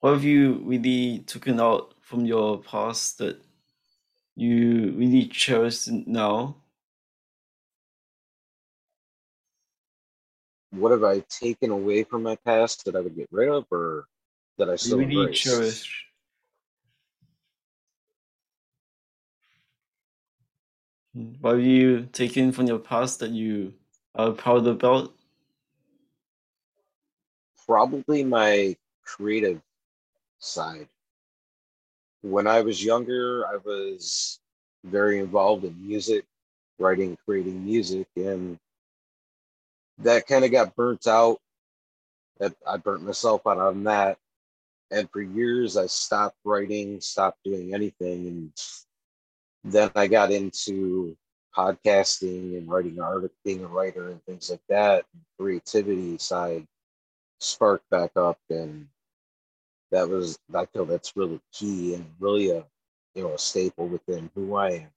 What 0.00 0.14
have 0.14 0.24
you 0.24 0.62
really 0.64 1.20
taken 1.20 1.60
out 1.60 1.94
from 2.00 2.24
your 2.24 2.60
past 2.62 3.18
that 3.18 3.40
you 4.34 4.92
really 4.92 5.26
cherish 5.26 5.86
now? 5.88 6.56
What 10.70 10.90
have 10.92 11.04
I 11.04 11.20
taken 11.28 11.70
away 11.70 12.04
from 12.04 12.22
my 12.22 12.36
past 12.36 12.86
that 12.86 12.96
I 12.96 13.00
would 13.00 13.14
get 13.14 13.28
rid 13.30 13.48
of 13.50 13.66
or 13.70 14.06
that 14.58 14.70
I 14.70 14.76
still 14.76 14.98
really 14.98 15.16
embrace? 15.20 15.40
cherish? 15.40 16.06
What 21.14 21.56
have 21.56 21.64
you 21.64 22.06
taken 22.06 22.52
from 22.52 22.66
your 22.66 22.78
past 22.78 23.20
that 23.20 23.32
you 23.32 23.74
are 24.14 24.32
proud 24.32 24.66
about? 24.66 25.12
Probably 27.66 28.24
my 28.24 28.76
creative 29.04 29.60
side. 30.38 30.88
When 32.22 32.46
I 32.46 32.62
was 32.62 32.82
younger, 32.82 33.46
I 33.46 33.56
was 33.56 34.40
very 34.84 35.18
involved 35.18 35.64
in 35.64 35.86
music, 35.86 36.24
writing, 36.78 37.18
creating 37.26 37.62
music, 37.62 38.06
and 38.16 38.58
that 39.98 40.26
kind 40.26 40.46
of 40.46 40.50
got 40.50 40.74
burnt 40.74 41.06
out. 41.06 41.40
That 42.38 42.54
I 42.66 42.78
burnt 42.78 43.02
myself 43.02 43.46
out 43.46 43.58
on 43.58 43.84
that. 43.84 44.16
And 44.90 45.10
for 45.10 45.20
years, 45.20 45.76
I 45.76 45.86
stopped 45.86 46.38
writing, 46.42 47.02
stopped 47.02 47.44
doing 47.44 47.74
anything, 47.74 48.26
and 48.26 48.52
then 49.64 49.90
I 49.94 50.06
got 50.06 50.32
into 50.32 51.16
podcasting 51.56 52.56
and 52.56 52.68
writing 52.68 53.00
art, 53.00 53.30
being 53.44 53.62
a 53.64 53.68
writer 53.68 54.08
and 54.08 54.22
things 54.24 54.50
like 54.50 54.62
that. 54.68 55.04
Creativity 55.38 56.18
side 56.18 56.66
sparked 57.40 57.88
back 57.90 58.12
up, 58.16 58.38
and 58.50 58.88
that 59.90 60.08
was 60.08 60.38
I 60.54 60.66
feel 60.66 60.84
that's 60.84 61.16
really 61.16 61.40
key 61.52 61.94
and 61.94 62.06
really 62.18 62.50
a 62.50 62.64
you 63.14 63.22
know 63.22 63.34
a 63.34 63.38
staple 63.38 63.86
within 63.88 64.30
who 64.34 64.54
I 64.56 64.70
am. 64.70 64.88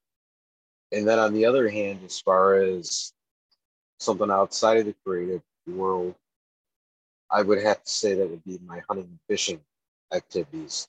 And 0.92 1.06
then 1.06 1.18
on 1.18 1.34
the 1.34 1.44
other 1.44 1.68
hand, 1.68 2.00
as 2.04 2.20
far 2.20 2.54
as 2.54 3.12
something 3.98 4.30
outside 4.30 4.78
of 4.78 4.86
the 4.86 4.94
creative 5.04 5.42
world, 5.66 6.14
I 7.30 7.42
would 7.42 7.62
have 7.62 7.82
to 7.82 7.90
say 7.90 8.14
that 8.14 8.30
would 8.30 8.44
be 8.44 8.58
my 8.64 8.80
hunting 8.88 9.06
and 9.06 9.18
fishing 9.28 9.60
activities. 10.12 10.88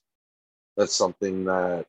That's 0.78 0.94
something 0.94 1.46
that 1.46 1.88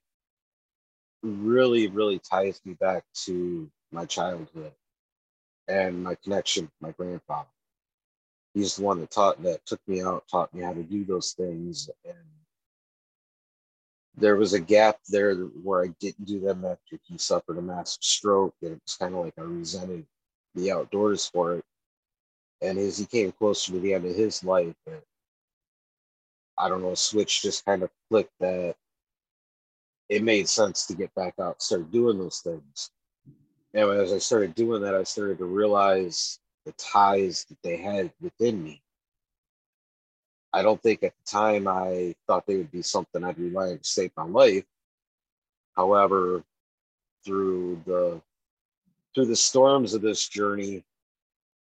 really, 1.23 1.89
really 1.89 2.19
ties 2.19 2.61
me 2.65 2.75
back 2.75 3.05
to 3.25 3.71
my 3.93 4.05
childhood 4.05 4.73
and 5.67 6.03
my 6.03 6.15
connection 6.17 6.65
with 6.65 6.73
my 6.81 6.91
grandfather. 6.93 7.49
He's 8.55 8.77
the 8.77 8.83
one 8.85 9.01
that 9.01 9.11
taught 9.11 9.43
that 9.43 9.65
took 9.67 9.81
me 9.87 10.03
out, 10.03 10.25
taught 10.31 10.53
me 10.55 10.63
how 10.63 10.73
to 10.73 10.83
do 10.83 11.05
those 11.05 11.33
things. 11.33 11.91
And 12.05 12.17
there 14.17 14.37
was 14.37 14.53
a 14.53 14.61
gap 14.61 14.99
there 15.09 15.35
where 15.37 15.85
I 15.85 15.89
didn't 16.01 16.25
do 16.25 16.41
them 16.41 16.65
after 16.65 16.99
he 17.05 17.19
suffered 17.19 17.59
a 17.59 17.63
massive 17.63 18.03
stroke. 18.03 18.55
And 18.63 18.73
it 18.73 18.83
was 18.85 18.97
kind 18.97 19.15
of 19.15 19.25
like 19.25 19.35
I 19.39 19.43
resented 19.43 20.07
the 20.55 20.73
outdoors 20.73 21.27
for 21.27 21.57
it. 21.57 21.65
And 22.61 22.79
as 22.79 22.99
he 22.99 23.07
came 23.07 23.31
closer 23.33 23.73
to 23.73 23.81
the 23.81 23.95
end 23.95 24.07
of 24.07 24.17
his 24.17 24.43
life, 24.43 24.75
I 26.59 26.69
don't 26.69 26.83
know, 26.83 26.91
a 26.91 26.97
switch 26.97 27.43
just 27.43 27.65
kind 27.65 27.83
of 27.85 27.91
flicked 28.09 28.33
that 28.41 28.75
it 30.09 30.23
made 30.23 30.49
sense 30.49 30.87
to 30.87 30.95
get 30.95 31.15
back 31.15 31.35
out, 31.41 31.63
start 31.63 31.91
doing 31.91 32.19
those 32.19 32.41
things. 32.41 32.91
And 33.75 33.91
as 33.91 34.13
I 34.13 34.19
started 34.19 34.55
doing 34.55 34.83
that, 34.83 34.95
I 34.95 35.03
started 35.03 35.39
to 35.39 35.45
realize 35.45 36.39
the 36.65 36.73
ties 36.73 37.45
that 37.49 37.59
they 37.63 37.77
had 37.77 38.13
within 38.21 38.63
me. 38.63 38.83
I 40.53 40.63
don't 40.63 40.83
think 40.83 41.03
at 41.03 41.13
the 41.15 41.31
time 41.31 41.69
I 41.69 42.15
thought 42.27 42.47
they 42.47 42.57
would 42.57 42.73
be 42.73 42.83
something 42.83 43.23
I'd 43.23 43.39
rely 43.39 43.71
on 43.71 43.79
to 43.79 43.85
save 43.85 44.13
my 44.17 44.25
life. 44.25 44.65
However, 45.77 46.43
through 47.25 47.83
the 47.87 48.21
through 49.15 49.27
the 49.27 49.37
storms 49.37 49.95
of 49.95 50.03
this 50.03 50.29
journey, 50.29 50.85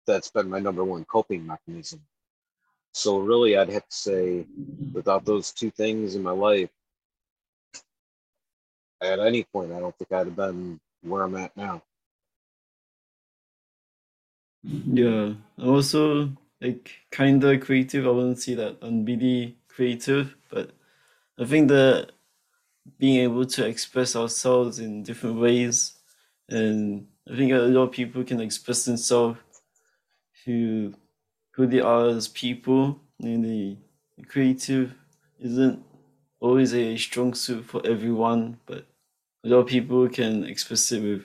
that's 0.06 0.30
been 0.30 0.48
my 0.48 0.60
number 0.60 0.84
one 0.84 1.04
coping 1.04 1.46
mechanism. 1.46 2.00
So 2.92 3.18
really 3.18 3.56
I'd 3.56 3.68
have 3.70 3.88
to 3.88 3.96
say 3.96 4.46
without 4.92 5.24
those 5.24 5.52
two 5.52 5.70
things 5.70 6.14
in 6.14 6.22
my 6.22 6.30
life, 6.30 6.70
at 9.00 9.18
any 9.20 9.44
point, 9.44 9.72
I 9.72 9.80
don't 9.80 9.96
think 9.96 10.12
I'd 10.12 10.26
have 10.26 10.36
been 10.36 10.80
where 11.02 11.22
I'm 11.22 11.36
at 11.36 11.56
now. 11.56 11.82
Yeah, 14.62 15.34
also 15.62 16.30
like 16.60 16.90
kind 17.10 17.42
of 17.44 17.60
creative. 17.60 18.06
I 18.06 18.10
wouldn't 18.10 18.40
see 18.40 18.54
that 18.54 18.82
on 18.82 19.06
BD 19.06 19.54
creative, 19.68 20.34
but 20.50 20.70
I 21.38 21.44
think 21.44 21.68
the 21.68 22.10
being 22.98 23.20
able 23.22 23.44
to 23.44 23.66
express 23.66 24.16
ourselves 24.16 24.78
in 24.78 25.02
different 25.02 25.40
ways. 25.40 25.94
And 26.48 27.06
I 27.30 27.36
think 27.36 27.52
a 27.52 27.56
lot 27.56 27.82
of 27.82 27.92
people 27.92 28.24
can 28.24 28.40
express 28.40 28.84
themselves 28.84 29.38
who 30.44 30.94
who 31.52 31.66
they 31.66 31.80
are 31.80 32.08
as 32.08 32.28
people. 32.28 33.00
And 33.20 33.44
the 33.44 33.76
creative 34.26 34.94
isn't 35.40 35.82
always 36.46 36.74
a 36.74 36.96
strong 36.96 37.34
suit 37.34 37.64
for 37.64 37.84
everyone, 37.86 38.58
but 38.66 38.86
a 39.44 39.48
lot 39.48 39.58
of 39.58 39.66
people 39.66 40.08
can 40.08 40.44
express 40.44 40.90
it 40.92 41.02
with 41.02 41.24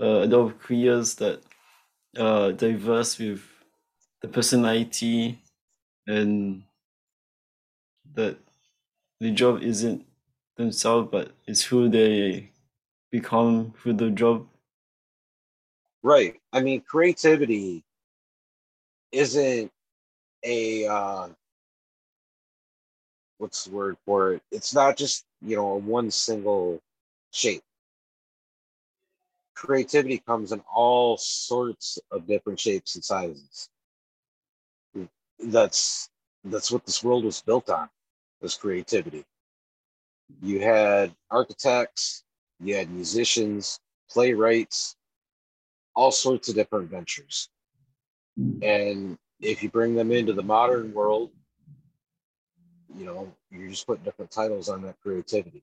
uh, 0.00 0.24
a 0.24 0.26
lot 0.26 0.40
of 0.40 0.58
careers 0.58 1.14
that 1.16 1.42
are 2.18 2.52
diverse 2.52 3.18
with 3.18 3.42
the 4.22 4.28
personality 4.28 5.38
and 6.06 6.62
that 8.14 8.38
the 9.20 9.30
job 9.30 9.62
isn't 9.62 10.04
themselves, 10.56 11.08
but 11.10 11.32
it's 11.46 11.62
who 11.62 11.88
they 11.88 12.50
become 13.10 13.72
through 13.80 13.94
the 13.94 14.10
job. 14.10 14.46
Right. 16.02 16.40
I 16.52 16.60
mean, 16.60 16.82
creativity 16.82 17.82
isn't 19.10 19.70
a 20.44 20.86
uh, 20.86 21.28
what's 23.38 23.64
the 23.64 23.70
word 23.70 23.96
for 24.04 24.34
it? 24.34 24.42
It's 24.50 24.74
not 24.74 24.96
just 24.96 25.24
you 25.42 25.56
know 25.56 25.76
one 25.80 26.10
single 26.10 26.80
shape. 27.32 27.62
Creativity 29.54 30.18
comes 30.18 30.52
in 30.52 30.60
all 30.72 31.16
sorts 31.16 31.98
of 32.10 32.26
different 32.26 32.58
shapes 32.58 32.94
and 32.94 33.04
sizes. 33.04 33.68
That's 35.38 36.08
that's 36.44 36.70
what 36.70 36.84
this 36.84 37.02
world 37.02 37.24
was 37.24 37.40
built 37.40 37.70
on, 37.70 37.88
was 38.40 38.54
creativity. 38.54 39.24
You 40.42 40.60
had 40.60 41.14
architects, 41.30 42.24
you 42.60 42.76
had 42.76 42.90
musicians, 42.90 43.80
playwrights, 44.10 44.96
all 45.94 46.10
sorts 46.10 46.48
of 46.48 46.54
different 46.54 46.90
ventures. 46.90 47.48
And 48.62 49.18
if 49.40 49.62
you 49.62 49.70
bring 49.70 49.94
them 49.94 50.10
into 50.10 50.32
the 50.32 50.42
modern 50.42 50.92
world, 50.92 51.30
you 52.96 53.04
know, 53.04 53.32
you're 53.50 53.68
just 53.68 53.86
putting 53.86 54.04
different 54.04 54.30
titles 54.30 54.68
on 54.68 54.82
that 54.82 55.00
creativity. 55.02 55.62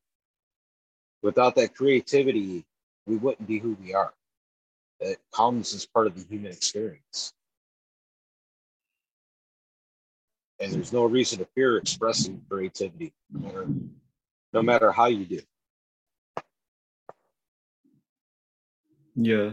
Without 1.21 1.55
that 1.55 1.75
creativity, 1.75 2.65
we 3.05 3.15
wouldn't 3.17 3.47
be 3.47 3.59
who 3.59 3.77
we 3.81 3.93
are. 3.93 4.13
It 4.99 5.19
comes 5.33 5.73
as 5.73 5.85
part 5.85 6.07
of 6.07 6.15
the 6.15 6.23
human 6.23 6.51
experience. 6.51 7.33
And 10.59 10.71
there's 10.71 10.93
no 10.93 11.05
reason 11.05 11.39
to 11.39 11.45
fear 11.55 11.77
expressing 11.77 12.41
creativity, 12.47 13.13
no 13.31 13.39
matter, 13.39 13.67
no 14.53 14.61
matter 14.61 14.91
how 14.91 15.07
you 15.07 15.25
do. 15.25 15.41
Yeah. 19.15 19.51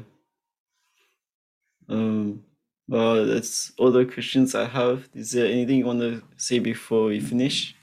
Um, 1.88 2.44
well, 2.88 3.26
that's 3.26 3.72
all 3.78 3.90
the 3.90 4.06
questions 4.06 4.54
I 4.54 4.64
have. 4.64 5.08
Is 5.14 5.32
there 5.32 5.46
anything 5.46 5.76
you 5.76 5.86
want 5.86 6.00
to 6.00 6.22
say 6.36 6.58
before 6.58 7.04
we 7.04 7.20
finish? 7.20 7.74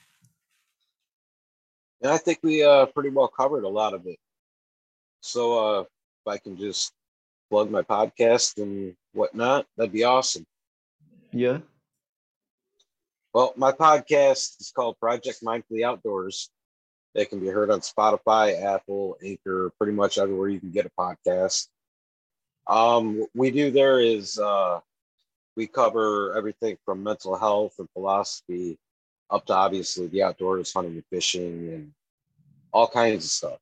And 2.02 2.12
I 2.12 2.18
think 2.18 2.40
we 2.42 2.64
uh, 2.64 2.88
pretty 2.88 3.10
well 3.10 3.28
covered 3.28 3.64
a 3.64 3.70
lot 3.70 3.94
of 3.94 4.08
it. 4.08 4.18
So 5.22 5.78
uh, 5.78 5.82
if 5.82 6.28
I 6.28 6.38
can 6.38 6.58
just 6.58 6.92
plug 7.50 7.70
my 7.70 7.84
podcast 7.84 8.62
and 8.62 8.96
whatnot, 9.14 9.66
that'd 9.78 9.94
be 9.94 10.04
awesome. 10.04 10.46
Yeah. 11.32 11.60
Well, 13.34 13.54
my 13.56 13.72
podcast 13.72 14.60
is 14.62 14.72
called 14.76 15.00
Project 15.00 15.44
Mindfully 15.44 15.86
Outdoors. 15.86 16.50
It 17.14 17.30
can 17.30 17.40
be 17.40 17.48
heard 17.48 17.70
on 17.70 17.82
Spotify, 17.82 18.62
Apple, 18.62 19.18
Anchor, 19.24 19.72
pretty 19.78 19.94
much 19.94 20.18
everywhere 20.18 20.50
you 20.50 20.60
can 20.60 20.72
get 20.72 20.86
a 20.86 20.92
podcast. 21.00 21.68
Um, 22.68 23.20
what 23.20 23.30
we 23.36 23.52
do 23.52 23.72
there 23.72 24.00
is 24.00 24.40
uh, 24.40 24.80
we 25.56 25.68
cover 25.68 26.36
everything 26.36 26.78
from 26.86 27.04
mental 27.04 27.38
health 27.38 27.76
and 27.80 27.90
philosophy 27.92 28.78
up 29.30 29.46
to 29.46 29.54
obviously 29.54 30.08
the 30.08 30.24
outdoors, 30.24 30.74
hunting 30.74 30.94
and 30.94 31.06
fishing, 31.10 31.74
and 31.74 31.92
all 32.72 32.88
kinds 32.88 33.26
of 33.26 33.32
stuff. 33.32 33.60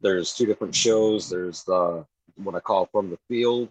There's 0.00 0.34
two 0.34 0.46
different 0.46 0.74
shows. 0.74 1.28
There's 1.28 1.64
the 1.64 2.06
what 2.36 2.54
I 2.54 2.60
call 2.60 2.86
From 2.86 3.10
the 3.10 3.18
Field, 3.28 3.70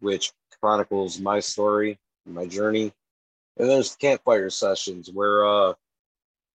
which 0.00 0.32
chronicles 0.60 1.20
my 1.20 1.40
story, 1.40 1.98
my 2.26 2.46
journey. 2.46 2.92
And 3.56 3.70
there's 3.70 3.92
the 3.92 3.98
campfire 3.98 4.50
sessions 4.50 5.10
where 5.10 5.46
uh, 5.46 5.74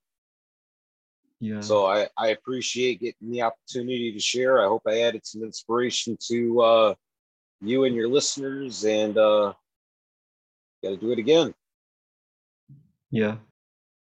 Yeah. 1.39 1.61
So 1.61 1.85
I, 1.85 2.07
I 2.17 2.29
appreciate 2.29 2.99
getting 2.99 3.31
the 3.31 3.43
opportunity 3.43 4.11
to 4.11 4.19
share. 4.19 4.63
I 4.63 4.67
hope 4.67 4.83
I 4.87 5.01
added 5.01 5.25
some 5.25 5.43
inspiration 5.43 6.17
to 6.27 6.61
uh, 6.61 6.95
you 7.61 7.83
and 7.83 7.95
your 7.95 8.07
listeners 8.07 8.83
and 8.85 9.17
uh, 9.17 9.53
got 10.83 10.89
to 10.89 10.97
do 10.97 11.11
it 11.11 11.19
again. 11.19 11.53
Yeah. 13.11 13.35